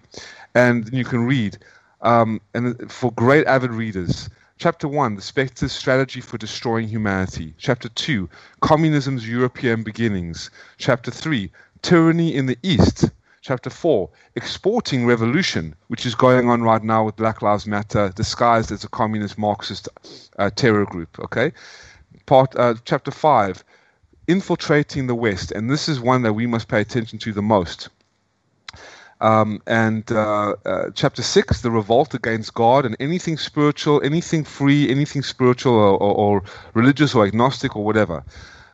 and 0.53 0.89
you 0.93 1.03
can 1.03 1.25
read. 1.25 1.57
Um, 2.01 2.39
and 2.53 2.91
for 2.91 3.11
great 3.13 3.47
avid 3.47 3.71
readers, 3.71 4.29
Chapter 4.59 4.87
1 4.87 5.15
The 5.15 5.21
Spectre's 5.21 5.71
Strategy 5.71 6.19
for 6.19 6.39
Destroying 6.39 6.87
Humanity. 6.87 7.53
Chapter 7.59 7.89
2 7.89 8.27
Communism's 8.61 9.27
European 9.29 9.83
Beginnings. 9.83 10.49
Chapter 10.77 11.11
3 11.11 11.51
Tyranny 11.83 12.33
in 12.33 12.47
the 12.47 12.57
East. 12.63 13.11
Chapter 13.47 13.69
4 13.69 14.09
Exporting 14.35 15.05
Revolution, 15.05 15.73
which 15.87 16.05
is 16.05 16.15
going 16.15 16.49
on 16.49 16.63
right 16.63 16.83
now 16.83 17.05
with 17.05 17.15
Black 17.15 17.41
Lives 17.41 17.65
Matter, 17.65 18.11
disguised 18.13 18.73
as 18.73 18.83
a 18.83 18.89
communist 18.89 19.37
Marxist 19.37 19.87
uh, 20.37 20.49
terror 20.53 20.83
group. 20.83 21.17
Okay? 21.17 21.53
Part, 22.25 22.53
uh, 22.57 22.73
chapter 22.83 23.09
5 23.09 23.63
Infiltrating 24.27 25.07
the 25.07 25.15
West. 25.15 25.53
And 25.53 25.69
this 25.71 25.87
is 25.87 26.01
one 26.01 26.23
that 26.23 26.33
we 26.33 26.45
must 26.45 26.67
pay 26.67 26.81
attention 26.81 27.19
to 27.19 27.31
the 27.31 27.41
most. 27.41 27.87
Um, 29.21 29.61
and 29.65 30.11
uh, 30.11 30.57
uh, 30.65 30.89
chapter 30.93 31.23
6, 31.23 31.61
the 31.61 31.71
revolt 31.71 32.13
against 32.13 32.53
God 32.53 32.85
and 32.85 32.97
anything 32.99 33.37
spiritual, 33.37 34.01
anything 34.03 34.43
free, 34.43 34.91
anything 34.91 35.21
spiritual 35.21 35.73
or, 35.73 35.97
or, 35.97 36.15
or, 36.15 36.43
religious 36.73 37.15
or 37.15 37.25
agnostic 37.25 37.77
or 37.77 37.85
whatever. 37.85 38.25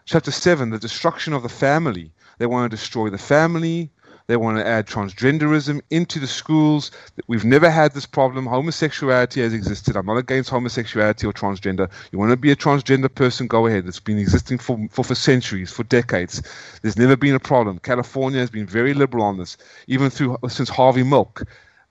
Chapter 0.06 0.32
7, 0.32 0.72
the 0.72 0.80
destruction 0.80 1.34
of 1.34 1.44
the 1.44 1.48
family. 1.50 2.12
They 2.40 2.48
want 2.48 2.72
to 2.72 2.76
destroy 2.76 3.12
the 3.12 3.20
family, 3.20 3.92
they 4.28 4.38
want 4.38 4.58
to 4.58 4.66
add 4.66 4.88
transgenderism 4.88 5.82
into 5.90 6.20
the 6.20 6.28
schools. 6.28 6.92
We've 7.28 7.44
never 7.44 7.70
had 7.70 7.94
this 7.94 8.06
problem. 8.06 8.46
Homosexuality 8.46 9.42
has 9.42 9.54
existed. 9.54 9.98
I'm 9.98 10.06
not 10.06 10.18
against 10.18 10.50
homosexuality 10.50 11.28
or 11.28 11.34
transgender. 11.34 11.90
You 12.12 12.20
want 12.20 12.32
to 12.32 12.38
be 12.38 12.52
a 12.52 12.56
transgender 12.56 13.14
person, 13.14 13.48
go 13.48 13.68
ahead. 13.68 13.86
It's 13.86 14.00
been 14.00 14.18
existing 14.18 14.60
for, 14.60 14.80
for, 14.92 15.04
for 15.04 15.16
centuries, 15.16 15.72
for 15.72 15.84
decades. 15.84 16.42
There's 16.82 16.98
never 16.98 17.18
been 17.18 17.36
a 17.36 17.40
problem. 17.40 17.80
California 17.80 18.40
has 18.40 18.50
been 18.50 18.66
very 18.66 18.94
liberal 18.94 19.26
on 19.26 19.38
this, 19.38 19.58
even 19.88 20.10
through 20.10 20.38
since 20.48 20.70
Harvey 20.70 21.04
Milk. 21.04 21.44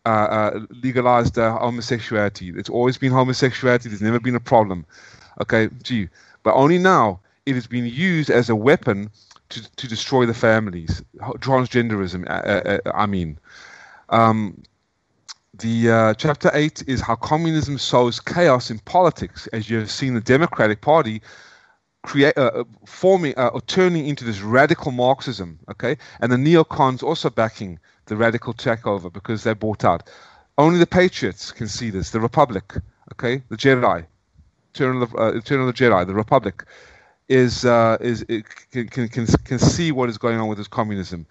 Uh, 0.05 0.09
uh, 0.09 0.61
legalized 0.83 1.39
uh, 1.39 1.57
homosexuality. 1.61 2.53
It's 2.57 2.69
always 2.69 2.99
been 2.99 3.13
homosexuality. 3.13 3.89
There's 3.89 4.03
never 4.03 4.19
been 4.19 4.35
a 4.35 4.41
problem. 4.41 4.85
Okay, 5.41 5.69
gee, 5.85 6.09
but 6.43 6.55
only 6.55 6.79
now 6.79 7.21
it 7.47 7.55
has 7.55 7.69
been 7.69 7.87
used 7.87 8.29
as 8.29 8.51
a 8.51 8.57
weapon 8.57 9.11
to, 9.53 9.89
destroy 9.89 10.27
the 10.27 10.35
families. 10.35 11.03
Transgenderism, 11.19 12.29
uh, 12.29 12.33
uh, 12.33 12.79
uh, 12.87 12.93
I 12.95 13.07
mean. 13.07 13.39
Um, 14.09 14.63
the 15.55 15.91
uh, 15.91 16.15
chapter 16.15 16.51
eight 16.55 16.83
is 16.87 17.01
how 17.01 17.15
communism 17.15 17.77
sows 17.79 18.21
chaos 18.21 18.71
in 18.71 18.79
politics, 18.81 19.47
as 19.49 19.69
you 19.69 19.79
have 19.79 19.91
seen 19.91 20.15
the 20.15 20.21
Democratic 20.21 20.81
Party 20.81 21.21
create 22.03 22.37
uh, 22.37 22.51
uh 22.55 22.65
forming 22.85 23.33
or 23.39 23.61
turning 23.61 24.09
into 24.09 24.25
this 24.25 24.41
radical 24.41 24.93
Marxism. 24.93 25.59
Okay, 25.71 25.97
and 26.21 26.33
the 26.33 26.37
neocons 26.37 27.03
also 27.03 27.29
backing 27.31 27.79
the 28.07 28.17
radical 28.17 28.55
takeover 28.55 29.13
because 29.13 29.45
they're 29.45 29.55
bought 29.55 29.85
out. 29.85 30.09
Only 30.59 30.79
the 30.79 30.87
patriots 30.87 31.53
can 31.53 31.69
see 31.69 31.91
this. 31.91 32.11
The 32.11 32.21
Republic, 32.21 32.75
okay, 33.13 33.43
the 33.49 33.57
Jedi, 33.57 34.07
Turn 34.73 35.03
of 35.03 35.15
of 35.15 35.35
the 35.45 35.73
Jedi, 35.75 36.07
the 36.07 36.15
Republic 36.15 36.65
is 37.33 37.65
uh, 37.65 37.97
is 38.01 38.25
can, 38.71 39.09
can 39.09 39.09
can 39.09 39.59
see 39.59 39.91
what 39.91 40.11
is 40.11 40.19
going 40.19 40.39
on 40.39 40.49
with 40.49 40.59
this 40.59 40.69
communism. 40.69 41.27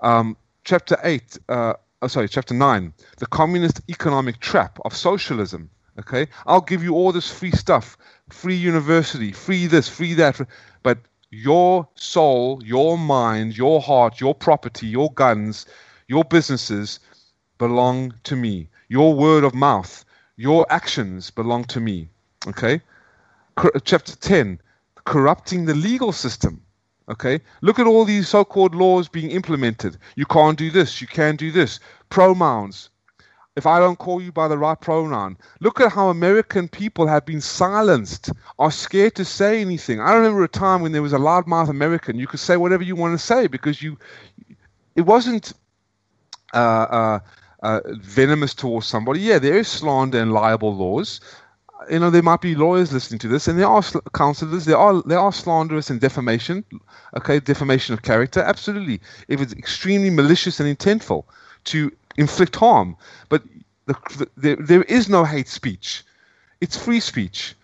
Um, 0.00 0.36
chapter 0.64 0.96
eight, 1.04 1.38
uh, 1.50 1.74
oh, 2.00 2.06
sorry, 2.06 2.28
chapter 2.28 2.54
nine, 2.54 2.94
the 3.18 3.26
communist 3.26 3.82
economic 3.90 4.40
trap 4.40 4.78
of 4.86 4.96
socialism. 4.96 5.68
Okay, 5.98 6.26
I'll 6.46 6.62
give 6.62 6.82
you 6.82 6.94
all 6.94 7.12
this 7.12 7.30
free 7.30 7.50
stuff, 7.50 7.98
free 8.30 8.56
university, 8.56 9.32
free 9.32 9.66
this, 9.66 9.86
free 9.86 10.14
that, 10.14 10.40
but 10.82 10.98
your 11.30 11.86
soul, 11.94 12.62
your 12.64 12.96
mind, 12.96 13.56
your 13.56 13.82
heart, 13.82 14.20
your 14.20 14.34
property, 14.34 14.86
your 14.86 15.12
guns, 15.12 15.66
your 16.08 16.24
businesses 16.24 17.00
belong 17.58 18.14
to 18.24 18.34
me. 18.34 18.68
Your 18.88 19.14
word 19.14 19.44
of 19.44 19.54
mouth, 19.54 20.04
your 20.36 20.66
actions 20.70 21.30
belong 21.30 21.64
to 21.64 21.80
me. 21.80 22.08
Okay? 22.46 22.80
Chapter 23.84 24.16
10 24.16 24.60
corrupting 25.04 25.64
the 25.64 25.74
legal 25.74 26.12
system. 26.12 26.60
Okay, 27.08 27.40
look 27.60 27.78
at 27.78 27.86
all 27.86 28.06
these 28.06 28.28
so-called 28.28 28.74
laws 28.74 29.08
being 29.08 29.30
implemented. 29.30 29.98
You 30.16 30.24
can't 30.24 30.56
do 30.56 30.70
this. 30.70 31.02
You 31.02 31.06
can 31.06 31.36
do 31.36 31.52
this. 31.52 31.78
Pronouns. 32.08 32.88
If 33.56 33.66
I 33.66 33.78
don't 33.78 33.98
call 33.98 34.20
you 34.20 34.32
by 34.32 34.48
the 34.48 34.58
right 34.58 34.80
pronoun, 34.80 35.36
look 35.60 35.80
at 35.80 35.92
how 35.92 36.08
American 36.08 36.66
people 36.66 37.06
have 37.06 37.24
been 37.24 37.40
silenced, 37.40 38.32
are 38.58 38.72
scared 38.72 39.14
to 39.14 39.24
say 39.24 39.60
anything. 39.60 40.00
I 40.00 40.14
remember 40.14 40.42
a 40.42 40.48
time 40.48 40.82
when 40.82 40.90
there 40.90 41.02
was 41.02 41.12
a 41.12 41.18
loudmouth 41.18 41.68
American. 41.68 42.18
You 42.18 42.26
could 42.26 42.40
say 42.40 42.56
whatever 42.56 42.82
you 42.82 42.96
want 42.96 43.16
to 43.16 43.24
say 43.24 43.46
because 43.46 43.80
you, 43.80 43.96
it 44.96 45.02
wasn't 45.02 45.52
uh, 46.52 46.56
uh, 46.56 47.18
uh, 47.62 47.80
venomous 48.00 48.54
towards 48.54 48.88
somebody. 48.88 49.20
Yeah, 49.20 49.38
there 49.38 49.58
is 49.58 49.68
slander 49.68 50.18
and 50.18 50.32
libel 50.32 50.74
laws, 50.74 51.20
you 51.90 51.98
know, 51.98 52.10
there 52.10 52.22
might 52.22 52.40
be 52.40 52.54
lawyers 52.54 52.92
listening 52.92 53.18
to 53.20 53.28
this, 53.28 53.48
and 53.48 53.58
there 53.58 53.68
are 53.68 53.82
counselors. 54.14 54.64
There 54.64 54.76
are 54.76 55.02
there 55.02 55.18
are 55.18 55.32
slanderous 55.32 55.90
and 55.90 56.00
defamation. 56.00 56.64
Okay, 57.16 57.40
defamation 57.40 57.94
of 57.94 58.02
character, 58.02 58.40
absolutely. 58.40 59.00
If 59.28 59.40
it's 59.40 59.52
extremely 59.52 60.10
malicious 60.10 60.60
and 60.60 60.78
intentful 60.78 61.24
to 61.64 61.92
inflict 62.16 62.56
harm, 62.56 62.96
but 63.28 63.42
the, 63.86 63.94
the, 64.16 64.28
there, 64.36 64.56
there 64.56 64.82
is 64.84 65.08
no 65.08 65.24
hate 65.24 65.48
speech. 65.48 66.04
It's 66.60 66.76
free 66.76 67.00
speech. 67.00 67.54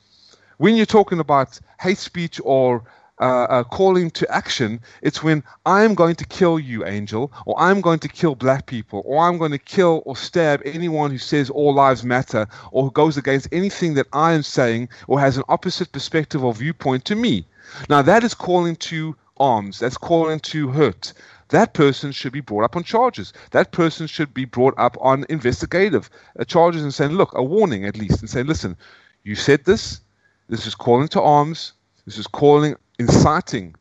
When 0.58 0.76
you're 0.76 0.86
talking 0.86 1.20
about 1.20 1.58
hate 1.80 1.98
speech 1.98 2.40
or 2.44 2.84
uh, 3.20 3.44
uh, 3.44 3.64
calling 3.64 4.10
to 4.12 4.34
action. 4.34 4.80
It's 5.02 5.22
when 5.22 5.44
I'm 5.66 5.94
going 5.94 6.16
to 6.16 6.24
kill 6.24 6.58
you, 6.58 6.84
angel, 6.86 7.32
or 7.46 7.54
I'm 7.60 7.80
going 7.80 7.98
to 8.00 8.08
kill 8.08 8.34
black 8.34 8.66
people, 8.66 9.02
or 9.04 9.24
I'm 9.24 9.38
going 9.38 9.52
to 9.52 9.58
kill 9.58 10.02
or 10.06 10.16
stab 10.16 10.62
anyone 10.64 11.10
who 11.10 11.18
says 11.18 11.50
all 11.50 11.74
lives 11.74 12.02
matter, 12.02 12.46
or 12.72 12.84
who 12.84 12.90
goes 12.90 13.16
against 13.16 13.48
anything 13.52 13.94
that 13.94 14.06
I 14.12 14.32
am 14.32 14.42
saying, 14.42 14.88
or 15.06 15.20
has 15.20 15.36
an 15.36 15.44
opposite 15.48 15.92
perspective 15.92 16.42
or 16.42 16.54
viewpoint 16.54 17.04
to 17.04 17.14
me. 17.14 17.46
Now, 17.88 18.02
that 18.02 18.24
is 18.24 18.34
calling 18.34 18.76
to 18.76 19.14
arms. 19.36 19.78
That's 19.78 19.96
calling 19.96 20.40
to 20.40 20.68
hurt. 20.68 21.12
That 21.50 21.74
person 21.74 22.12
should 22.12 22.32
be 22.32 22.40
brought 22.40 22.64
up 22.64 22.76
on 22.76 22.84
charges. 22.84 23.32
That 23.50 23.72
person 23.72 24.06
should 24.06 24.32
be 24.32 24.44
brought 24.44 24.74
up 24.78 24.96
on 25.00 25.26
investigative 25.28 26.08
uh, 26.38 26.44
charges 26.44 26.82
and 26.82 26.94
saying, 26.94 27.12
look, 27.12 27.32
a 27.34 27.42
warning 27.42 27.84
at 27.84 27.96
least, 27.96 28.20
and 28.20 28.30
say, 28.30 28.42
listen, 28.42 28.76
you 29.24 29.34
said 29.34 29.64
this. 29.64 30.00
This 30.48 30.66
is 30.66 30.74
calling 30.74 31.08
to 31.08 31.20
arms. 31.20 31.72
This 32.06 32.18
is 32.18 32.26
calling 32.26 32.76
inciting. 33.00 33.74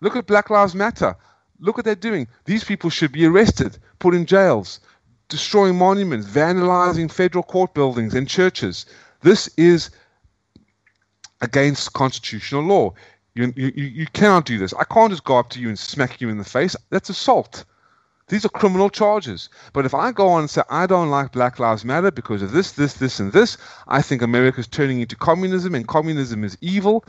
Look 0.00 0.16
at 0.16 0.26
Black 0.26 0.50
Lives 0.50 0.74
Matter. 0.74 1.14
Look 1.60 1.76
what 1.76 1.84
they're 1.84 1.94
doing. 1.94 2.26
These 2.44 2.64
people 2.64 2.90
should 2.90 3.12
be 3.12 3.24
arrested, 3.24 3.78
put 4.00 4.14
in 4.14 4.26
jails, 4.26 4.80
destroying 5.28 5.76
monuments, 5.78 6.26
vandalizing 6.26 7.10
federal 7.10 7.44
court 7.44 7.72
buildings 7.72 8.14
and 8.14 8.28
churches. 8.28 8.84
This 9.20 9.48
is 9.56 9.90
against 11.40 11.92
constitutional 11.92 12.62
law. 12.62 12.94
You, 13.34 13.52
you, 13.56 13.70
you 13.74 14.06
cannot 14.12 14.44
do 14.44 14.58
this. 14.58 14.74
I 14.74 14.84
can't 14.84 15.10
just 15.10 15.24
go 15.24 15.38
up 15.38 15.50
to 15.50 15.60
you 15.60 15.68
and 15.68 15.78
smack 15.78 16.20
you 16.20 16.28
in 16.28 16.38
the 16.38 16.44
face. 16.44 16.76
That's 16.90 17.08
assault. 17.08 17.64
These 18.28 18.44
are 18.44 18.50
criminal 18.50 18.90
charges. 18.90 19.48
But 19.72 19.86
if 19.86 19.94
I 19.94 20.10
go 20.10 20.28
on 20.28 20.40
and 20.40 20.50
say, 20.50 20.62
I 20.68 20.86
don't 20.86 21.10
like 21.10 21.32
Black 21.32 21.58
Lives 21.58 21.84
Matter 21.84 22.10
because 22.10 22.42
of 22.42 22.52
this, 22.52 22.72
this, 22.72 22.94
this, 22.94 23.20
and 23.20 23.32
this, 23.32 23.56
I 23.88 24.02
think 24.02 24.20
America 24.20 24.60
is 24.60 24.66
turning 24.66 25.00
into 25.00 25.16
communism 25.16 25.74
and 25.74 25.86
communism 25.86 26.42
is 26.42 26.58
evil, 26.60 27.04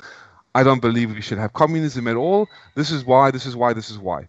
I 0.56 0.64
don't 0.64 0.82
believe 0.82 1.14
we 1.14 1.22
should 1.22 1.40
have 1.40 1.54
communism 1.54 2.08
at 2.08 2.16
all. 2.16 2.48
This 2.76 2.92
is 2.92 3.06
why, 3.06 3.32
this 3.32 3.46
is 3.46 3.56
why, 3.56 3.74
this 3.74 3.90
is 3.90 3.98
why. 3.98 4.28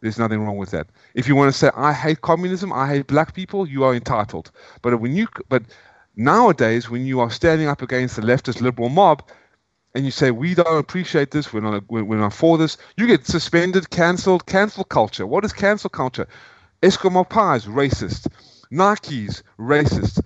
There's 0.00 0.18
nothing 0.18 0.40
wrong 0.44 0.56
with 0.56 0.70
that. 0.70 0.86
If 1.14 1.28
you 1.28 1.36
want 1.36 1.52
to 1.52 1.58
say 1.58 1.70
I 1.76 1.92
hate 1.92 2.22
communism, 2.22 2.72
I 2.72 2.88
hate 2.88 3.06
black 3.06 3.34
people, 3.34 3.68
you 3.68 3.84
are 3.84 3.94
entitled. 3.94 4.50
But 4.80 5.00
when 5.00 5.14
you 5.14 5.28
but 5.48 5.64
nowadays 6.16 6.88
when 6.88 7.04
you 7.04 7.20
are 7.20 7.30
standing 7.30 7.68
up 7.68 7.82
against 7.82 8.16
the 8.16 8.22
leftist 8.22 8.60
liberal 8.60 8.88
mob 8.88 9.22
and 9.94 10.04
you 10.04 10.10
say 10.10 10.30
we 10.30 10.54
don't 10.54 10.78
appreciate 10.78 11.32
this, 11.32 11.52
we're 11.52 11.60
not 11.60 11.84
we're 11.90 12.18
not 12.18 12.32
for 12.32 12.56
this, 12.56 12.78
you 12.96 13.06
get 13.06 13.26
suspended, 13.26 13.90
cancelled, 13.90 14.46
cancel 14.46 14.84
culture. 14.84 15.26
What 15.26 15.44
is 15.44 15.52
cancel 15.52 15.90
culture? 15.90 16.26
Eskimo 16.82 17.28
pies, 17.28 17.66
racist. 17.66 18.26
Nikes, 18.72 19.42
racist. 19.58 20.22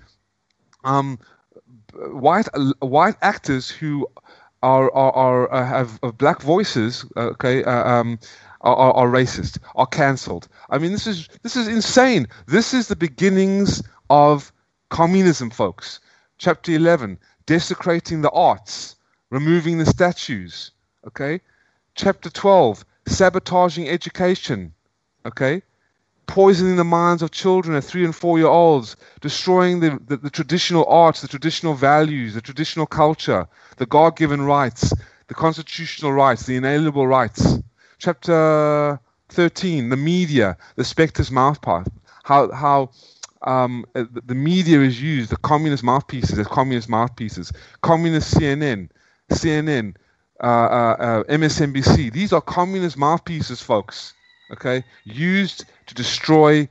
Um, 0.84 1.18
white 1.94 2.48
white 2.80 3.16
actors 3.22 3.70
who 3.70 4.06
are 4.64 4.90
are, 4.94 5.12
are 5.12 5.52
uh, 5.52 5.66
have 5.66 5.98
uh, 6.02 6.10
black 6.10 6.40
voices. 6.40 7.04
Uh, 7.16 7.32
okay. 7.34 7.62
Uh, 7.64 7.88
um, 7.88 8.18
are, 8.62 8.94
are, 8.94 9.08
racist, 9.08 9.58
are 9.74 9.86
cancelled. 9.86 10.48
I 10.70 10.78
mean, 10.78 10.92
this 10.92 11.06
is 11.06 11.28
this 11.42 11.54
is 11.54 11.68
insane. 11.68 12.26
This 12.46 12.72
is 12.72 12.88
the 12.88 12.96
beginnings 12.96 13.82
of 14.08 14.52
communism, 14.88 15.50
folks. 15.50 16.00
Chapter 16.38 16.72
11, 16.72 17.18
desecrating 17.46 18.22
the 18.22 18.30
arts, 18.30 18.96
removing 19.30 19.78
the 19.78 19.86
statues. 19.86 20.70
Okay. 21.06 21.40
Chapter 21.94 22.30
12, 22.30 22.84
sabotaging 23.06 23.88
education. 23.88 24.72
Okay. 25.26 25.62
Poisoning 26.26 26.76
the 26.76 26.84
minds 26.84 27.22
of 27.22 27.30
children 27.30 27.76
at 27.76 27.84
three 27.84 28.04
and 28.04 28.14
four 28.14 28.38
year 28.38 28.48
olds, 28.48 28.96
destroying 29.20 29.80
the, 29.80 29.98
the, 30.06 30.16
the 30.16 30.30
traditional 30.30 30.84
arts, 30.86 31.20
the 31.20 31.28
traditional 31.28 31.74
values, 31.74 32.34
the 32.34 32.40
traditional 32.40 32.86
culture, 32.86 33.46
the 33.76 33.86
God 33.86 34.16
given 34.16 34.42
rights, 34.42 34.92
the 35.28 35.34
constitutional 35.34 36.12
rights, 36.12 36.46
the 36.46 36.56
inalienable 36.56 37.06
rights. 37.06 37.58
Chapter 37.98 38.98
13, 39.28 39.88
the 39.88 39.96
media, 39.96 40.56
the 40.76 40.84
specter's 40.84 41.30
mouthpiece, 41.30 41.92
how, 42.22 42.50
how 42.52 42.90
um, 43.42 43.84
the 43.92 44.22
the 44.24 44.34
media 44.34 44.80
is 44.80 45.00
used, 45.00 45.30
the 45.30 45.36
communist 45.36 45.84
mouthpieces 45.84 46.38
as 46.38 46.46
communist 46.46 46.88
mouthpieces, 46.88 47.52
communist 47.82 48.34
CNN, 48.34 48.88
CNN, 49.30 49.94
uh, 50.42 50.46
uh, 50.46 50.96
uh, 50.98 51.22
MSNBC. 51.24 52.12
These 52.12 52.32
are 52.32 52.40
communist 52.40 52.96
mouthpieces, 52.96 53.60
folks. 53.60 54.14
Okay, 54.54 54.84
used 55.02 55.64
to 55.86 55.94
destroy 55.94 56.68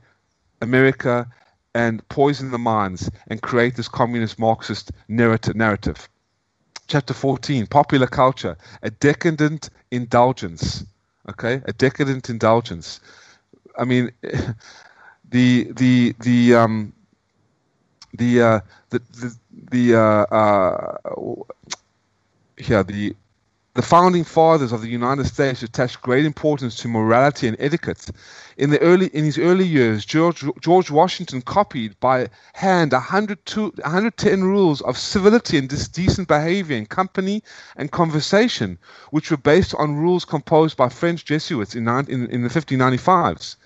America 0.62 1.30
and 1.74 2.06
poison 2.08 2.50
the 2.50 2.58
minds 2.58 3.10
and 3.28 3.42
create 3.42 3.76
this 3.76 3.88
communist 3.88 4.38
Marxist 4.38 4.90
narrative. 5.06 6.08
Chapter 6.86 7.12
14, 7.12 7.66
popular 7.66 8.06
culture, 8.06 8.56
a 8.82 8.90
decadent 8.90 9.68
indulgence. 9.90 10.84
Okay, 11.28 11.60
a 11.66 11.74
decadent 11.74 12.30
indulgence. 12.30 13.00
I 13.78 13.84
mean, 13.84 14.12
the 15.28 15.70
the 15.72 16.14
the 16.20 16.54
um 16.54 16.94
the 18.14 18.40
uh, 18.40 18.60
the 18.88 18.98
the, 19.12 19.36
the 19.70 19.94
uh, 19.94 20.34
uh, 20.34 21.34
yeah 22.56 22.82
the 22.82 23.14
the 23.74 23.82
founding 23.82 24.22
fathers 24.22 24.70
of 24.70 24.82
the 24.82 24.88
United 24.88 25.26
States 25.26 25.60
attached 25.64 26.00
great 26.00 26.24
importance 26.24 26.76
to 26.76 26.86
morality 26.86 27.48
and 27.48 27.56
etiquette. 27.58 28.08
In 28.56 28.70
the 28.70 28.80
early 28.80 29.08
in 29.08 29.24
his 29.24 29.36
early 29.36 29.66
years, 29.66 30.04
George 30.04 30.44
George 30.60 30.92
Washington 30.92 31.42
copied 31.42 31.98
by 31.98 32.28
hand 32.52 32.92
110 32.92 34.44
rules 34.44 34.80
of 34.82 34.96
civility 34.96 35.58
and 35.58 35.68
decent 35.68 36.28
behavior 36.28 36.76
in 36.76 36.86
company 36.86 37.42
and 37.76 37.90
conversation, 37.90 38.78
which 39.10 39.32
were 39.32 39.36
based 39.36 39.74
on 39.74 39.96
rules 39.96 40.24
composed 40.24 40.76
by 40.76 40.88
French 40.88 41.24
Jesuits 41.24 41.74
in, 41.74 41.88
in, 41.88 42.28
in 42.28 42.42
the 42.42 42.48
1595s. 42.48 43.56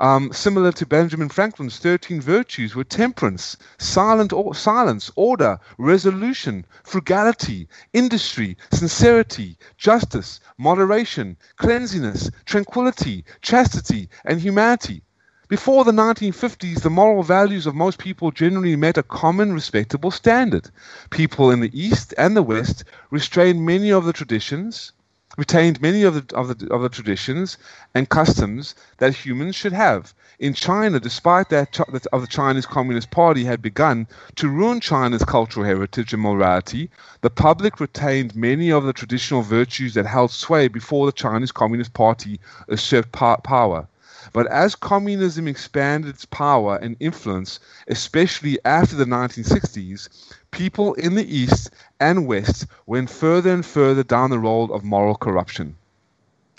Um, 0.00 0.32
similar 0.32 0.72
to 0.72 0.86
Benjamin 0.86 1.28
Franklin's 1.28 1.78
13 1.78 2.22
virtues 2.22 2.74
were 2.74 2.84
temperance, 2.84 3.58
silent 3.76 4.32
or, 4.32 4.54
silence, 4.54 5.10
order, 5.14 5.60
resolution, 5.76 6.64
frugality, 6.84 7.68
industry, 7.92 8.56
sincerity, 8.72 9.58
justice, 9.76 10.40
moderation, 10.56 11.36
cleanliness, 11.56 12.30
tranquility, 12.46 13.26
chastity, 13.42 14.08
and 14.24 14.40
humanity. 14.40 15.02
Before 15.48 15.84
the 15.84 15.92
1950s, 15.92 16.80
the 16.80 16.88
moral 16.88 17.22
values 17.22 17.66
of 17.66 17.74
most 17.74 17.98
people 17.98 18.30
generally 18.30 18.76
met 18.76 18.96
a 18.96 19.02
common, 19.02 19.52
respectable 19.52 20.10
standard. 20.10 20.70
People 21.10 21.50
in 21.50 21.60
the 21.60 21.78
East 21.78 22.14
and 22.16 22.34
the 22.34 22.42
West 22.42 22.84
restrained 23.10 23.66
many 23.66 23.90
of 23.92 24.06
the 24.06 24.14
traditions, 24.14 24.92
retained 25.40 25.80
many 25.80 26.02
of 26.02 26.12
the, 26.14 26.36
of 26.36 26.48
the, 26.48 26.70
of 26.70 26.82
the 26.82 26.88
traditions 26.90 27.56
and 27.94 28.10
customs 28.10 28.74
that 28.98 29.14
humans 29.14 29.56
should 29.56 29.72
have. 29.72 30.12
In 30.38 30.52
China, 30.52 31.00
despite 31.00 31.48
that 31.48 31.80
of 31.80 32.20
the 32.20 32.26
Chinese 32.26 32.66
Communist 32.66 33.10
Party 33.10 33.44
had 33.44 33.62
begun 33.62 34.06
to 34.36 34.50
ruin 34.50 34.80
China's 34.80 35.24
cultural 35.24 35.64
heritage 35.64 36.12
and 36.12 36.22
morality, 36.22 36.90
the 37.22 37.30
public 37.30 37.80
retained 37.80 38.36
many 38.36 38.70
of 38.70 38.84
the 38.84 38.92
traditional 38.92 39.40
virtues 39.40 39.94
that 39.94 40.04
held 40.04 40.30
sway 40.30 40.68
before 40.68 41.06
the 41.06 41.12
Chinese 41.12 41.52
Communist 41.52 41.94
Party 41.94 42.38
usurped 42.68 43.12
power. 43.12 43.88
But 44.34 44.46
as 44.48 44.74
communism 44.74 45.48
expanded 45.48 46.10
its 46.10 46.26
power 46.26 46.76
and 46.76 46.96
influence, 47.00 47.60
especially 47.88 48.58
after 48.66 48.94
the 48.94 49.06
1960s, 49.06 50.10
people 50.50 50.94
in 50.94 51.14
the 51.14 51.36
East 51.36 51.70
and 51.98 52.26
West 52.26 52.66
went 52.86 53.10
further 53.10 53.52
and 53.52 53.64
further 53.64 54.02
down 54.02 54.30
the 54.30 54.38
road 54.38 54.70
of 54.70 54.84
moral 54.84 55.14
corruption. 55.14 55.76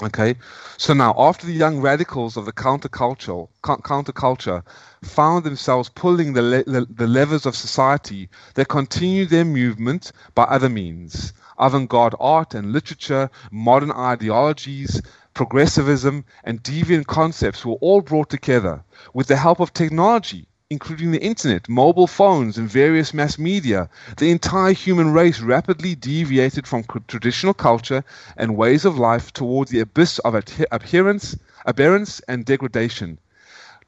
Okay, 0.03 0.35
so 0.77 0.93
now 0.93 1.13
after 1.15 1.45
the 1.45 1.53
young 1.53 1.79
radicals 1.79 2.35
of 2.35 2.45
the 2.45 2.51
counterculture, 2.51 3.47
counterculture 3.63 4.63
found 5.03 5.43
themselves 5.43 5.89
pulling 5.89 6.33
the, 6.33 6.41
le- 6.41 6.63
the, 6.63 6.87
the 6.89 7.05
levers 7.05 7.45
of 7.45 7.55
society, 7.55 8.27
they 8.55 8.65
continued 8.65 9.29
their 9.29 9.45
movement 9.45 10.11
by 10.33 10.43
other 10.43 10.69
means. 10.69 11.33
Avant-garde 11.59 12.15
art 12.19 12.55
and 12.55 12.73
literature, 12.73 13.29
modern 13.51 13.91
ideologies, 13.91 14.99
progressivism, 15.35 16.25
and 16.43 16.63
deviant 16.63 17.05
concepts 17.05 17.63
were 17.63 17.75
all 17.75 18.01
brought 18.01 18.29
together 18.31 18.83
with 19.13 19.27
the 19.27 19.37
help 19.37 19.59
of 19.59 19.71
technology 19.71 20.47
including 20.71 21.11
the 21.11 21.21
internet, 21.21 21.67
mobile 21.67 22.07
phones, 22.07 22.57
and 22.57 22.69
various 22.69 23.13
mass 23.13 23.37
media, 23.37 23.89
the 24.15 24.31
entire 24.31 24.71
human 24.71 25.11
race 25.11 25.41
rapidly 25.41 25.95
deviated 25.95 26.65
from 26.65 26.85
traditional 27.09 27.53
culture 27.53 28.01
and 28.37 28.55
ways 28.55 28.85
of 28.85 28.97
life 28.97 29.33
towards 29.33 29.69
the 29.69 29.81
abyss 29.81 30.17
of 30.19 30.33
adherence, 30.33 31.35
aberrance, 31.65 32.21
and 32.21 32.45
degradation. 32.45 33.19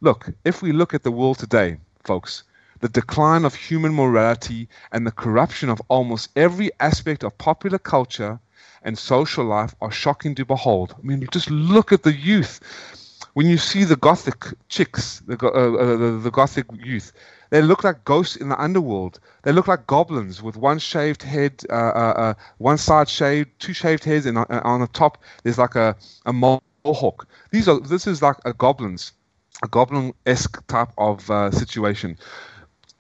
Look, 0.02 0.34
if 0.44 0.62
we 0.62 0.74
look 0.74 0.94
at 0.94 1.04
the 1.04 1.12
world 1.12 1.40
today, 1.40 1.78
folks, 2.04 2.44
the 2.82 2.90
decline 2.90 3.46
of 3.46 3.56
human 3.56 3.94
morality 3.94 4.68
and 4.92 5.08
the 5.08 5.12
corruption 5.12 5.70
of 5.70 5.82
almost 5.88 6.32
every 6.36 6.70
aspect 6.82 7.24
of 7.24 7.38
popular 7.38 7.80
culture 7.80 8.42
and 8.82 8.98
social 8.98 9.46
life 9.46 9.74
are 9.80 9.90
shocking 9.90 10.36
to 10.36 10.44
behold. 10.44 10.96
I 10.98 11.02
mean, 11.02 11.26
just 11.32 11.50
look 11.50 11.94
at 11.94 12.04
the 12.04 12.12
youth 12.12 12.60
when 13.34 13.48
you 13.48 13.58
see 13.58 13.84
the 13.84 13.96
gothic 13.96 14.46
chicks, 14.70 15.22
the, 15.28 15.38
uh, 15.42 15.48
uh, 15.48 15.98
the, 15.98 16.20
the, 16.20 16.32
gothic 16.32 16.66
youth, 16.84 17.12
they 17.50 17.62
look 17.62 17.84
like 17.84 18.04
ghosts 18.06 18.36
in 18.36 18.50
the 18.50 18.62
underworld. 18.62 19.20
They 19.44 19.52
look 19.52 19.68
like 19.68 19.88
goblins 19.88 20.42
with 20.42 20.56
one 20.56 20.80
shaved 20.80 21.24
head, 21.24 21.64
uh, 21.70 21.74
uh, 21.74 22.14
uh 22.18 22.34
one 22.58 22.78
side 22.78 23.10
shaved, 23.10 23.50
two 23.60 23.74
shaved 23.74 24.04
heads, 24.04 24.26
and 24.26 24.38
uh, 24.38 24.46
on 24.64 24.82
the 24.82 24.88
top 24.88 25.18
there's 25.44 25.58
like 25.58 25.76
a, 25.76 25.96
a 26.26 26.34
mohawk. 26.34 27.28
These 27.52 27.68
are 27.68 27.80
this 27.80 28.08
is 28.08 28.22
like 28.22 28.38
a 28.46 28.54
goblins, 28.54 29.14
a 29.64 29.68
goblin-esque 29.68 30.66
type 30.68 30.90
of 30.98 31.22
situation. 31.54 32.18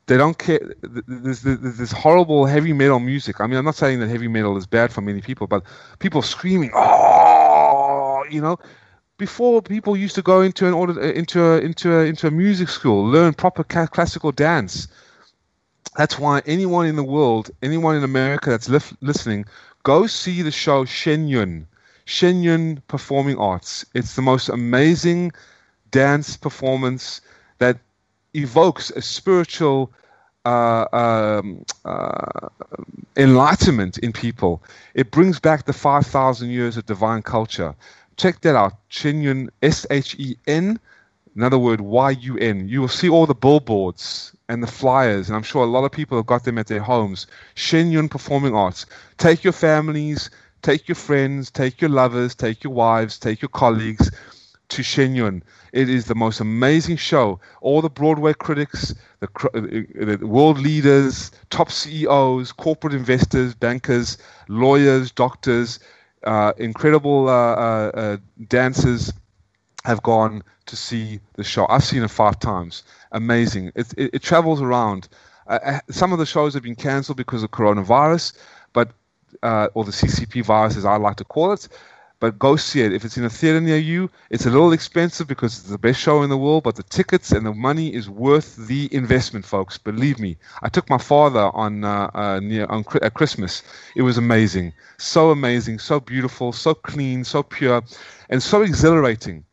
They 0.07 0.17
don't 0.17 0.37
care. 0.37 0.59
There's 0.81 1.41
this 1.41 1.91
horrible 1.93 2.45
heavy 2.45 2.73
metal 2.73 2.99
music. 2.99 3.39
I 3.39 3.47
mean, 3.47 3.57
I'm 3.57 3.65
not 3.65 3.75
saying 3.75 4.01
that 4.01 4.09
heavy 4.09 4.27
metal 4.27 4.57
is 4.57 4.65
bad 4.65 4.91
for 4.91 4.99
many 4.99 5.21
people, 5.21 5.47
but 5.47 5.63
people 5.99 6.21
screaming, 6.21 6.71
oh, 6.75 8.25
you 8.29 8.41
know, 8.41 8.59
before 9.23 9.61
people 9.61 9.95
used 9.95 10.15
to 10.15 10.21
go 10.21 10.41
into 10.41 10.67
an 10.67 10.73
order 10.73 10.99
into 11.21 11.41
a, 11.41 11.59
into 11.59 11.87
a, 11.97 12.01
into 12.11 12.27
a 12.27 12.31
music 12.31 12.67
school, 12.67 13.05
learn 13.05 13.33
proper 13.33 13.63
ca- 13.63 13.87
classical 13.87 14.33
dance. 14.33 14.89
That's 15.97 16.19
why 16.19 16.41
anyone 16.45 16.87
in 16.87 16.97
the 16.97 17.09
world, 17.17 17.49
anyone 17.61 17.95
in 17.95 18.03
America 18.03 18.49
that's 18.49 18.67
li- 18.67 18.97
listening, 18.99 19.45
go 19.83 20.07
see 20.07 20.41
the 20.41 20.51
show 20.51 20.83
Shen 20.83 21.29
Yun, 21.29 21.67
Shen 22.03 22.43
Yun 22.43 22.83
Performing 22.89 23.37
Arts. 23.37 23.85
It's 23.93 24.13
the 24.17 24.21
most 24.21 24.49
amazing 24.49 25.31
dance 25.91 26.35
performance 26.35 27.21
that 27.59 27.77
evokes 28.33 28.91
a 28.91 29.01
spiritual 29.01 29.89
uh, 30.43 30.85
um, 30.91 31.63
uh, 31.85 32.49
enlightenment 33.15 33.97
in 33.99 34.11
people. 34.11 34.61
It 34.93 35.11
brings 35.11 35.39
back 35.39 35.63
the 35.63 35.71
5,000 35.71 36.49
years 36.49 36.75
of 36.75 36.85
divine 36.85 37.21
culture. 37.21 37.73
Check 38.17 38.41
that 38.41 38.55
out. 38.55 38.73
Shen 38.89 39.21
Yun, 39.21 39.49
S 39.61 39.85
H 39.89 40.15
E 40.19 40.37
N, 40.47 40.79
another 41.35 41.57
word, 41.57 41.81
Y 41.81 42.11
U 42.11 42.37
N. 42.37 42.67
You 42.67 42.81
will 42.81 42.87
see 42.87 43.09
all 43.09 43.25
the 43.25 43.33
billboards 43.35 44.35
and 44.49 44.61
the 44.61 44.67
flyers, 44.67 45.29
and 45.29 45.35
I'm 45.35 45.43
sure 45.43 45.63
a 45.63 45.67
lot 45.67 45.83
of 45.83 45.91
people 45.91 46.17
have 46.17 46.25
got 46.25 46.43
them 46.43 46.57
at 46.57 46.67
their 46.67 46.81
homes. 46.81 47.27
Shen 47.55 47.91
Yun 47.91 48.09
Performing 48.09 48.55
Arts. 48.55 48.85
Take 49.17 49.43
your 49.43 49.53
families, 49.53 50.29
take 50.61 50.87
your 50.87 50.95
friends, 50.95 51.49
take 51.49 51.81
your 51.81 51.89
lovers, 51.89 52.35
take 52.35 52.63
your 52.63 52.73
wives, 52.73 53.17
take 53.17 53.41
your 53.41 53.49
colleagues 53.49 54.11
to 54.69 54.83
Shen 54.83 55.15
Yun. 55.15 55.43
It 55.71 55.89
is 55.89 56.05
the 56.05 56.15
most 56.15 56.39
amazing 56.39 56.97
show. 56.97 57.39
All 57.61 57.81
the 57.81 57.89
Broadway 57.89 58.33
critics, 58.33 58.93
the, 59.19 59.27
uh, 59.53 60.15
the 60.17 60.27
world 60.27 60.59
leaders, 60.59 61.31
top 61.49 61.71
CEOs, 61.71 62.51
corporate 62.51 62.93
investors, 62.93 63.53
bankers, 63.55 64.17
lawyers, 64.47 65.11
doctors, 65.11 65.79
uh, 66.23 66.53
incredible 66.57 67.29
uh, 67.29 67.31
uh, 67.31 67.91
uh, 67.93 68.17
dancers 68.47 69.11
have 69.85 70.01
gone 70.03 70.43
to 70.65 70.75
see 70.75 71.19
the 71.33 71.43
show. 71.43 71.67
I've 71.67 71.83
seen 71.83 72.03
it 72.03 72.09
five 72.09 72.39
times. 72.39 72.83
Amazing. 73.11 73.71
It, 73.75 73.93
it, 73.97 74.09
it 74.13 74.21
travels 74.21 74.61
around. 74.61 75.09
Uh, 75.47 75.79
some 75.89 76.13
of 76.13 76.19
the 76.19 76.25
shows 76.25 76.53
have 76.53 76.63
been 76.63 76.75
cancelled 76.75 77.17
because 77.17 77.43
of 77.43 77.51
coronavirus, 77.51 78.33
but 78.71 78.91
or 79.41 79.83
the 79.83 79.91
CCP 79.91 80.45
virus, 80.45 80.77
as 80.77 80.85
I 80.85 80.95
like 80.95 81.17
to 81.17 81.25
call 81.25 81.51
it. 81.51 81.67
But 82.23 82.39
go 82.39 82.55
see 82.55 82.79
it. 82.79 82.93
If 82.93 83.03
it's 83.03 83.17
in 83.17 83.25
a 83.25 83.29
theater 83.29 83.59
near 83.59 83.75
you, 83.75 84.09
it's 84.29 84.45
a 84.45 84.49
little 84.49 84.71
expensive 84.71 85.27
because 85.27 85.59
it's 85.59 85.67
the 85.67 85.77
best 85.77 85.99
show 85.99 86.23
in 86.23 86.29
the 86.29 86.37
world, 86.37 86.63
but 86.63 86.77
the 86.77 86.83
tickets 86.83 87.33
and 87.33 87.45
the 87.45 87.53
money 87.53 87.93
is 87.93 88.09
worth 88.09 88.55
the 88.55 88.87
investment, 88.93 89.43
folks. 89.43 89.77
Believe 89.77 90.19
me. 90.19 90.37
I 90.61 90.69
took 90.69 90.89
my 90.89 90.97
father 90.97 91.51
on 91.53 91.83
uh, 91.83 92.09
uh, 92.13 92.39
near 92.39 92.65
on 92.67 92.85
at 93.01 93.13
Christmas. 93.13 93.61
It 93.97 94.03
was 94.03 94.17
amazing, 94.17 94.71
so 94.97 95.31
amazing, 95.31 95.79
so 95.79 95.99
beautiful, 95.99 96.53
so 96.53 96.73
clean, 96.73 97.25
so 97.25 97.43
pure, 97.43 97.83
and 98.29 98.41
so 98.41 98.61
exhilarating. 98.61 99.43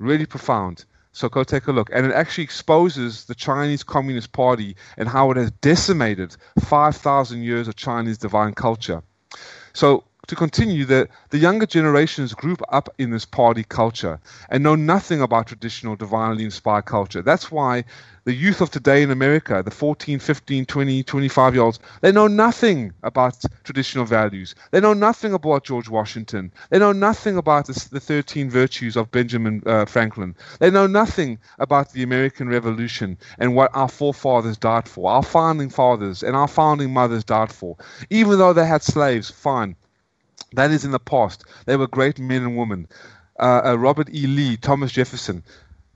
Really 0.00 0.26
profound. 0.26 0.84
So 1.12 1.28
go 1.28 1.44
take 1.44 1.68
a 1.68 1.72
look. 1.72 1.90
And 1.92 2.06
it 2.06 2.12
actually 2.12 2.42
exposes 2.42 3.26
the 3.26 3.36
Chinese 3.36 3.84
Communist 3.84 4.32
Party 4.32 4.74
and 4.96 5.08
how 5.08 5.30
it 5.30 5.36
has 5.36 5.52
decimated 5.60 6.36
5,000 6.58 7.44
years 7.44 7.68
of 7.68 7.76
Chinese 7.76 8.18
divine 8.18 8.54
culture. 8.54 9.04
So 9.74 10.02
to 10.26 10.36
continue, 10.36 10.84
the, 10.84 11.08
the 11.30 11.38
younger 11.38 11.66
generations 11.66 12.34
group 12.34 12.60
up 12.70 12.88
in 12.98 13.10
this 13.10 13.24
party 13.24 13.64
culture 13.64 14.18
and 14.50 14.62
know 14.62 14.74
nothing 14.74 15.20
about 15.20 15.46
traditional 15.46 15.96
divinely 15.96 16.44
inspired 16.44 16.86
culture. 16.86 17.22
That's 17.22 17.50
why 17.50 17.84
the 18.24 18.34
youth 18.34 18.60
of 18.60 18.72
today 18.72 19.04
in 19.04 19.12
America, 19.12 19.62
the 19.64 19.70
14, 19.70 20.18
15, 20.18 20.66
20, 20.66 21.02
25 21.04 21.54
year 21.54 21.62
olds, 21.62 21.78
they 22.00 22.10
know 22.10 22.26
nothing 22.26 22.92
about 23.04 23.40
traditional 23.62 24.04
values. 24.04 24.56
They 24.72 24.80
know 24.80 24.94
nothing 24.94 25.32
about 25.32 25.62
George 25.62 25.88
Washington. 25.88 26.50
They 26.70 26.80
know 26.80 26.90
nothing 26.90 27.36
about 27.36 27.68
the, 27.68 27.88
the 27.92 28.00
13 28.00 28.50
virtues 28.50 28.96
of 28.96 29.12
Benjamin 29.12 29.62
uh, 29.64 29.84
Franklin. 29.84 30.34
They 30.58 30.72
know 30.72 30.88
nothing 30.88 31.38
about 31.60 31.92
the 31.92 32.02
American 32.02 32.48
Revolution 32.48 33.16
and 33.38 33.54
what 33.54 33.70
our 33.76 33.88
forefathers 33.88 34.56
died 34.58 34.88
for, 34.88 35.08
our 35.08 35.22
founding 35.22 35.70
fathers 35.70 36.24
and 36.24 36.34
our 36.34 36.48
founding 36.48 36.92
mothers 36.92 37.22
died 37.22 37.52
for. 37.52 37.76
Even 38.10 38.40
though 38.40 38.52
they 38.52 38.66
had 38.66 38.82
slaves, 38.82 39.30
fine 39.30 39.76
that 40.52 40.70
is 40.70 40.84
in 40.84 40.90
the 40.90 40.98
past. 40.98 41.44
They 41.66 41.76
were 41.76 41.86
great 41.86 42.18
men 42.18 42.42
and 42.42 42.56
women. 42.56 42.88
Uh, 43.38 43.60
uh, 43.64 43.78
Robert 43.78 44.08
E. 44.14 44.26
Lee, 44.26 44.56
Thomas 44.56 44.92
Jefferson, 44.92 45.42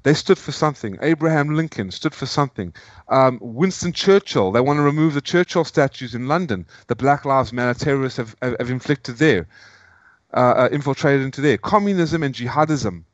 they 0.02 0.14
stood 0.14 0.38
for 0.38 0.52
something. 0.52 0.98
Abraham 1.02 1.54
Lincoln 1.54 1.90
stood 1.90 2.14
for 2.14 2.26
something. 2.26 2.72
Um, 3.08 3.38
Winston 3.40 3.92
Churchill, 3.92 4.52
they 4.52 4.60
want 4.60 4.78
to 4.78 4.82
remove 4.82 5.14
the 5.14 5.20
Churchill 5.20 5.64
statues 5.64 6.14
in 6.14 6.28
London. 6.28 6.66
The 6.86 6.96
Black 6.96 7.24
Lives 7.24 7.52
Matter 7.52 7.78
terrorists 7.78 8.16
have, 8.16 8.34
have, 8.40 8.56
have 8.58 8.70
inflicted 8.70 9.18
there, 9.18 9.46
uh, 10.32 10.54
uh, 10.56 10.68
infiltrated 10.72 11.22
into 11.22 11.40
there. 11.40 11.58
Communism 11.58 12.22
and 12.22 12.34
jihadism, 12.34 13.04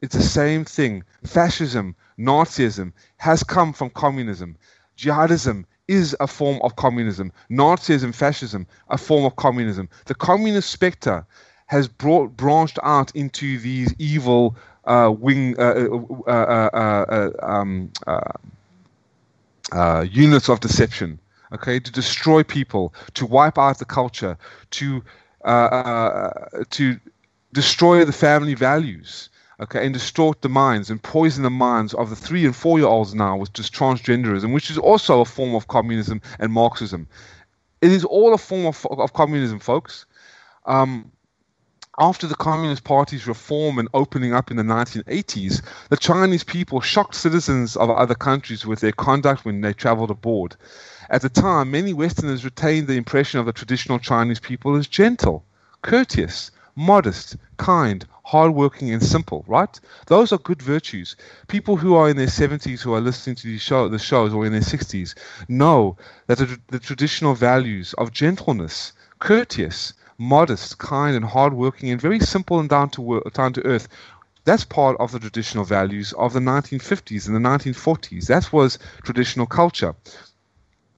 it's 0.00 0.16
the 0.16 0.22
same 0.22 0.64
thing. 0.64 1.04
Fascism, 1.24 1.94
Nazism 2.18 2.92
has 3.18 3.44
come 3.44 3.72
from 3.72 3.90
communism. 3.90 4.56
Jihadism 4.96 5.64
is 5.88 6.16
a 6.20 6.26
form 6.26 6.60
of 6.62 6.76
communism. 6.76 7.32
Nazism, 7.50 8.14
fascism, 8.14 8.66
a 8.88 8.98
form 8.98 9.24
of 9.24 9.36
communism. 9.36 9.88
The 10.06 10.14
communist 10.14 10.70
spectre 10.70 11.26
has 11.66 11.88
brought, 11.88 12.36
branched 12.36 12.78
out 12.82 13.14
into 13.16 13.58
these 13.58 13.94
evil 13.98 14.56
uh, 14.84 15.14
wing 15.16 15.58
uh, 15.58 15.88
uh, 16.26 16.30
uh, 16.30 16.70
uh 16.74 17.30
um, 17.42 17.90
uh, 19.72 20.04
units 20.10 20.48
of 20.48 20.60
deception. 20.60 21.18
Okay, 21.52 21.78
to 21.78 21.92
destroy 21.92 22.42
people, 22.42 22.94
to 23.12 23.26
wipe 23.26 23.58
out 23.58 23.78
the 23.78 23.84
culture, 23.84 24.38
to 24.70 25.02
to 25.44 27.00
destroy 27.52 28.04
the 28.04 28.12
family 28.12 28.54
values 28.54 29.28
okay, 29.62 29.84
and 29.84 29.94
distort 29.94 30.42
the 30.42 30.48
minds 30.48 30.90
and 30.90 31.02
poison 31.02 31.44
the 31.44 31.50
minds 31.50 31.94
of 31.94 32.10
the 32.10 32.16
three 32.16 32.44
and 32.44 32.54
four 32.54 32.78
year 32.78 32.88
olds 32.88 33.14
now 33.14 33.36
with 33.36 33.52
just 33.52 33.72
transgenderism, 33.72 34.52
which 34.52 34.70
is 34.70 34.78
also 34.78 35.20
a 35.20 35.24
form 35.24 35.54
of 35.54 35.68
communism 35.68 36.20
and 36.38 36.52
Marxism. 36.52 37.06
It 37.80 37.92
is 37.92 38.04
all 38.04 38.34
a 38.34 38.38
form 38.38 38.66
of, 38.66 38.86
of 38.90 39.12
communism, 39.12 39.58
folks. 39.60 40.06
Um, 40.66 41.10
after 41.98 42.26
the 42.26 42.34
Communist 42.34 42.84
Party's 42.84 43.26
reform 43.26 43.78
and 43.78 43.88
opening 43.92 44.32
up 44.32 44.50
in 44.50 44.56
the 44.56 44.62
1980s, 44.62 45.62
the 45.90 45.96
Chinese 45.96 46.42
people 46.42 46.80
shocked 46.80 47.14
citizens 47.14 47.76
of 47.76 47.90
other 47.90 48.14
countries 48.14 48.64
with 48.64 48.80
their 48.80 48.92
conduct 48.92 49.44
when 49.44 49.60
they 49.60 49.74
traveled 49.74 50.10
abroad. 50.10 50.56
At 51.10 51.20
the 51.20 51.28
time, 51.28 51.70
many 51.70 51.92
Westerners 51.92 52.44
retained 52.44 52.86
the 52.86 52.96
impression 52.96 53.40
of 53.40 53.46
the 53.46 53.52
traditional 53.52 53.98
Chinese 53.98 54.40
people 54.40 54.74
as 54.74 54.86
gentle, 54.86 55.44
courteous, 55.82 56.50
modest, 56.74 57.36
kind, 57.58 58.06
hardworking, 58.24 58.90
and 58.92 59.02
simple, 59.02 59.44
right? 59.46 59.80
Those 60.06 60.32
are 60.32 60.38
good 60.38 60.62
virtues. 60.62 61.16
People 61.48 61.76
who 61.76 61.94
are 61.94 62.08
in 62.08 62.16
their 62.16 62.26
70s 62.26 62.80
who 62.80 62.94
are 62.94 63.00
listening 63.00 63.36
to 63.36 63.46
these 63.46 63.62
show, 63.62 63.88
the 63.88 63.98
shows 63.98 64.32
or 64.32 64.46
in 64.46 64.52
their 64.52 64.60
60s 64.60 65.14
know 65.48 65.96
that 66.26 66.38
the, 66.38 66.58
the 66.68 66.78
traditional 66.78 67.34
values 67.34 67.94
of 67.94 68.12
gentleness, 68.12 68.92
courteous, 69.18 69.92
modest, 70.18 70.78
kind, 70.78 71.16
and 71.16 71.24
hardworking, 71.24 71.90
and 71.90 72.00
very 72.00 72.20
simple 72.20 72.60
and 72.60 72.68
down 72.68 72.90
to, 72.90 73.22
down 73.34 73.52
to 73.52 73.64
earth 73.66 73.88
that's 74.44 74.64
part 74.64 74.96
of 74.98 75.12
the 75.12 75.20
traditional 75.20 75.64
values 75.64 76.12
of 76.14 76.32
the 76.32 76.40
1950s 76.40 77.26
and 77.26 77.36
the 77.36 77.48
1940s. 77.48 78.26
That 78.26 78.52
was 78.52 78.78
traditional 79.04 79.46
culture. 79.46 79.94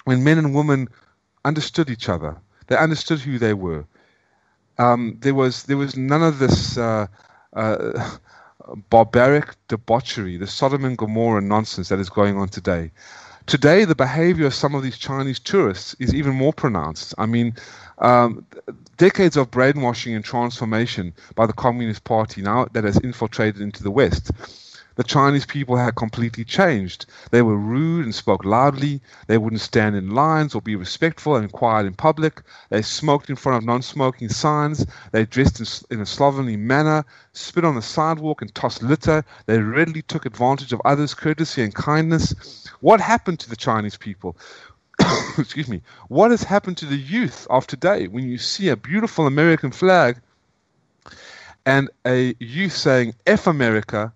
When 0.04 0.24
men 0.24 0.38
and 0.38 0.54
women 0.54 0.88
understood 1.44 1.90
each 1.90 2.08
other, 2.08 2.38
they 2.66 2.76
understood 2.76 3.20
who 3.20 3.38
they 3.38 3.52
were, 3.52 3.84
um, 4.78 5.16
there 5.20 5.34
was 5.34 5.64
there 5.64 5.76
was 5.76 5.96
none 5.96 6.22
of 6.22 6.38
this 6.38 6.76
uh, 6.78 7.06
uh, 7.54 8.16
barbaric 8.90 9.54
debauchery, 9.68 10.36
the 10.36 10.46
Sodom 10.46 10.84
and 10.84 10.98
Gomorrah 10.98 11.40
nonsense 11.40 11.88
that 11.88 11.98
is 11.98 12.10
going 12.10 12.36
on 12.36 12.48
today. 12.48 12.90
Today, 13.46 13.84
the 13.84 13.94
behavior 13.94 14.46
of 14.46 14.54
some 14.54 14.74
of 14.74 14.82
these 14.82 14.96
Chinese 14.96 15.38
tourists 15.38 15.94
is 15.98 16.14
even 16.14 16.34
more 16.34 16.52
pronounced. 16.52 17.14
I 17.18 17.26
mean, 17.26 17.54
um, 17.98 18.46
decades 18.96 19.36
of 19.36 19.50
brainwashing 19.50 20.14
and 20.14 20.24
transformation 20.24 21.12
by 21.34 21.46
the 21.46 21.52
Communist 21.52 22.04
Party 22.04 22.40
now 22.40 22.66
that 22.72 22.84
has 22.84 22.98
infiltrated 23.00 23.60
into 23.60 23.82
the 23.82 23.90
West 23.90 24.30
the 24.96 25.04
Chinese 25.04 25.44
people 25.44 25.76
had 25.76 25.96
completely 25.96 26.44
changed. 26.44 27.06
They 27.30 27.42
were 27.42 27.56
rude 27.56 28.04
and 28.04 28.14
spoke 28.14 28.44
loudly. 28.44 29.00
They 29.26 29.38
wouldn't 29.38 29.60
stand 29.60 29.96
in 29.96 30.10
lines 30.10 30.54
or 30.54 30.62
be 30.62 30.76
respectful 30.76 31.36
and 31.36 31.50
quiet 31.50 31.86
in 31.86 31.94
public. 31.94 32.42
They 32.70 32.82
smoked 32.82 33.28
in 33.28 33.36
front 33.36 33.58
of 33.58 33.64
non 33.64 33.82
smoking 33.82 34.28
signs. 34.28 34.86
They 35.10 35.26
dressed 35.26 35.60
in, 35.60 35.96
in, 35.96 36.00
a 36.02 36.06
slovenly 36.06 36.56
manner, 36.56 37.04
spit 37.32 37.64
on 37.64 37.74
the 37.74 37.82
sidewalk, 37.82 38.40
and 38.40 38.54
tossed 38.54 38.82
litter. 38.82 39.24
They 39.46 39.58
readily 39.58 40.02
took 40.02 40.26
advantage 40.26 40.72
of 40.72 40.80
others' 40.84 41.14
courtesy 41.14 41.62
and 41.62 41.74
kindness. 41.74 42.68
What 42.80 43.00
happened 43.00 43.40
to 43.40 43.50
the 43.50 43.56
Chinese 43.56 43.96
people? 43.96 44.36
Excuse 45.38 45.68
me. 45.68 45.82
What 46.08 46.30
has 46.30 46.44
happened 46.44 46.76
to 46.78 46.86
the 46.86 46.96
youth 46.96 47.46
of 47.50 47.66
today 47.66 48.06
when 48.06 48.28
you 48.28 48.38
see 48.38 48.68
a 48.68 48.76
beautiful 48.76 49.26
American 49.26 49.72
flag 49.72 50.20
and 51.66 51.90
a 52.06 52.34
youth 52.38 52.76
saying 52.76 53.14
F 53.26 53.46
America? 53.46 54.12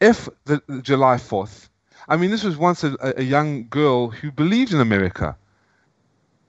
If 0.00 0.28
the, 0.44 0.62
the 0.66 0.82
July 0.82 1.16
4th, 1.16 1.68
I 2.08 2.16
mean, 2.16 2.30
this 2.30 2.44
was 2.44 2.56
once 2.56 2.84
a, 2.84 2.96
a 3.16 3.22
young 3.22 3.68
girl 3.68 4.08
who 4.08 4.30
believed 4.30 4.72
in 4.72 4.80
America. 4.80 5.36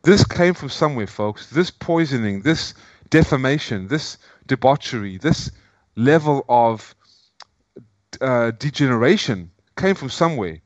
This 0.04 0.24
came 0.24 0.54
from 0.54 0.70
somewhere, 0.70 1.08
folks. 1.08 1.50
This 1.50 1.70
poisoning, 1.70 2.41
this 2.41 2.74
defamation, 3.10 3.88
this 3.88 4.18
debauchery, 4.47 5.18
this 5.18 5.52
level 5.95 6.45
of 6.47 6.95
uh, 8.22 8.52
degeneration 8.52 9.52
came 9.78 9.95
from 9.95 10.10
somewhere. 10.10 10.62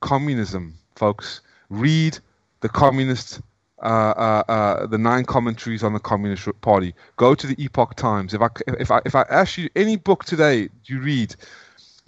Communism, 0.00 0.78
folks. 0.94 1.40
Read 1.68 2.18
the 2.60 2.68
communist, 2.68 3.40
uh, 3.82 3.86
uh, 4.16 4.42
uh, 4.48 4.86
the 4.86 4.98
nine 4.98 5.24
commentaries 5.24 5.82
on 5.82 5.92
the 5.92 5.98
Communist 5.98 6.48
Party. 6.60 6.94
Go 7.16 7.34
to 7.34 7.46
the 7.46 7.60
Epoch 7.62 7.96
Times. 7.96 8.34
If 8.34 8.40
I, 8.40 8.48
if 8.78 8.90
I, 8.92 9.00
if 9.04 9.14
I 9.16 9.22
ask 9.22 9.58
you 9.58 9.68
any 9.74 9.96
book 9.96 10.24
today 10.24 10.68
you 10.84 11.00
read, 11.00 11.34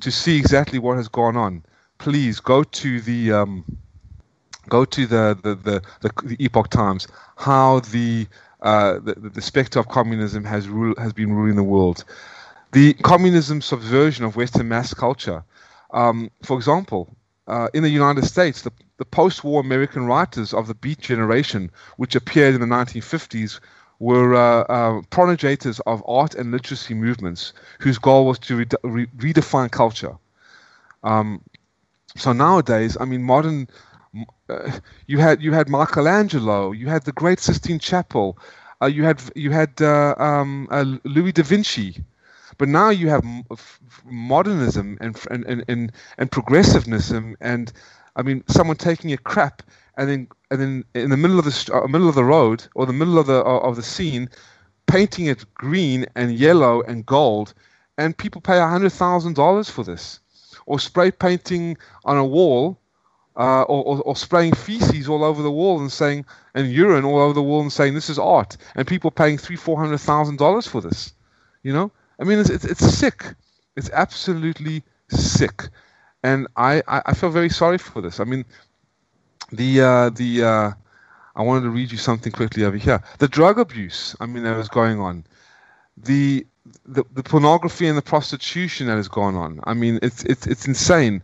to 0.01 0.11
see 0.11 0.39
exactly 0.39 0.79
what 0.79 0.97
has 0.97 1.09
gone 1.09 1.37
on, 1.37 1.65
please 1.99 2.41
go 2.41 2.63
to 2.63 3.01
the 3.01 3.33
um, 3.33 3.65
go 4.69 4.85
to 4.85 5.07
the 5.07 5.39
the, 5.43 5.55
the, 5.55 5.83
the, 6.01 6.27
the 6.27 6.45
Epoch 6.45 6.71
Times. 6.71 7.09
How 7.37 7.81
the, 7.81 8.27
uh, 8.63 8.99
the 9.01 9.15
the 9.15 9.43
specter 9.43 9.79
of 9.79 9.89
communism 9.89 10.45
has 10.45 10.69
rule, 10.69 10.95
has 10.99 11.13
been 11.13 11.33
ruling 11.33 11.57
the 11.57 11.63
world. 11.63 12.05
The 12.73 12.95
communism 12.95 13.63
subversion 13.63 14.25
of 14.25 14.37
Western 14.37 14.69
mass 14.69 14.93
culture. 14.93 15.43
Um, 15.91 16.31
for 16.43 16.57
example, 16.57 17.17
uh, 17.47 17.69
in 17.73 17.83
the 17.83 17.89
United 17.89 18.27
States, 18.27 18.61
the, 18.63 18.71
the 18.99 19.07
post-war 19.07 19.61
American 19.61 20.05
writers 20.05 20.53
of 20.53 20.67
the 20.67 20.75
Beat 20.75 21.01
generation, 21.01 21.71
which 21.97 22.15
appeared 22.15 22.55
in 22.55 22.61
the 22.61 22.67
1950s, 22.67 23.59
were 23.99 24.35
uh, 24.35 24.63
uh, 24.69 25.03
of 25.87 26.03
art 26.07 26.35
and 26.35 26.51
literacy 26.53 26.95
movements 26.95 27.53
whose 27.81 27.99
goal 27.99 28.27
was 28.27 28.39
to 28.39 28.57
re- 28.57 28.67
re- 28.83 29.07
redefine 29.19 29.71
culture. 29.71 30.17
Um, 31.03 31.43
so 32.17 32.33
nowadays, 32.33 32.97
I 33.01 33.05
mean, 33.05 33.23
modern, 33.23 33.69
uh, 34.49 34.71
you 35.07 35.19
had 35.19 35.43
you 35.43 35.53
had 35.53 35.69
Michelangelo, 35.69 36.73
you 36.73 36.89
had 36.89 37.05
the 37.05 37.13
Great 37.13 37.41
Sistine 37.41 37.79
Chapel, 37.79 38.39
uh, 38.83 38.87
you 38.87 39.05
had 39.05 39.23
you 39.35 39.51
had 39.51 39.81
uh, 39.81 40.15
um, 40.19 40.69
uh, 40.71 40.85
Louis 41.05 41.33
da 41.33 41.43
Vinci, 41.43 42.05
but 42.59 42.69
now 42.69 42.91
you 42.91 43.09
have 43.09 43.25
modernism 44.05 44.99
and 45.01 45.19
and 45.31 45.65
and, 45.69 45.93
and 46.19 46.31
progressivism 46.33 47.37
and 47.41 47.73
I 48.17 48.23
mean, 48.23 48.43
someone 48.49 48.77
taking 48.77 49.13
a 49.13 49.19
crap 49.19 49.63
and 49.97 50.09
then 50.09 50.29
and 50.51 50.61
then 50.61 50.85
in 50.95 51.11
the 51.11 51.17
middle 51.17 51.39
of 51.39 51.45
the 51.45 51.71
uh, 51.73 51.87
middle 51.89 52.09
of 52.09 52.15
the 52.15 52.25
road 52.25 52.67
or 52.75 52.87
the 52.87 52.93
middle 52.93 53.19
of 53.19 53.27
the 53.27 53.41
uh, 53.45 53.59
of 53.59 53.77
the 53.77 53.83
scene, 53.83 54.29
painting 54.87 55.27
it 55.27 55.45
green 55.55 56.07
and 56.17 56.33
yellow 56.33 56.83
and 56.83 57.07
gold, 57.07 57.55
and 57.99 58.17
people 58.17 58.41
pay 58.41 58.55
$100,000 58.55 59.71
for 59.71 59.85
this. 59.85 60.21
Or 60.67 60.79
spray 60.79 61.11
painting 61.11 61.77
on 62.05 62.17
a 62.17 62.25
wall, 62.25 62.79
uh, 63.37 63.63
or, 63.63 63.85
or, 63.85 64.03
or 64.03 64.17
spraying 64.17 64.55
feces 64.55 65.09
all 65.09 65.25
over 65.25 65.43
the 65.43 65.51
wall 65.51 65.81
and 65.81 65.91
saying, 65.91 66.27
and 66.55 66.73
urine 66.73 67.05
all 67.05 67.21
over 67.21 67.33
the 67.33 67.43
wall 67.43 67.63
and 67.63 67.73
saying 67.73 67.95
this 67.95 68.11
is 68.11 68.19
art, 68.19 68.57
and 68.75 68.87
people 68.87 69.11
paying 69.11 69.39
three, 69.39 69.57
four 69.57 69.79
hundred 69.79 69.99
thousand 69.99 70.39
dollars 70.39 70.67
for 70.67 70.81
this. 70.81 71.13
You 71.63 71.73
know, 71.73 71.91
I 72.21 72.25
mean, 72.25 72.39
it's, 72.39 72.51
it's, 72.51 72.65
it's 72.65 72.95
sick. 72.95 73.25
It's 73.77 73.91
absolutely 73.91 74.83
sick, 75.09 75.69
and 76.23 76.49
I, 76.57 76.83
I, 76.89 77.03
I 77.07 77.15
feel 77.15 77.31
very 77.31 77.49
sorry 77.49 77.79
for 77.79 78.03
this. 78.03 78.21
I 78.21 78.25
mean, 78.25 78.45
the 79.53 79.81
uh, 79.81 80.11
the 80.11 80.45
uh, 80.45 80.73
I 81.37 81.43
wanted 81.43 81.63
to 81.63 81.71
read 81.71 81.93
you 81.93 81.99
something 81.99 82.33
quickly 82.33 82.65
over 82.65 82.77
here. 82.77 83.03
The 83.19 83.29
drug 83.29 83.59
abuse, 83.59 84.17
I 84.21 84.27
mean, 84.27 84.43
that 84.43 84.59
is 84.59 84.69
going 84.69 84.99
on. 84.99 85.25
The, 85.97 86.47
the 86.85 87.05
the 87.13 87.23
pornography 87.23 87.87
and 87.87 87.97
the 87.97 88.03
prostitution 88.03 88.89
that 88.89 88.97
has 88.97 89.09
gone 89.09 89.37
on. 89.37 89.61
I 89.65 89.75
mean, 89.75 90.01
it's 90.03 90.25
it's 90.25 90.47
it's 90.47 90.67
insane. 90.67 91.23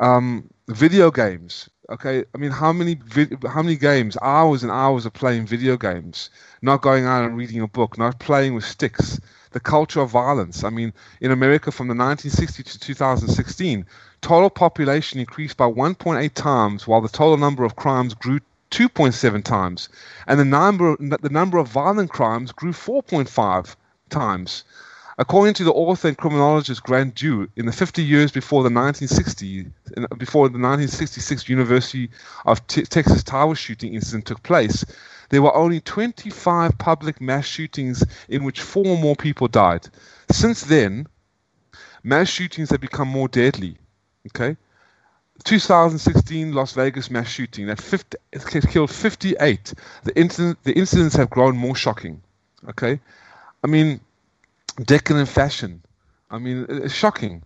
Um, 0.00 0.50
video 0.68 1.10
games. 1.10 1.68
Okay, 1.90 2.24
I 2.34 2.38
mean, 2.38 2.50
how 2.50 2.72
many 2.72 2.94
vid- 2.96 3.42
how 3.44 3.62
many 3.62 3.76
games, 3.76 4.18
hours 4.20 4.62
and 4.62 4.70
hours 4.70 5.06
of 5.06 5.14
playing 5.14 5.46
video 5.46 5.76
games, 5.76 6.30
not 6.60 6.82
going 6.82 7.06
out 7.06 7.24
and 7.24 7.36
reading 7.36 7.62
a 7.62 7.68
book, 7.68 7.96
not 7.96 8.18
playing 8.18 8.54
with 8.54 8.64
sticks. 8.64 9.20
The 9.52 9.60
culture 9.60 10.00
of 10.00 10.10
violence. 10.10 10.64
I 10.64 10.70
mean, 10.70 10.92
in 11.22 11.30
America 11.30 11.72
from 11.72 11.88
the 11.88 11.94
1960 11.94 12.62
to 12.64 12.78
2016, 12.78 13.86
total 14.20 14.50
population 14.50 15.20
increased 15.20 15.56
by 15.56 15.66
1.8 15.66 16.32
times, 16.34 16.86
while 16.86 17.00
the 17.00 17.08
total 17.08 17.36
number 17.36 17.64
of 17.64 17.76
crimes 17.76 18.14
grew 18.14 18.40
2.7 18.70 19.42
times, 19.44 19.88
and 20.26 20.38
the 20.38 20.44
number 20.44 20.96
the 20.98 21.30
number 21.30 21.58
of 21.58 21.68
violent 21.68 22.10
crimes 22.10 22.52
grew 22.52 22.72
4.5 22.72 23.76
times. 24.10 24.64
According 25.20 25.54
to 25.54 25.64
the 25.64 25.72
author 25.72 26.06
and 26.06 26.16
criminologist 26.16 26.84
Grant 26.84 27.16
Duwe, 27.16 27.48
in 27.56 27.66
the 27.66 27.72
50 27.72 28.04
years 28.04 28.30
before 28.30 28.62
the 28.62 28.70
1960 28.70 29.66
before 30.16 30.48
the 30.48 30.58
1966 30.58 31.48
University 31.48 32.10
of 32.46 32.64
T- 32.68 32.82
Texas 32.82 33.24
Tower 33.24 33.56
shooting 33.56 33.94
incident 33.94 34.26
took 34.26 34.42
place, 34.44 34.84
there 35.30 35.42
were 35.42 35.54
only 35.54 35.80
25 35.80 36.78
public 36.78 37.20
mass 37.20 37.46
shootings 37.46 38.04
in 38.28 38.44
which 38.44 38.60
four 38.60 38.86
or 38.86 38.96
more 38.96 39.16
people 39.16 39.48
died. 39.48 39.88
Since 40.30 40.62
then, 40.62 41.08
mass 42.04 42.28
shootings 42.28 42.70
have 42.70 42.80
become 42.80 43.08
more 43.08 43.28
deadly. 43.28 43.76
Okay, 44.28 44.56
2016 45.44 46.52
Las 46.52 46.72
Vegas 46.72 47.10
mass 47.10 47.28
shooting 47.28 47.66
that 47.66 47.80
50, 47.80 48.16
it 48.32 48.68
killed 48.68 48.90
58. 48.90 49.74
The 50.04 50.18
incident, 50.18 50.58
the 50.64 50.72
incidents 50.72 51.16
have 51.16 51.30
grown 51.30 51.56
more 51.56 51.74
shocking. 51.74 52.22
Okay, 52.68 53.00
I 53.62 53.66
mean, 53.66 54.00
decadent 54.84 55.28
fashion. 55.28 55.82
I 56.30 56.38
mean, 56.38 56.66
it's 56.68 56.94
shocking. 56.94 57.42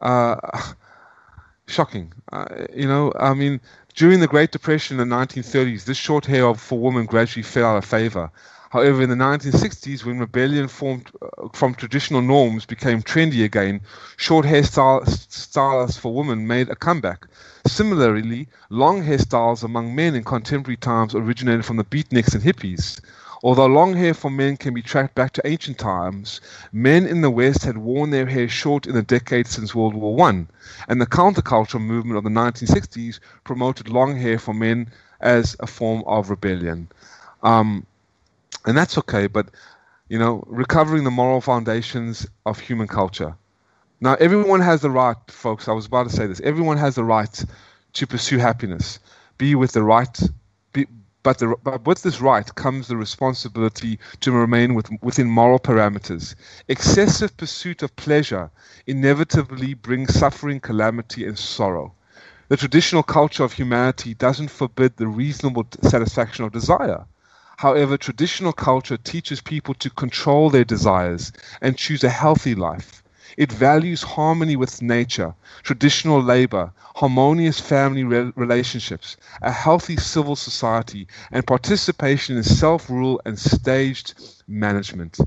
Uh, 0.00 0.36
shocking. 1.66 2.12
Uh, 2.32 2.66
you 2.74 2.86
know, 2.86 3.12
I 3.18 3.34
mean, 3.34 3.60
during 3.94 4.20
the 4.20 4.26
Great 4.26 4.50
Depression 4.50 5.00
in 5.00 5.08
the 5.08 5.14
1930s, 5.14 5.84
this 5.84 5.96
short 5.96 6.26
hair 6.26 6.54
for 6.54 6.78
women 6.78 7.06
gradually 7.06 7.42
fell 7.42 7.66
out 7.66 7.76
of 7.76 7.84
favor. 7.84 8.30
However, 8.70 9.02
in 9.02 9.10
the 9.10 9.16
1960s, 9.16 10.04
when 10.04 10.20
rebellion 10.20 10.68
formed 10.68 11.10
uh, 11.20 11.48
from 11.52 11.74
traditional 11.74 12.22
norms 12.22 12.66
became 12.66 13.02
trendy 13.02 13.42
again, 13.42 13.80
short 14.16 14.46
hairstyles 14.46 15.98
for 15.98 16.14
women 16.14 16.46
made 16.46 16.68
a 16.68 16.76
comeback. 16.76 17.26
Similarly, 17.66 18.46
long 18.68 19.02
hairstyles 19.02 19.64
among 19.64 19.96
men 19.96 20.14
in 20.14 20.22
contemporary 20.22 20.76
times 20.76 21.16
originated 21.16 21.64
from 21.64 21.78
the 21.78 21.84
beatniks 21.84 22.32
and 22.32 22.44
hippies. 22.44 23.00
Although 23.42 23.66
long 23.66 23.96
hair 23.96 24.14
for 24.14 24.30
men 24.30 24.56
can 24.56 24.72
be 24.72 24.82
tracked 24.82 25.16
back 25.16 25.32
to 25.32 25.46
ancient 25.48 25.78
times, 25.78 26.40
men 26.72 27.06
in 27.06 27.22
the 27.22 27.30
West 27.30 27.64
had 27.64 27.76
worn 27.76 28.10
their 28.10 28.26
hair 28.26 28.48
short 28.48 28.86
in 28.86 28.94
the 28.94 29.02
decades 29.02 29.50
since 29.50 29.74
World 29.74 29.94
War 29.94 30.28
I, 30.28 30.46
and 30.86 31.00
the 31.00 31.06
counterculture 31.06 31.80
movement 31.80 32.18
of 32.18 32.22
the 32.22 32.30
1960s 32.30 33.18
promoted 33.42 33.88
long 33.88 34.16
hair 34.16 34.38
for 34.38 34.54
men 34.54 34.92
as 35.20 35.56
a 35.58 35.66
form 35.66 36.04
of 36.06 36.30
rebellion. 36.30 36.88
Um, 37.42 37.86
and 38.66 38.76
that's 38.76 38.98
okay, 38.98 39.26
but 39.26 39.48
you 40.08 40.18
know, 40.18 40.42
recovering 40.46 41.04
the 41.04 41.10
moral 41.10 41.40
foundations 41.40 42.26
of 42.44 42.58
human 42.58 42.88
culture. 42.88 43.36
Now, 44.00 44.14
everyone 44.14 44.60
has 44.60 44.80
the 44.80 44.90
right, 44.90 45.16
folks. 45.28 45.68
I 45.68 45.72
was 45.72 45.86
about 45.86 46.08
to 46.08 46.16
say 46.16 46.26
this. 46.26 46.40
Everyone 46.40 46.78
has 46.78 46.96
the 46.96 47.04
right 47.04 47.44
to 47.92 48.06
pursue 48.06 48.38
happiness, 48.38 48.98
be 49.38 49.54
with 49.54 49.72
the 49.72 49.82
right, 49.82 50.20
be, 50.72 50.86
but, 51.22 51.38
the, 51.38 51.54
but 51.62 51.86
with 51.86 52.02
this 52.02 52.20
right 52.20 52.54
comes 52.54 52.88
the 52.88 52.96
responsibility 52.96 53.98
to 54.20 54.32
remain 54.32 54.74
with, 54.74 54.90
within 55.02 55.28
moral 55.30 55.58
parameters. 55.58 56.34
Excessive 56.66 57.36
pursuit 57.36 57.82
of 57.82 57.94
pleasure 57.94 58.50
inevitably 58.86 59.74
brings 59.74 60.18
suffering, 60.18 60.60
calamity, 60.60 61.26
and 61.26 61.38
sorrow. 61.38 61.92
The 62.48 62.56
traditional 62.56 63.02
culture 63.02 63.44
of 63.44 63.52
humanity 63.52 64.14
doesn't 64.14 64.48
forbid 64.48 64.96
the 64.96 65.06
reasonable 65.06 65.66
satisfaction 65.82 66.44
of 66.44 66.52
desire. 66.52 67.04
However, 67.60 67.98
traditional 67.98 68.54
culture 68.54 68.96
teaches 68.96 69.42
people 69.42 69.74
to 69.74 69.90
control 69.90 70.48
their 70.48 70.64
desires 70.64 71.30
and 71.60 71.76
choose 71.76 72.02
a 72.02 72.08
healthy 72.08 72.54
life. 72.54 73.02
It 73.36 73.52
values 73.52 74.02
harmony 74.02 74.56
with 74.56 74.80
nature, 74.80 75.34
traditional 75.62 76.22
labor, 76.22 76.72
harmonious 76.96 77.60
family 77.60 78.02
re- 78.02 78.32
relationships, 78.34 79.18
a 79.42 79.52
healthy 79.52 79.98
civil 79.98 80.36
society, 80.36 81.06
and 81.30 81.46
participation 81.46 82.38
in 82.38 82.44
self 82.44 82.88
rule 82.88 83.20
and 83.26 83.38
staged 83.38 84.14
management, 84.48 85.18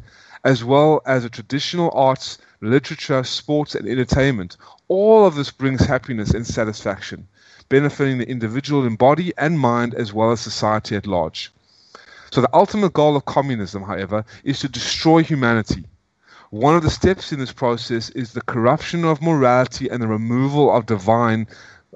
as 0.43 0.63
well 0.63 1.03
as 1.05 1.23
a 1.23 1.29
traditional 1.29 1.91
arts, 1.93 2.39
literature, 2.61 3.23
sports, 3.23 3.75
and 3.75 3.87
entertainment. 3.87 4.57
All 4.87 5.23
of 5.27 5.35
this 5.35 5.51
brings 5.51 5.81
happiness 5.85 6.31
and 6.31 6.47
satisfaction, 6.47 7.27
benefiting 7.69 8.17
the 8.17 8.27
individual 8.27 8.87
in 8.87 8.95
body 8.95 9.33
and 9.37 9.59
mind 9.59 9.93
as 9.93 10.11
well 10.13 10.31
as 10.31 10.41
society 10.41 10.95
at 10.95 11.05
large. 11.05 11.51
So, 12.33 12.41
the 12.41 12.49
ultimate 12.53 12.93
goal 12.93 13.15
of 13.15 13.25
communism, 13.25 13.83
however, 13.83 14.25
is 14.43 14.59
to 14.61 14.67
destroy 14.67 15.23
humanity 15.23 15.85
one 16.53 16.75
of 16.75 16.83
the 16.83 16.89
steps 16.91 17.31
in 17.31 17.39
this 17.39 17.51
process 17.51 18.11
is 18.11 18.33
the 18.33 18.41
corruption 18.43 19.05
of 19.05 19.23
morality 19.23 19.89
and 19.89 19.99
the 19.99 20.07
removal 20.07 20.71
of 20.71 20.85
divine 20.85 21.47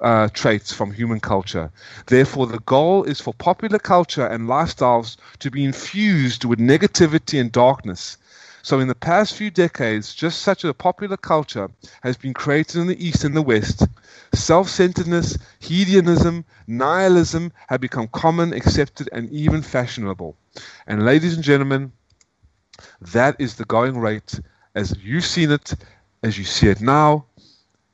uh, 0.02 0.26
traits 0.32 0.72
from 0.72 0.90
human 0.90 1.20
culture. 1.20 1.70
Therefore, 2.06 2.48
the 2.48 2.58
goal 2.66 3.04
is 3.04 3.20
for 3.20 3.32
popular 3.34 3.78
culture 3.78 4.26
and 4.26 4.48
lifestyles 4.48 5.16
to 5.38 5.50
be 5.52 5.64
infused 5.64 6.44
with 6.44 6.58
negativity 6.58 7.40
and 7.40 7.52
darkness. 7.52 8.18
So, 8.68 8.80
in 8.80 8.88
the 8.88 8.94
past 8.94 9.34
few 9.34 9.50
decades, 9.50 10.14
just 10.14 10.42
such 10.42 10.62
a 10.62 10.74
popular 10.74 11.16
culture 11.16 11.70
has 12.02 12.18
been 12.18 12.34
created 12.34 12.78
in 12.78 12.86
the 12.86 13.02
East 13.02 13.24
and 13.24 13.34
the 13.34 13.40
West. 13.40 13.86
Self 14.34 14.68
centeredness, 14.68 15.38
hedonism, 15.58 16.44
nihilism 16.66 17.50
have 17.68 17.80
become 17.80 18.08
common, 18.08 18.52
accepted, 18.52 19.08
and 19.10 19.30
even 19.30 19.62
fashionable. 19.62 20.36
And, 20.86 21.06
ladies 21.06 21.34
and 21.34 21.42
gentlemen, 21.42 21.92
that 23.00 23.36
is 23.38 23.54
the 23.54 23.64
going 23.64 23.96
rate 23.96 24.38
as 24.74 24.94
you've 25.02 25.24
seen 25.24 25.50
it, 25.50 25.72
as 26.22 26.36
you 26.36 26.44
see 26.44 26.68
it 26.68 26.82
now, 26.82 27.24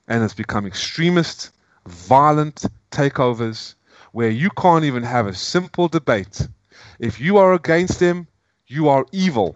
and 0.09 0.25
it's 0.25 0.35
become 0.35 0.67
extremist, 0.67 1.53
violent 1.87 2.65
takeovers 2.91 3.77
where 4.11 4.29
you 4.29 4.51
can't 4.51 4.85
even 4.85 5.05
have 5.05 5.29
a 5.29 5.35
simple 5.35 5.87
debate. 5.87 6.49
If 6.99 7.21
you 7.21 7.37
are 7.37 7.53
against 7.53 8.01
them, 8.01 8.27
you 8.67 8.89
are 8.89 9.07
evil. 9.13 9.55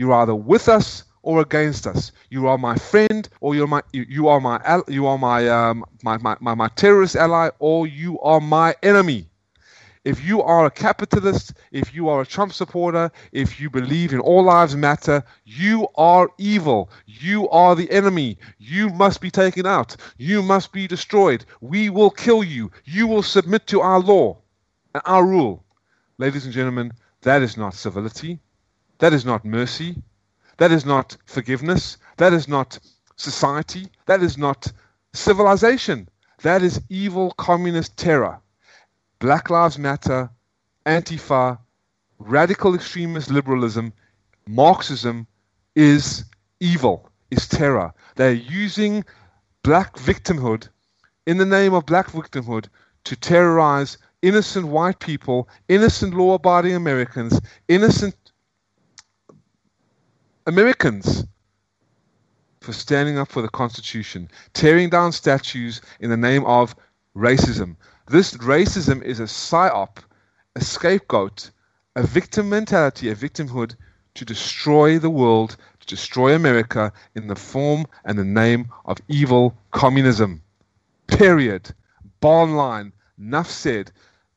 You're 0.00 0.14
either 0.14 0.34
with 0.34 0.70
us 0.70 1.04
or 1.20 1.42
against 1.42 1.86
us. 1.86 2.12
You 2.30 2.46
are 2.46 2.56
my 2.56 2.74
friend, 2.74 3.28
or 3.42 3.54
you're 3.54 3.66
my 3.66 3.82
you 3.92 4.28
are 4.28 4.40
my 4.40 4.58
you 4.88 5.06
are 5.06 5.18
my 5.18 5.46
um, 5.46 5.84
my, 6.02 6.16
my, 6.16 6.38
my, 6.40 6.54
my 6.54 6.68
terrorist 6.68 7.16
ally, 7.16 7.50
or 7.58 7.86
you 7.86 8.18
are 8.20 8.40
my 8.40 8.74
enemy. 8.82 9.26
If 10.06 10.24
you 10.24 10.40
are 10.40 10.64
a 10.64 10.70
capitalist, 10.70 11.52
if 11.70 11.94
you 11.94 12.08
are 12.08 12.22
a 12.22 12.26
Trump 12.26 12.54
supporter, 12.54 13.12
if 13.32 13.60
you 13.60 13.68
believe 13.68 14.14
in 14.14 14.20
all 14.20 14.42
lives 14.42 14.74
matter, 14.74 15.22
you 15.44 15.86
are 15.96 16.30
evil. 16.38 16.90
You 17.04 17.50
are 17.50 17.76
the 17.76 17.90
enemy. 17.90 18.38
You 18.56 18.88
must 18.88 19.20
be 19.20 19.30
taken 19.30 19.66
out. 19.66 19.96
You 20.16 20.42
must 20.42 20.72
be 20.72 20.86
destroyed. 20.86 21.44
We 21.60 21.90
will 21.90 22.10
kill 22.10 22.42
you. 22.42 22.70
You 22.86 23.06
will 23.06 23.22
submit 23.22 23.66
to 23.66 23.82
our 23.82 24.00
law 24.00 24.38
and 24.94 25.02
our 25.04 25.26
rule. 25.26 25.62
Ladies 26.16 26.46
and 26.46 26.54
gentlemen, 26.54 26.94
that 27.20 27.42
is 27.42 27.58
not 27.58 27.74
civility. 27.74 28.40
That 29.00 29.14
is 29.14 29.24
not 29.24 29.44
mercy. 29.44 29.96
That 30.58 30.70
is 30.70 30.84
not 30.84 31.16
forgiveness. 31.24 31.96
That 32.18 32.34
is 32.34 32.46
not 32.46 32.78
society. 33.16 33.88
That 34.06 34.22
is 34.22 34.36
not 34.36 34.70
civilization. 35.14 36.08
That 36.42 36.62
is 36.62 36.80
evil 36.90 37.32
communist 37.32 37.96
terror. 37.96 38.40
Black 39.18 39.50
Lives 39.50 39.78
Matter, 39.78 40.30
Antifa, 40.86 41.58
radical 42.18 42.74
extremist 42.74 43.30
liberalism, 43.30 43.92
Marxism 44.46 45.26
is 45.74 46.24
evil, 46.60 47.10
is 47.30 47.48
terror. 47.48 47.92
They're 48.16 48.32
using 48.32 49.04
black 49.62 49.96
victimhood 49.96 50.68
in 51.26 51.38
the 51.38 51.46
name 51.46 51.72
of 51.72 51.86
black 51.86 52.10
victimhood 52.10 52.68
to 53.04 53.16
terrorize 53.16 53.96
innocent 54.22 54.66
white 54.66 54.98
people, 54.98 55.48
innocent 55.68 56.14
law 56.14 56.34
abiding 56.34 56.74
Americans, 56.74 57.40
innocent 57.68 58.14
Americans 60.46 61.26
for 62.62 62.72
standing 62.72 63.18
up 63.18 63.28
for 63.28 63.42
the 63.42 63.48
Constitution, 63.48 64.30
tearing 64.54 64.88
down 64.88 65.12
statues 65.12 65.82
in 66.00 66.08
the 66.08 66.16
name 66.16 66.46
of 66.46 66.74
racism. 67.14 67.76
This 68.06 68.34
racism 68.38 69.02
is 69.02 69.20
a 69.20 69.24
psyop, 69.24 69.98
a 70.56 70.62
scapegoat, 70.62 71.50
a 71.94 72.02
victim 72.02 72.48
mentality, 72.48 73.10
a 73.10 73.14
victimhood 73.14 73.76
to 74.14 74.24
destroy 74.24 74.98
the 74.98 75.10
world, 75.10 75.58
to 75.80 75.86
destroy 75.86 76.34
America 76.34 76.90
in 77.14 77.26
the 77.26 77.36
form 77.36 77.86
and 78.06 78.18
the 78.18 78.24
name 78.24 78.70
of 78.86 78.96
evil 79.08 79.54
communism. 79.72 80.42
Period. 81.06 81.70
Bottom 82.20 82.56
line. 82.56 82.92
Enough 83.18 83.50
said. 83.50 83.92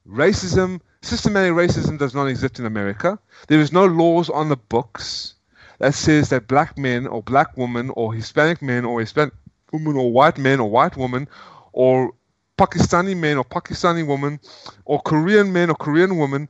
Racism, 0.06 0.82
systematic 1.02 1.54
racism 1.54 1.98
does 1.98 2.14
not 2.14 2.28
exist 2.28 2.60
in 2.60 2.66
America. 2.66 3.18
There 3.48 3.62
is 3.62 3.72
no 3.72 3.86
laws 3.86 4.30
on 4.30 4.50
the 4.50 4.58
books 4.58 5.36
that 5.84 5.94
says 5.94 6.30
that 6.30 6.48
black 6.48 6.78
men 6.78 7.06
or 7.08 7.22
black 7.22 7.58
women 7.58 7.90
or 7.90 8.14
Hispanic 8.14 8.62
men 8.62 8.86
or 8.86 9.02
Hispanic 9.02 9.34
women 9.74 9.98
or 9.98 10.14
white 10.14 10.38
men 10.38 10.62
or 10.62 10.70
white 10.70 10.96
women 10.96 11.28
or 11.74 12.14
Pakistani 12.58 13.18
men 13.18 13.36
or 13.36 13.44
Pakistani 13.44 14.08
women 14.08 14.40
or 14.86 15.02
Korean 15.02 15.52
men 15.52 15.70
or 15.70 15.76
Korean 15.76 16.18
women 16.18 16.48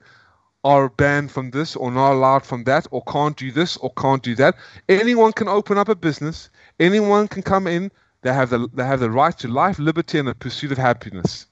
are 0.64 0.88
banned 0.88 1.32
from 1.32 1.50
this 1.50 1.76
or 1.76 1.90
not 1.90 2.14
allowed 2.14 2.46
from 2.46 2.66
that 2.66 2.86
or 2.92 3.02
can't 3.06 3.36
do 3.36 3.52
this 3.52 3.76
or 3.78 3.92
can't 3.98 4.22
do 4.22 4.36
that. 4.36 4.54
Anyone 4.88 5.34
can 5.34 5.48
open 5.48 5.80
up 5.80 5.90
a 5.90 5.96
business. 5.96 6.52
Anyone 6.80 7.28
can 7.28 7.42
come 7.42 7.66
in. 7.66 7.92
They 8.22 8.32
have 8.32 8.52
the 8.52 8.70
they 8.72 8.86
have 8.86 9.00
the 9.00 9.10
right 9.10 9.36
to 9.40 9.48
life, 9.48 9.80
liberty, 9.80 10.20
and 10.20 10.28
the 10.28 10.36
pursuit 10.36 10.72
of 10.72 10.78
happiness. 10.78 11.48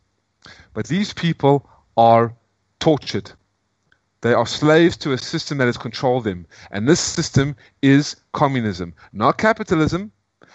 But 0.76 0.86
these 0.86 1.14
people 1.14 1.68
are 1.98 2.36
tortured. 2.80 3.32
They 4.22 4.34
are 4.34 4.46
slaves 4.46 4.98
to 4.98 5.14
a 5.14 5.18
system 5.18 5.58
that 5.58 5.66
has 5.66 5.78
controlled 5.78 6.26
them. 6.26 6.46
And 6.70 6.88
this 6.88 7.00
system 7.00 7.56
is 7.82 8.16
communism, 8.34 8.94
not 9.14 9.38
capitalism, 9.38 10.12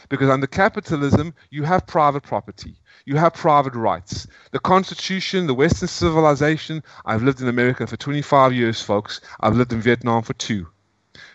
because 0.08 0.30
under 0.30 0.46
capitalism, 0.46 1.34
you 1.50 1.64
have 1.64 1.86
private 1.86 2.22
property, 2.22 2.76
you 3.06 3.16
have 3.16 3.34
private 3.34 3.74
rights. 3.74 4.26
The 4.52 4.60
Constitution, 4.60 5.46
the 5.46 5.54
Western 5.54 5.88
civilization, 5.88 6.82
I've 7.04 7.22
lived 7.22 7.40
in 7.40 7.48
America 7.48 7.86
for 7.86 7.96
25 7.96 8.52
years, 8.52 8.80
folks. 8.80 9.20
I've 9.40 9.56
lived 9.56 9.72
in 9.72 9.80
Vietnam 9.80 10.22
for 10.22 10.34
two. 10.34 10.68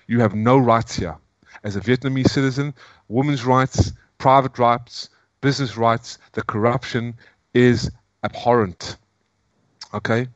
You 0.07 0.21
have 0.21 0.33
no 0.33 0.57
rights 0.57 0.95
here. 0.95 1.17
As 1.63 1.75
a 1.75 1.81
Vietnamese 1.81 2.29
citizen, 2.29 2.73
women's 3.07 3.45
rights, 3.45 3.91
private 4.17 4.57
rights, 4.57 5.09
business 5.41 5.75
rights, 5.75 6.17
the 6.31 6.43
corruption 6.43 7.15
is 7.53 7.91
abhorrent. 8.23 8.97
Okay? 9.93 10.27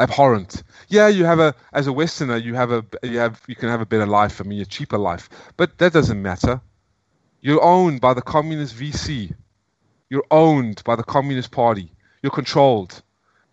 Abhorrent. 0.00 0.62
Yeah, 0.88 1.08
you 1.08 1.24
have 1.24 1.38
a 1.38 1.54
as 1.72 1.86
a 1.86 1.92
Westerner, 1.92 2.36
you 2.36 2.54
have 2.54 2.72
a 2.72 2.84
you 3.02 3.18
have 3.18 3.40
you 3.46 3.54
can 3.54 3.68
have 3.68 3.80
a 3.80 3.86
better 3.86 4.06
life. 4.06 4.40
I 4.40 4.44
mean, 4.44 4.60
a 4.60 4.66
cheaper 4.66 4.98
life, 4.98 5.28
but 5.56 5.78
that 5.78 5.92
doesn't 5.92 6.20
matter. 6.20 6.60
You're 7.40 7.62
owned 7.62 8.00
by 8.00 8.14
the 8.14 8.22
communist 8.22 8.74
VC. 8.74 9.34
You're 10.08 10.26
owned 10.30 10.82
by 10.84 10.96
the 10.96 11.04
Communist 11.04 11.52
Party. 11.52 11.92
You're 12.22 12.32
controlled. 12.32 13.02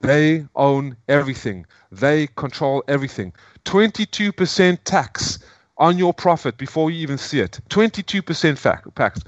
They 0.01 0.45
own 0.55 0.97
everything. 1.07 1.65
They 1.91 2.27
control 2.35 2.83
everything. 2.87 3.33
22% 3.65 4.79
tax 4.83 5.39
on 5.77 5.97
your 5.97 6.13
profit 6.13 6.57
before 6.57 6.89
you 6.91 6.99
even 6.99 7.17
see 7.17 7.39
it. 7.39 7.59
22% 7.69 8.57
fact, 8.57 8.95
tax. 8.95 9.21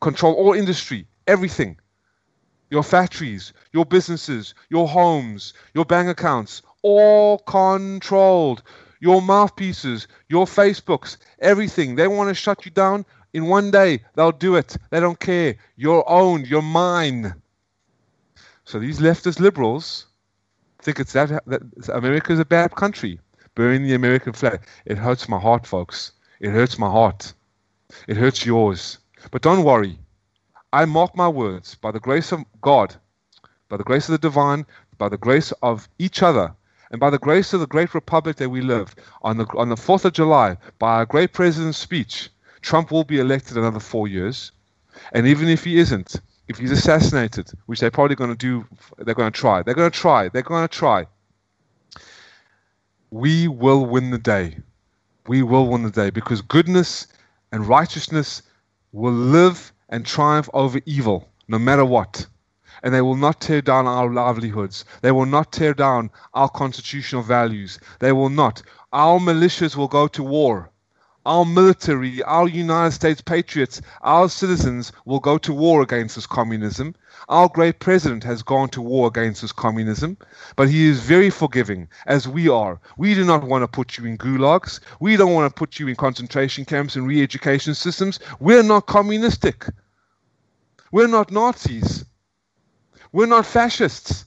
Control 0.00 0.34
all 0.34 0.52
industry, 0.52 1.06
everything 1.26 1.78
your 2.70 2.82
factories, 2.82 3.52
your 3.72 3.84
businesses, 3.84 4.54
your 4.70 4.88
homes, 4.88 5.54
your 5.74 5.84
bank 5.84 6.08
accounts, 6.08 6.62
all 6.82 7.38
controlled. 7.38 8.62
Your 8.98 9.20
mouthpieces, 9.20 10.08
your 10.28 10.46
Facebooks, 10.46 11.18
everything. 11.40 11.96
They 11.96 12.08
want 12.08 12.28
to 12.28 12.34
shut 12.34 12.64
you 12.64 12.70
down 12.70 13.04
in 13.34 13.46
one 13.46 13.70
day. 13.70 14.02
They'll 14.14 14.32
do 14.32 14.56
it. 14.56 14.76
They 14.90 15.00
don't 15.00 15.20
care. 15.20 15.56
You're 15.76 16.08
owned. 16.08 16.46
You're 16.46 16.62
mine. 16.62 17.34
So 18.64 18.78
these 18.78 18.98
leftist 18.98 19.38
liberals 19.38 20.06
think 20.80 20.98
it's 20.98 21.12
that, 21.12 21.44
that 21.46 21.62
America's 21.92 22.38
a 22.38 22.44
bad 22.44 22.74
country. 22.74 23.20
Burning 23.54 23.82
the 23.82 23.94
American 23.94 24.32
flag. 24.32 24.60
It 24.86 24.98
hurts 24.98 25.28
my 25.28 25.38
heart, 25.38 25.66
folks. 25.66 26.12
It 26.40 26.50
hurts 26.50 26.78
my 26.78 26.90
heart. 26.90 27.32
It 28.08 28.16
hurts 28.16 28.44
yours. 28.46 28.98
But 29.30 29.42
don't 29.42 29.64
worry. 29.64 29.98
I 30.76 30.84
mark 30.84 31.16
my 31.16 31.26
words 31.26 31.74
by 31.74 31.90
the 31.90 32.00
grace 32.00 32.32
of 32.32 32.44
God, 32.60 32.96
by 33.70 33.78
the 33.78 33.82
grace 33.82 34.10
of 34.10 34.12
the 34.12 34.28
divine, 34.28 34.66
by 34.98 35.08
the 35.08 35.16
grace 35.16 35.50
of 35.62 35.88
each 35.98 36.22
other, 36.22 36.54
and 36.90 37.00
by 37.00 37.08
the 37.08 37.18
grace 37.18 37.54
of 37.54 37.60
the 37.60 37.66
great 37.66 37.94
republic 37.94 38.36
that 38.36 38.50
we 38.50 38.60
live, 38.60 38.94
on 39.22 39.38
the, 39.38 39.46
on 39.56 39.70
the 39.70 39.74
4th 39.74 40.04
of 40.04 40.12
July, 40.12 40.58
by 40.78 40.96
our 40.96 41.06
great 41.06 41.32
president's 41.32 41.78
speech, 41.78 42.28
Trump 42.60 42.90
will 42.90 43.04
be 43.04 43.18
elected 43.18 43.56
another 43.56 43.80
four 43.80 44.06
years. 44.06 44.52
And 45.12 45.26
even 45.26 45.48
if 45.48 45.64
he 45.64 45.78
isn't, 45.78 46.20
if 46.46 46.58
he's 46.58 46.72
assassinated, 46.72 47.50
which 47.64 47.80
they're 47.80 47.90
probably 47.90 48.16
going 48.16 48.36
to 48.36 48.36
do, 48.36 48.66
they're 48.98 49.14
going 49.14 49.32
to 49.32 49.40
try. 49.40 49.62
They're 49.62 49.72
going 49.72 49.90
to 49.90 49.98
try. 49.98 50.28
They're 50.28 50.42
going 50.42 50.68
to 50.68 50.78
try. 50.78 51.06
We 53.10 53.48
will 53.48 53.86
win 53.86 54.10
the 54.10 54.18
day. 54.18 54.58
We 55.26 55.42
will 55.42 55.68
win 55.68 55.84
the 55.84 55.90
day 55.90 56.10
because 56.10 56.42
goodness 56.42 57.06
and 57.50 57.66
righteousness 57.66 58.42
will 58.92 59.14
live 59.14 59.72
and 59.88 60.04
triumph 60.04 60.48
over 60.52 60.80
evil, 60.86 61.28
no 61.48 61.58
matter 61.58 61.84
what. 61.84 62.26
And 62.82 62.92
they 62.92 63.00
will 63.00 63.16
not 63.16 63.40
tear 63.40 63.62
down 63.62 63.86
our 63.86 64.12
livelihoods. 64.12 64.84
They 65.00 65.12
will 65.12 65.26
not 65.26 65.52
tear 65.52 65.74
down 65.74 66.10
our 66.34 66.48
constitutional 66.48 67.22
values. 67.22 67.78
They 68.00 68.12
will 68.12 68.28
not. 68.28 68.62
Our 68.92 69.18
militias 69.18 69.76
will 69.76 69.88
go 69.88 70.08
to 70.08 70.22
war. 70.22 70.70
Our 71.26 71.44
military, 71.44 72.22
our 72.22 72.46
United 72.46 72.92
States 72.92 73.20
patriots, 73.20 73.82
our 74.02 74.28
citizens 74.28 74.92
will 75.06 75.18
go 75.18 75.38
to 75.38 75.52
war 75.52 75.82
against 75.82 76.14
this 76.14 76.24
communism. 76.24 76.94
Our 77.28 77.48
great 77.48 77.80
president 77.80 78.22
has 78.22 78.44
gone 78.44 78.68
to 78.68 78.80
war 78.80 79.08
against 79.08 79.42
this 79.42 79.50
communism, 79.50 80.18
but 80.54 80.68
he 80.68 80.86
is 80.86 81.00
very 81.00 81.30
forgiving, 81.30 81.88
as 82.06 82.28
we 82.28 82.48
are. 82.48 82.80
We 82.96 83.14
do 83.14 83.24
not 83.24 83.42
want 83.42 83.64
to 83.64 83.66
put 83.66 83.98
you 83.98 84.04
in 84.04 84.18
gulags. 84.18 84.78
We 85.00 85.16
don't 85.16 85.34
want 85.34 85.52
to 85.52 85.58
put 85.58 85.80
you 85.80 85.88
in 85.88 85.96
concentration 85.96 86.64
camps 86.64 86.94
and 86.94 87.08
re 87.08 87.20
education 87.20 87.74
systems. 87.74 88.20
We're 88.38 88.62
not 88.62 88.86
communistic. 88.86 89.66
We're 90.92 91.08
not 91.08 91.32
Nazis. 91.32 92.04
We're 93.10 93.26
not 93.26 93.46
fascists. 93.46 94.25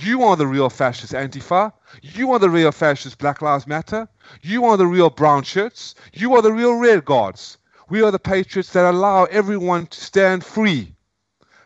You 0.00 0.22
are 0.22 0.36
the 0.36 0.46
real 0.46 0.70
fascist, 0.70 1.12
Antifa. 1.12 1.72
You 2.02 2.32
are 2.32 2.38
the 2.38 2.50
real 2.50 2.72
fascist, 2.72 3.18
Black 3.18 3.42
Lives 3.42 3.66
Matter. 3.66 4.08
You 4.42 4.64
are 4.66 4.76
the 4.76 4.86
real 4.86 5.10
brown 5.10 5.42
shirts. 5.42 5.94
You 6.12 6.34
are 6.34 6.42
the 6.42 6.52
real 6.52 6.74
red 6.74 7.04
guards. 7.04 7.58
We 7.88 8.02
are 8.02 8.10
the 8.10 8.18
patriots 8.18 8.72
that 8.74 8.88
allow 8.88 9.24
everyone 9.24 9.86
to 9.86 10.00
stand 10.00 10.44
free 10.44 10.94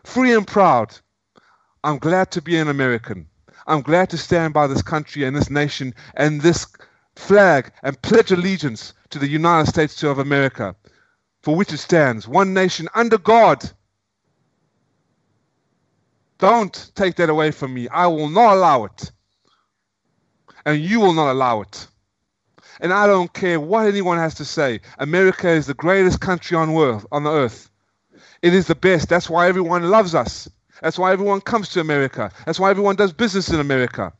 free 0.05 0.35
and 0.35 0.47
proud. 0.47 0.97
I'm 1.85 1.99
glad 1.99 2.31
to 2.33 2.43
be 2.43 2.57
an 2.57 2.69
American. 2.69 3.29
I'm 3.67 3.83
glad 3.83 4.11
to 4.11 4.19
stand 4.19 4.55
by 4.55 4.67
this 4.67 4.83
country 4.83 5.25
and 5.25 5.37
this 5.37 5.51
nation 5.51 5.95
and 6.15 6.41
this 6.41 6.67
flag 7.17 7.73
and 7.83 8.01
pledge 8.03 8.33
allegiance 8.33 8.95
to 9.11 9.19
the 9.19 9.29
United 9.29 9.69
States 9.69 10.03
of 10.03 10.19
America, 10.19 10.75
for 11.43 11.55
which 11.55 11.73
it 11.73 11.79
stands, 11.79 12.27
one 12.27 12.55
nation 12.55 12.89
under 12.95 13.19
God. 13.19 13.71
Don't 16.43 16.91
take 16.97 17.15
that 17.17 17.31
away 17.31 17.53
from 17.53 17.73
me. 17.73 17.87
I 17.87 18.09
will 18.09 18.29
not 18.29 18.55
allow 18.55 18.85
it. 18.87 19.13
And 20.67 20.83
you 20.83 20.99
will 20.99 21.13
not 21.13 21.31
allow 21.31 21.61
it. 21.61 21.87
And 22.81 22.93
I 22.93 23.07
don't 23.07 23.33
care 23.33 23.61
what 23.61 23.87
anyone 23.87 24.19
has 24.19 24.35
to 24.35 24.45
say. 24.45 24.81
America 24.99 25.49
is 25.49 25.69
the 25.69 25.75
greatest 25.75 26.21
country 26.21 26.57
on 26.57 26.77
earth. 26.77 27.07
On 27.13 27.23
the 27.23 27.31
earth. 27.31 27.71
It 28.43 28.55
is 28.55 28.67
the 28.67 28.75
best. 28.75 29.09
That's 29.09 29.31
why 29.31 29.47
everyone 29.47 29.89
loves 29.89 30.17
us. 30.17 30.51
That's 30.83 30.99
why 30.99 31.13
everyone 31.13 31.43
comes 31.43 31.69
to 31.69 31.81
America. 31.81 32.33
That's 32.45 32.59
why 32.59 32.71
everyone 32.71 32.97
does 32.97 33.13
business 33.13 33.49
in 33.49 33.61
America. 33.61 34.13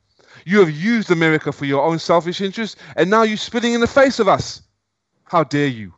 You 0.47 0.61
have 0.61 0.71
used 0.71 1.11
America 1.11 1.51
for 1.51 1.65
your 1.65 1.83
own 1.83 1.99
selfish 1.99 2.41
interests, 2.41 2.81
and 2.95 3.11
now 3.11 3.25
you're 3.25 3.37
spitting 3.37 3.75
in 3.75 3.81
the 3.81 3.89
face 3.89 4.21
of 4.21 4.29
us. 4.29 4.63
How 5.25 5.43
dare 5.43 5.67
you? 5.67 5.93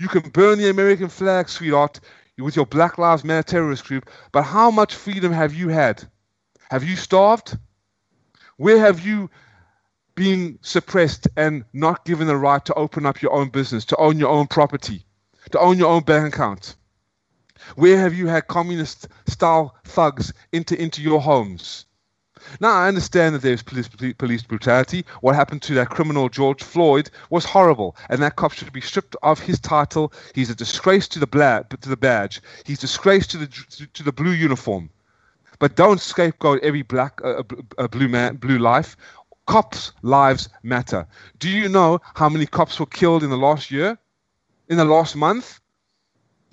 You 0.00 0.08
can 0.08 0.28
burn 0.30 0.58
the 0.58 0.70
American 0.70 1.08
flag, 1.08 1.48
sweetheart, 1.48 2.00
with 2.38 2.56
your 2.56 2.66
Black 2.66 2.98
Lives 2.98 3.24
Matter 3.24 3.42
terrorist 3.42 3.84
group, 3.84 4.08
but 4.32 4.42
how 4.42 4.70
much 4.70 4.94
freedom 4.94 5.32
have 5.32 5.54
you 5.54 5.68
had? 5.68 6.02
Have 6.70 6.84
you 6.84 6.96
starved? 6.96 7.58
Where 8.56 8.78
have 8.78 9.04
you 9.04 9.30
been 10.14 10.58
suppressed 10.62 11.28
and 11.36 11.64
not 11.72 12.04
given 12.04 12.26
the 12.26 12.36
right 12.36 12.64
to 12.66 12.74
open 12.74 13.06
up 13.06 13.22
your 13.22 13.32
own 13.32 13.50
business, 13.50 13.84
to 13.86 13.96
own 13.96 14.18
your 14.18 14.30
own 14.30 14.46
property, 14.46 15.04
to 15.50 15.58
own 15.58 15.78
your 15.78 15.90
own 15.90 16.02
bank 16.02 16.34
account? 16.34 16.76
Where 17.76 17.98
have 17.98 18.14
you 18.14 18.26
had 18.26 18.48
communist 18.48 19.08
style 19.28 19.76
thugs 19.84 20.32
enter 20.52 20.74
into 20.74 21.02
your 21.02 21.20
homes? 21.20 21.86
Now, 22.60 22.72
I 22.72 22.88
understand 22.88 23.34
that 23.34 23.42
there's 23.42 23.62
police, 23.62 23.88
police 23.88 24.42
brutality. 24.42 25.04
What 25.20 25.34
happened 25.34 25.62
to 25.62 25.74
that 25.74 25.90
criminal 25.90 26.28
George 26.28 26.62
Floyd 26.62 27.10
was 27.30 27.44
horrible, 27.44 27.96
and 28.08 28.22
that 28.22 28.36
cop 28.36 28.52
should 28.52 28.72
be 28.72 28.80
stripped 28.80 29.16
of 29.22 29.40
his 29.40 29.60
title. 29.60 30.12
He's 30.34 30.50
a 30.50 30.54
disgrace 30.54 31.08
to 31.08 31.18
the, 31.18 31.26
bla- 31.26 31.64
to 31.68 31.88
the 31.88 31.96
badge. 31.96 32.42
He's 32.64 32.78
a 32.78 32.82
disgrace 32.82 33.26
to 33.28 33.38
the, 33.38 33.86
to 33.92 34.02
the 34.02 34.12
blue 34.12 34.32
uniform. 34.32 34.90
But 35.58 35.76
don't 35.76 36.00
scapegoat 36.00 36.62
every 36.62 36.82
black, 36.82 37.20
uh, 37.24 37.42
uh, 37.78 37.88
blue 37.88 38.08
man, 38.08 38.36
blue 38.36 38.58
life. 38.58 38.96
Cops' 39.46 39.92
lives 40.02 40.48
matter. 40.62 41.06
Do 41.38 41.48
you 41.48 41.68
know 41.68 42.00
how 42.14 42.28
many 42.28 42.46
cops 42.46 42.78
were 42.78 42.86
killed 42.86 43.22
in 43.22 43.30
the 43.30 43.36
last 43.36 43.70
year? 43.70 43.98
in 44.72 44.78
the 44.78 44.84
last 44.86 45.14
month 45.14 45.60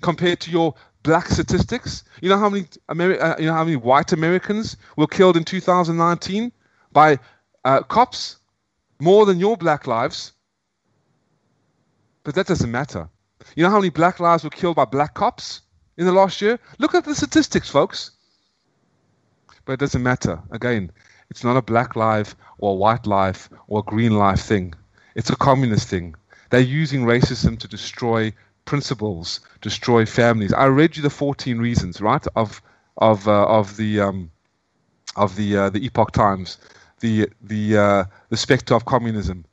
compared 0.02 0.40
to 0.40 0.50
your 0.50 0.74
black 1.02 1.28
statistics? 1.28 2.04
You 2.20 2.28
know 2.28 2.38
how 2.38 2.48
many 2.48 2.64
Ameri- 2.88 3.20
uh, 3.20 3.36
you 3.38 3.46
know 3.46 3.54
how 3.54 3.64
many 3.64 3.76
white 3.76 4.12
Americans 4.12 4.76
were 4.96 5.06
killed 5.06 5.36
in 5.36 5.44
2019 5.44 6.52
by 6.92 7.18
uh, 7.64 7.82
cops 7.82 8.36
more 9.00 9.26
than 9.26 9.38
your 9.38 9.56
black 9.56 9.86
lives? 9.86 10.32
But 12.24 12.34
that 12.34 12.46
doesn't 12.46 12.70
matter. 12.70 13.08
You 13.56 13.64
know 13.64 13.70
how 13.70 13.78
many 13.78 13.90
black 13.90 14.20
lives 14.20 14.44
were 14.44 14.50
killed 14.50 14.76
by 14.76 14.84
black 14.84 15.14
cops 15.14 15.62
in 15.96 16.04
the 16.06 16.12
last 16.12 16.40
year? 16.40 16.58
Look 16.78 16.94
at 16.94 17.04
the 17.04 17.14
statistics, 17.14 17.68
folks. 17.68 18.12
But 19.64 19.74
it 19.74 19.80
doesn't 19.80 20.02
matter. 20.02 20.40
Again, 20.50 20.90
it's 21.30 21.44
not 21.44 21.56
a 21.56 21.62
black 21.62 21.96
life 21.96 22.36
or 22.58 22.72
a 22.72 22.76
white 22.76 23.06
life 23.06 23.48
or 23.68 23.80
a 23.80 23.82
green 23.82 24.16
life 24.16 24.40
thing. 24.40 24.74
It's 25.14 25.30
a 25.30 25.36
communist 25.36 25.88
thing. 25.88 26.14
They're 26.50 26.60
using 26.60 27.04
racism 27.04 27.58
to 27.60 27.68
destroy 27.68 28.32
principles, 28.70 29.40
destroy 29.60 30.06
families. 30.06 30.52
I 30.52 30.66
read 30.66 30.96
you 30.96 31.02
the 31.02 31.10
14 31.10 31.58
reasons, 31.58 32.00
right, 32.00 32.24
of 32.36 32.62
of 32.98 33.26
uh, 33.26 33.58
of 33.58 33.76
the 33.76 33.98
um, 34.00 34.30
of 35.16 35.34
the 35.34 35.56
uh, 35.56 35.70
the 35.70 35.84
Epoch 35.84 36.12
Times. 36.12 36.56
The 37.00 37.28
the 37.42 37.76
uh, 37.76 38.04
the 38.28 38.36
specter 38.36 38.74
of 38.76 38.84
communism 38.84 39.44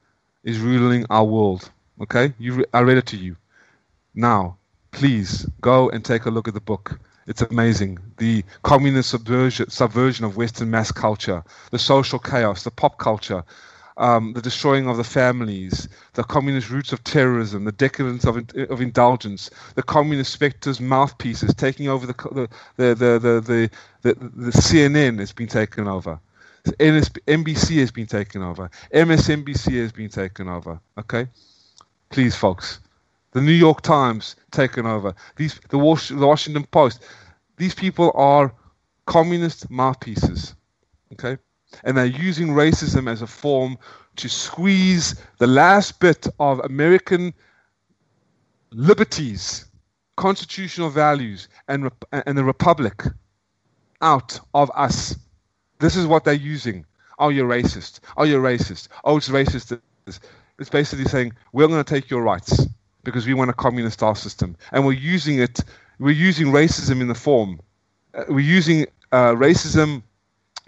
is 0.43 0.59
ruling 0.59 1.03
our 1.09 1.26
world. 1.26 1.72
Okay, 1.99 2.32
you 2.38 2.53
re- 2.53 2.72
I 2.76 2.82
read 2.82 2.97
it 2.97 3.07
to 3.07 3.18
you. 3.18 3.36
Now, 4.13 4.57
please 4.91 5.49
go 5.61 5.89
and 5.89 6.05
take 6.05 6.26
a 6.28 6.30
look 6.30 6.47
at 6.47 6.53
the 6.53 6.68
book. 6.72 6.99
It's 7.26 7.41
amazing. 7.41 7.97
The 8.18 8.43
communist 8.61 9.09
subversion, 9.09 9.68
subversion 9.72 10.26
of 10.26 10.38
Western 10.38 10.70
mass 10.70 10.91
culture, 10.91 11.43
the 11.72 11.80
social 11.80 12.20
chaos, 12.20 12.63
the 12.63 12.72
pop 12.72 12.99
culture, 12.99 13.43
um, 13.98 14.34
the 14.34 14.41
destroying 14.41 14.88
of 14.88 14.98
the 14.98 15.04
families, 15.04 15.89
the 16.14 16.24
communist 16.24 16.70
roots 16.70 16.93
of 16.93 17.04
terrorism, 17.04 17.66
the 17.66 17.72
decadence 17.72 18.26
of, 18.26 18.38
of 18.70 18.82
indulgence, 18.82 19.50
the 19.76 19.84
communist 19.84 20.32
specters' 20.32 20.80
mouthpieces 20.80 21.54
taking 21.56 21.88
over 21.89 22.06
the 22.06 22.14
the 22.78 22.95
the 22.95 23.20
the 23.20 23.72
the, 24.02 24.14
the, 24.14 24.52
CNN 24.52 25.20
has 25.20 25.34
been 25.34 25.48
taken 25.48 25.88
over. 25.88 26.20
NBC 26.66 27.80
has 27.80 27.91
been 27.91 28.08
taken 28.08 28.43
over. 28.43 28.70
MSNBC 28.93 29.82
has 29.82 29.91
been 29.91 30.10
taken 30.10 30.48
over. 30.50 30.80
Okay, 31.00 31.28
please, 32.10 32.36
folks. 32.36 32.80
The 33.32 33.41
New 33.41 33.52
York 33.52 33.82
Times 33.82 34.36
taken 34.52 34.86
over. 34.86 35.14
These 35.36 35.60
the, 35.70 35.78
Was- 35.78 36.10
the 36.10 36.28
Washington 36.28 36.66
Post. 36.66 37.04
These 37.58 37.74
people 37.74 38.12
are 38.16 38.54
communist 39.06 39.70
mouthpieces. 39.70 40.56
Okay, 41.14 41.38
and 41.84 41.97
they're 41.97 42.05
using 42.05 42.49
racism 42.49 43.09
as 43.09 43.22
a 43.22 43.28
form 43.28 43.78
to 44.18 44.30
squeeze 44.30 45.15
the 45.38 45.47
last 45.47 45.99
bit 45.99 46.28
of 46.39 46.59
American 46.59 47.34
liberties, 48.72 49.65
constitutional 50.15 50.89
values, 50.89 51.47
and, 51.68 51.89
and 52.11 52.38
the 52.38 52.43
republic 52.43 53.03
out 54.01 54.39
of 54.53 54.72
us. 54.76 55.15
This 55.80 55.95
is 55.95 56.07
what 56.07 56.24
they're 56.24 56.34
using. 56.34 56.86
Oh, 57.20 57.30
you're 57.30 57.49
racist. 57.49 57.99
Oh, 58.15 58.24
you're 58.24 58.41
racist. 58.41 58.88
Oh, 59.03 59.18
it's 59.18 59.30
racist. 59.30 59.80
It's 60.59 60.70
basically 60.70 61.05
saying 61.05 61.34
we're 61.53 61.68
going 61.68 61.84
to 61.84 61.93
take 61.93 62.09
your 62.09 62.22
rights 62.22 62.65
because 63.03 63.26
we 63.26 63.34
want 63.34 63.49
a 63.49 63.53
communist 63.53 63.99
style 63.99 64.15
system, 64.15 64.57
and 64.72 64.86
we're 64.86 64.93
using 64.93 65.39
it. 65.39 65.61
We're 65.99 66.11
using 66.11 66.47
racism 66.47 67.01
in 67.01 67.07
the 67.07 67.15
form. 67.15 67.59
Uh, 68.13 68.26
we're 68.30 68.39
using 68.39 68.86
uh, 69.11 69.34
racism 69.34 70.03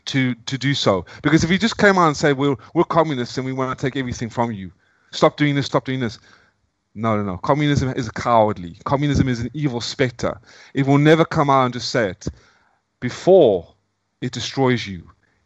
to 0.09 0.35
to 0.35 0.57
do 0.57 0.73
so. 0.73 1.05
Because 1.21 1.43
if 1.43 1.51
you 1.51 1.57
just 1.57 1.77
came 1.77 1.97
out 1.97 2.07
and 2.07 2.17
say 2.17 2.33
we're 2.33 2.55
we're 2.73 2.83
communists 2.83 3.37
and 3.37 3.45
we 3.45 3.53
want 3.53 3.77
to 3.77 3.85
take 3.85 3.95
everything 3.95 4.29
from 4.29 4.51
you, 4.51 4.71
stop 5.11 5.37
doing 5.37 5.55
this, 5.55 5.67
stop 5.67 5.85
doing 5.85 5.99
this. 5.99 6.19
No, 6.95 7.15
no, 7.15 7.23
no. 7.23 7.37
Communism 7.37 7.93
is 7.95 8.09
cowardly. 8.09 8.75
Communism 8.83 9.29
is 9.29 9.39
an 9.39 9.51
evil 9.53 9.79
specter. 9.79 10.39
It 10.73 10.87
will 10.87 10.97
never 10.97 11.23
come 11.23 11.49
out 11.49 11.65
and 11.65 11.73
just 11.73 11.91
say 11.91 12.09
it. 12.09 12.27
Before 12.99 13.75
it 14.21 14.31
destroys 14.31 14.87
you, 14.87 15.03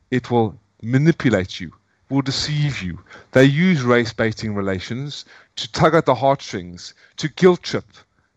it 0.10 0.32
will 0.32 0.58
manipulate 0.82 1.60
you, 1.60 1.72
will 2.10 2.22
deceive 2.22 2.82
you. 2.82 2.98
They 3.34 3.44
use 3.44 3.84
race 3.84 4.14
baiting 4.14 4.56
relations 4.56 5.26
to 5.58 5.72
tug 5.72 5.94
at 5.94 6.06
the 6.06 6.16
heartstrings, 6.16 6.94
to 7.18 7.28
guilt 7.28 7.62
trip 7.64 7.86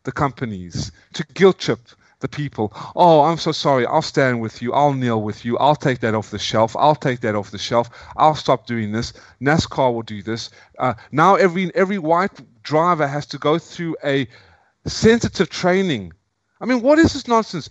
the 0.03 0.13
companies, 0.13 0.93
to 1.15 1.25
guilt 1.35 1.59
trip 1.59 1.81
the 2.27 2.37
people. 2.37 2.73
Oh, 2.97 3.23
I'm 3.23 3.39
so 3.39 3.53
sorry. 3.53 3.87
I'll 3.87 4.03
stand 4.03 4.41
with 4.41 4.61
you. 4.61 4.73
I'll 4.73 4.93
kneel 4.93 5.23
with 5.23 5.45
you. 5.45 5.57
I'll 5.59 5.77
take 5.77 6.01
that 6.01 6.15
off 6.15 6.31
the 6.31 6.39
shelf. 6.39 6.75
I'll 6.77 6.97
take 6.97 7.21
that 7.21 7.35
off 7.35 7.51
the 7.53 7.59
shelf. 7.59 7.89
I'll 8.17 8.35
stop 8.35 8.67
doing 8.67 8.93
this. 8.93 9.13
NASCAR 9.41 9.95
will 9.95 10.03
do 10.03 10.23
this. 10.23 10.51
Uh, 10.79 10.95
now 11.13 11.37
every 11.37 11.73
every 11.75 11.99
white 11.99 12.37
driver 12.63 13.07
has 13.07 13.27
to 13.27 13.39
go 13.39 13.59
through 13.59 13.97
a 14.05 14.27
sensitive 14.87 15.49
training. 15.49 16.13
I 16.61 16.67
mean, 16.67 16.83
what 16.83 16.99
is 16.99 17.13
this 17.13 17.29
nonsense? 17.29 17.69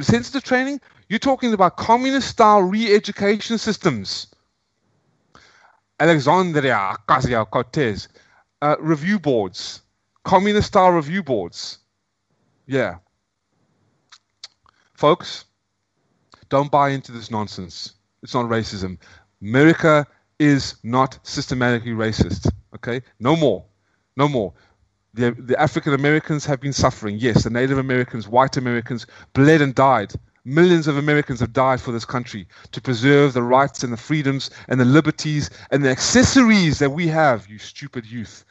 Sensitive 0.00 0.42
training? 0.42 0.80
You're 1.08 1.18
talking 1.30 1.52
about 1.52 1.76
communist 1.76 2.28
style 2.28 2.62
re 2.62 2.92
education 2.94 3.58
systems. 3.58 4.26
Alexandria 6.00 6.96
Ocasio 6.98 7.48
Cortez. 7.48 8.08
Uh, 8.60 8.76
review 8.80 9.18
boards. 9.20 9.82
Communist 10.24 10.68
style 10.68 10.90
review 10.90 11.22
boards. 11.22 11.78
Yeah. 12.66 12.96
Folks, 15.04 15.44
don't 16.48 16.70
buy 16.70 16.88
into 16.88 17.12
this 17.12 17.30
nonsense. 17.30 17.92
It's 18.22 18.32
not 18.32 18.46
racism. 18.46 18.96
America 19.42 20.06
is 20.38 20.76
not 20.82 21.18
systematically 21.24 21.90
racist. 21.90 22.50
Okay? 22.74 23.02
No 23.20 23.36
more. 23.36 23.66
No 24.16 24.28
more. 24.28 24.54
The, 25.12 25.32
the 25.32 25.60
African 25.60 25.92
Americans 25.92 26.46
have 26.46 26.58
been 26.58 26.72
suffering. 26.72 27.18
Yes, 27.18 27.44
the 27.44 27.50
Native 27.50 27.76
Americans, 27.76 28.28
white 28.28 28.56
Americans 28.56 29.06
bled 29.34 29.60
and 29.60 29.74
died. 29.74 30.14
Millions 30.46 30.88
of 30.88 30.96
Americans 30.96 31.40
have 31.40 31.52
died 31.52 31.82
for 31.82 31.92
this 31.92 32.06
country 32.06 32.48
to 32.72 32.80
preserve 32.80 33.34
the 33.34 33.42
rights 33.42 33.84
and 33.84 33.92
the 33.92 33.98
freedoms 33.98 34.48
and 34.68 34.80
the 34.80 34.86
liberties 34.86 35.50
and 35.70 35.84
the 35.84 35.90
accessories 35.90 36.78
that 36.78 36.92
we 36.92 37.08
have, 37.08 37.46
you 37.46 37.58
stupid 37.58 38.06
youth. 38.06 38.46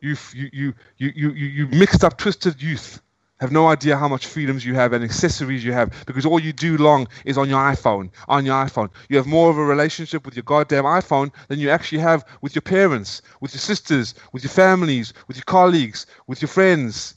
You, 0.00 0.16
you, 0.34 0.48
you, 0.52 0.74
you, 0.98 1.30
you, 1.30 1.30
you 1.30 1.66
mixed 1.68 2.02
up, 2.02 2.18
twisted 2.18 2.60
youth 2.60 3.00
have 3.40 3.50
no 3.50 3.68
idea 3.68 3.96
how 3.96 4.06
much 4.06 4.26
freedoms 4.26 4.64
you 4.64 4.74
have 4.74 4.92
and 4.92 5.02
accessories 5.02 5.64
you 5.64 5.72
have 5.72 5.92
because 6.06 6.26
all 6.26 6.38
you 6.38 6.52
do 6.52 6.76
long 6.76 7.08
is 7.24 7.38
on 7.38 7.48
your 7.48 7.58
iPhone. 7.58 8.10
On 8.28 8.44
your 8.44 8.54
iPhone, 8.54 8.90
you 9.08 9.16
have 9.16 9.26
more 9.26 9.50
of 9.50 9.56
a 9.56 9.64
relationship 9.64 10.26
with 10.26 10.36
your 10.36 10.42
goddamn 10.42 10.84
iPhone 10.84 11.32
than 11.48 11.58
you 11.58 11.70
actually 11.70 11.98
have 11.98 12.24
with 12.42 12.54
your 12.54 12.62
parents, 12.62 13.22
with 13.40 13.54
your 13.54 13.60
sisters, 13.60 14.14
with 14.32 14.44
your 14.44 14.50
families, 14.50 15.14
with 15.26 15.38
your 15.38 15.44
colleagues, 15.44 16.06
with 16.26 16.42
your 16.42 16.48
friends. 16.48 17.16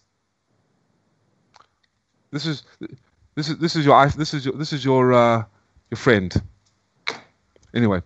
This 2.31 2.45
is 2.45 2.63
this 3.35 3.49
is 3.49 3.57
this 3.57 3.75
is 3.75 3.85
your 3.85 4.07
this 4.07 4.33
is 4.33 4.45
your 4.45 4.55
this 4.55 4.73
is 4.73 4.85
your 4.85 5.13
uh, 5.13 5.43
your 5.91 5.97
friend. 5.97 6.33
Anyway, 7.73 8.01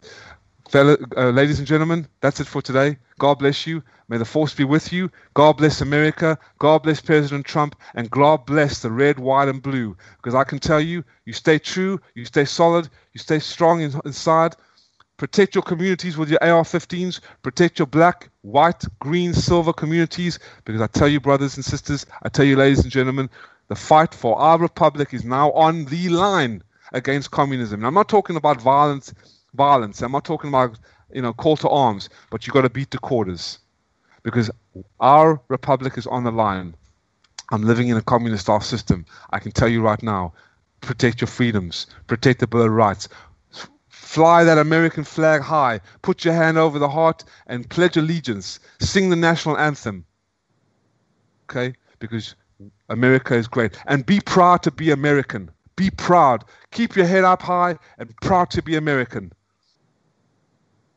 uh, 0.76 1.30
ladies 1.30 1.60
and 1.60 1.68
gentlemen, 1.68 2.08
that's 2.22 2.40
it 2.40 2.48
for 2.48 2.62
today. 2.62 2.98
God 3.20 3.36
bless 3.40 3.66
you. 3.66 3.84
May 4.10 4.18
the 4.18 4.26
force 4.26 4.54
be 4.54 4.64
with 4.64 4.92
you. 4.94 5.10
God 5.34 5.58
bless 5.58 5.82
America. 5.82 6.38
God 6.60 6.84
bless 6.84 7.02
President 7.02 7.46
Trump. 7.46 7.76
And 7.96 8.10
God 8.10 8.46
bless 8.46 8.82
the 8.82 8.92
red, 8.92 9.20
white, 9.20 9.48
and 9.48 9.62
blue. 9.62 9.98
Because 10.18 10.36
I 10.36 10.44
can 10.44 10.60
tell 10.60 10.80
you, 10.80 11.04
you 11.26 11.34
stay 11.34 11.60
true, 11.60 12.00
you 12.16 12.26
stay 12.26 12.46
solid, 12.46 12.90
you 13.14 13.20
stay 13.20 13.40
strong 13.40 13.82
in, 13.82 13.94
inside. 14.06 14.56
Protect 15.18 15.56
your 15.56 15.64
communities 15.64 16.18
with 16.18 16.30
your 16.30 16.44
AR 16.44 16.64
15s. 16.64 17.22
Protect 17.42 17.80
your 17.80 17.88
black, 17.88 18.30
white, 18.42 18.84
green, 19.00 19.34
silver 19.34 19.74
communities. 19.74 20.38
Because 20.64 20.82
I 20.82 20.88
tell 20.88 21.08
you, 21.08 21.20
brothers 21.20 21.56
and 21.56 21.66
sisters, 21.66 22.06
I 22.24 22.30
tell 22.30 22.46
you, 22.46 22.56
ladies 22.56 22.84
and 22.84 22.92
gentlemen, 22.92 23.30
the 23.68 23.76
fight 23.76 24.14
for 24.14 24.38
our 24.38 24.60
republic 24.60 25.14
is 25.14 25.26
now 25.26 25.52
on 25.52 25.86
the 25.86 26.10
line 26.10 26.62
against 26.94 27.32
communism. 27.32 27.80
And 27.80 27.88
I'm 27.88 27.94
not 27.94 28.10
talking 28.10 28.36
about 28.36 28.62
violence, 28.62 29.14
violence. 29.58 30.02
I'm 30.02 30.12
not 30.12 30.24
talking 30.24 30.50
about 30.50 30.80
you 31.14 31.22
know 31.22 31.34
call 31.34 31.58
to 31.58 31.70
arms, 31.70 32.10
but 32.30 32.46
you've 32.46 32.54
got 32.54 32.62
to 32.62 32.70
beat 32.70 32.92
the 32.92 33.00
quarters 33.00 33.60
because 34.24 34.50
our 35.00 35.42
republic 35.50 35.98
is 35.98 36.08
on 36.08 36.24
the 36.24 36.32
line. 36.32 36.76
I'm 37.52 37.64
living 37.64 37.88
in 37.88 37.98
a 37.98 38.02
communist 38.02 38.44
style 38.44 38.62
system. 38.62 39.06
I 39.32 39.40
can 39.40 39.52
tell 39.52 39.70
you 39.70 39.82
right 39.82 40.02
now 40.04 40.34
protect 40.82 41.22
your 41.22 41.28
freedoms, 41.28 41.88
protect 42.08 42.40
the 42.40 42.48
Bill 42.48 42.62
of 42.62 42.72
Rights. 42.72 43.10
Fly 43.90 44.44
that 44.44 44.58
American 44.58 45.04
flag 45.04 45.42
high, 45.42 45.82
put 46.02 46.24
your 46.24 46.34
hand 46.34 46.58
over 46.58 46.80
the 46.80 46.88
heart, 46.88 47.26
and 47.48 47.70
pledge 47.70 47.98
allegiance. 47.98 48.60
Sing 48.80 49.10
the 49.10 49.16
national 49.16 49.58
anthem. 49.58 50.06
Okay? 51.50 51.74
Because 52.00 52.36
America 52.90 53.36
is 53.36 53.48
great. 53.48 53.78
And 53.86 54.06
be 54.06 54.20
proud 54.22 54.64
to 54.64 54.72
be 54.72 54.92
American. 54.92 55.52
Be 55.76 55.90
proud. 55.90 56.46
Keep 56.72 56.96
your 56.96 57.06
head 57.06 57.24
up 57.24 57.42
high 57.42 57.78
and 57.98 58.16
proud 58.22 58.50
to 58.52 58.62
be 58.62 58.76
American. 58.76 59.34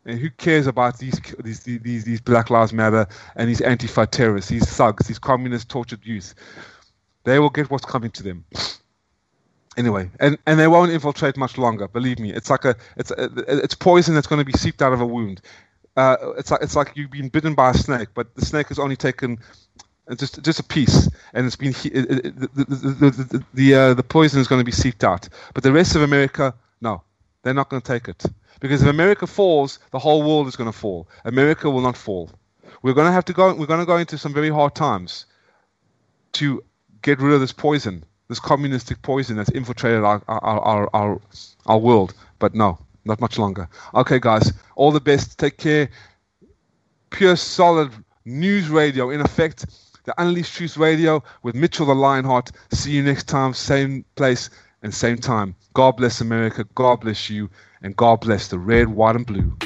And 0.07 0.19
who 0.19 0.31
cares 0.31 0.67
about 0.67 0.99
these 0.99 1.21
these 1.45 1.61
these 1.61 2.05
these 2.05 2.21
Black 2.21 2.49
Lives 2.51 2.73
Matter 2.73 3.07
and 3.37 3.49
these 3.49 3.61
Antifa 3.61 4.11
terrorists, 4.11 4.51
these 4.51 4.65
thugs, 4.65 5.07
these 5.07 5.19
communist 5.19 5.69
tortured 5.69 6.05
youth? 6.05 6.35
They 7.25 7.39
will 7.39 7.51
get 7.51 7.71
what's 7.71 7.85
coming 7.85 8.11
to 8.13 8.23
them. 8.23 8.45
Anyway, 9.77 10.11
and, 10.19 10.37
and 10.47 10.59
they 10.59 10.67
won't 10.69 10.91
infiltrate 10.91 11.37
much 11.37 11.59
longer. 11.59 11.87
Believe 11.87 12.19
me, 12.19 12.33
it's 12.33 12.51
like 12.51 12.65
a 12.65 12.75
it's 12.97 13.11
a, 13.11 13.31
it's 13.47 13.75
poison 13.75 14.15
that's 14.15 14.27
going 14.27 14.41
to 14.41 14.45
be 14.45 14.59
seeped 14.59 14.83
out 14.83 14.93
of 14.93 15.01
a 15.01 15.07
wound. 15.07 15.43
uh, 15.97 16.17
it's 16.39 16.51
like 16.51 16.63
it's 16.63 16.77
like 16.77 16.93
you've 16.97 17.11
been 17.11 17.29
bitten 17.29 17.55
by 17.55 17.71
a 17.71 17.75
snake, 17.75 18.09
but 18.15 18.35
the 18.35 18.45
snake 18.45 18.69
has 18.69 18.79
only 18.79 18.97
taken 18.97 19.39
uh, 20.11 20.15
just 20.15 20.43
just 20.43 20.61
a 20.61 20.65
piece, 20.65 21.09
and 21.35 21.47
it's 21.47 21.57
been 21.57 21.73
the 21.73 22.49
the 22.55 22.65
the, 22.65 23.11
the, 23.11 23.45
the, 23.55 23.75
uh, 23.75 23.95
the 23.95 24.03
poison 24.03 24.41
is 24.41 24.49
going 24.49 24.61
to 24.61 24.65
be 24.65 24.73
seeped 24.73 25.05
out. 25.05 25.29
But 25.55 25.63
the 25.63 25.73
rest 25.73 25.95
of 25.97 26.03
America, 26.03 26.55
no, 26.81 27.03
they're 27.43 27.55
not 27.55 27.69
going 27.69 27.83
to 27.83 27.87
take 27.93 28.09
it 28.09 28.25
because 28.61 28.82
if 28.82 28.89
America 28.89 29.27
falls, 29.27 29.78
the 29.91 29.99
whole 29.99 30.23
world 30.23 30.47
is 30.47 30.57
going 30.57 30.70
to 30.70 30.77
fall. 30.77 31.09
America 31.24 31.69
will 31.69 31.81
not 31.81 31.97
fall. 31.97 32.31
We're 32.82 32.95
going 32.95 33.07
to 33.07 33.12
have 33.12 33.24
to 33.27 33.32
go. 33.32 33.53
We're 33.55 33.66
going 33.66 33.81
to 33.81 33.87
go 33.87 33.97
into 33.97 34.16
some 34.16 34.32
very 34.32 34.51
hard 34.51 34.74
times 34.74 35.27
to 36.32 36.62
get 37.03 37.19
rid 37.19 37.35
of 37.35 37.41
this 37.41 37.53
poison, 37.53 38.05
this 38.28 38.41
communistic 38.41 39.03
poison 39.03 39.37
that's 39.37 39.51
infiltrated 39.51 40.05
our 40.05 40.23
our, 40.28 40.61
our, 40.61 40.91
our, 40.95 41.20
our 41.66 41.78
world. 41.78 42.15
But 42.39 42.55
no, 42.55 42.78
not 43.05 43.20
much 43.20 43.39
longer. 43.39 43.69
Okay, 43.95 44.19
guys, 44.19 44.53
all 44.77 44.93
the 44.93 45.01
best. 45.01 45.39
Take 45.39 45.59
care. 45.59 45.91
Pure 47.11 47.37
solid 47.37 47.91
news 48.24 48.69
radio, 48.69 49.11
in 49.11 49.20
effect, 49.20 49.66
the 50.05 50.15
Unleashed 50.23 50.55
Truth 50.55 50.77
Radio 50.77 51.23
with 51.43 51.55
Mitchell 51.55 51.87
the 51.87 51.95
Lionheart. 51.95 52.51
See 52.73 52.93
you 52.93 53.03
next 53.03 53.24
time, 53.24 53.53
same 53.53 54.05
place 54.15 54.49
and 54.82 54.95
same 54.95 55.19
time. 55.19 55.55
God 55.74 55.97
bless 55.97 56.20
America. 56.20 56.65
God 56.74 57.01
bless 57.01 57.28
you. 57.28 57.51
And 57.82 57.97
God 57.97 58.20
bless 58.20 58.48
the 58.48 58.59
red, 58.59 58.89
white, 58.89 59.16
and 59.16 59.27
blue. 59.27 59.57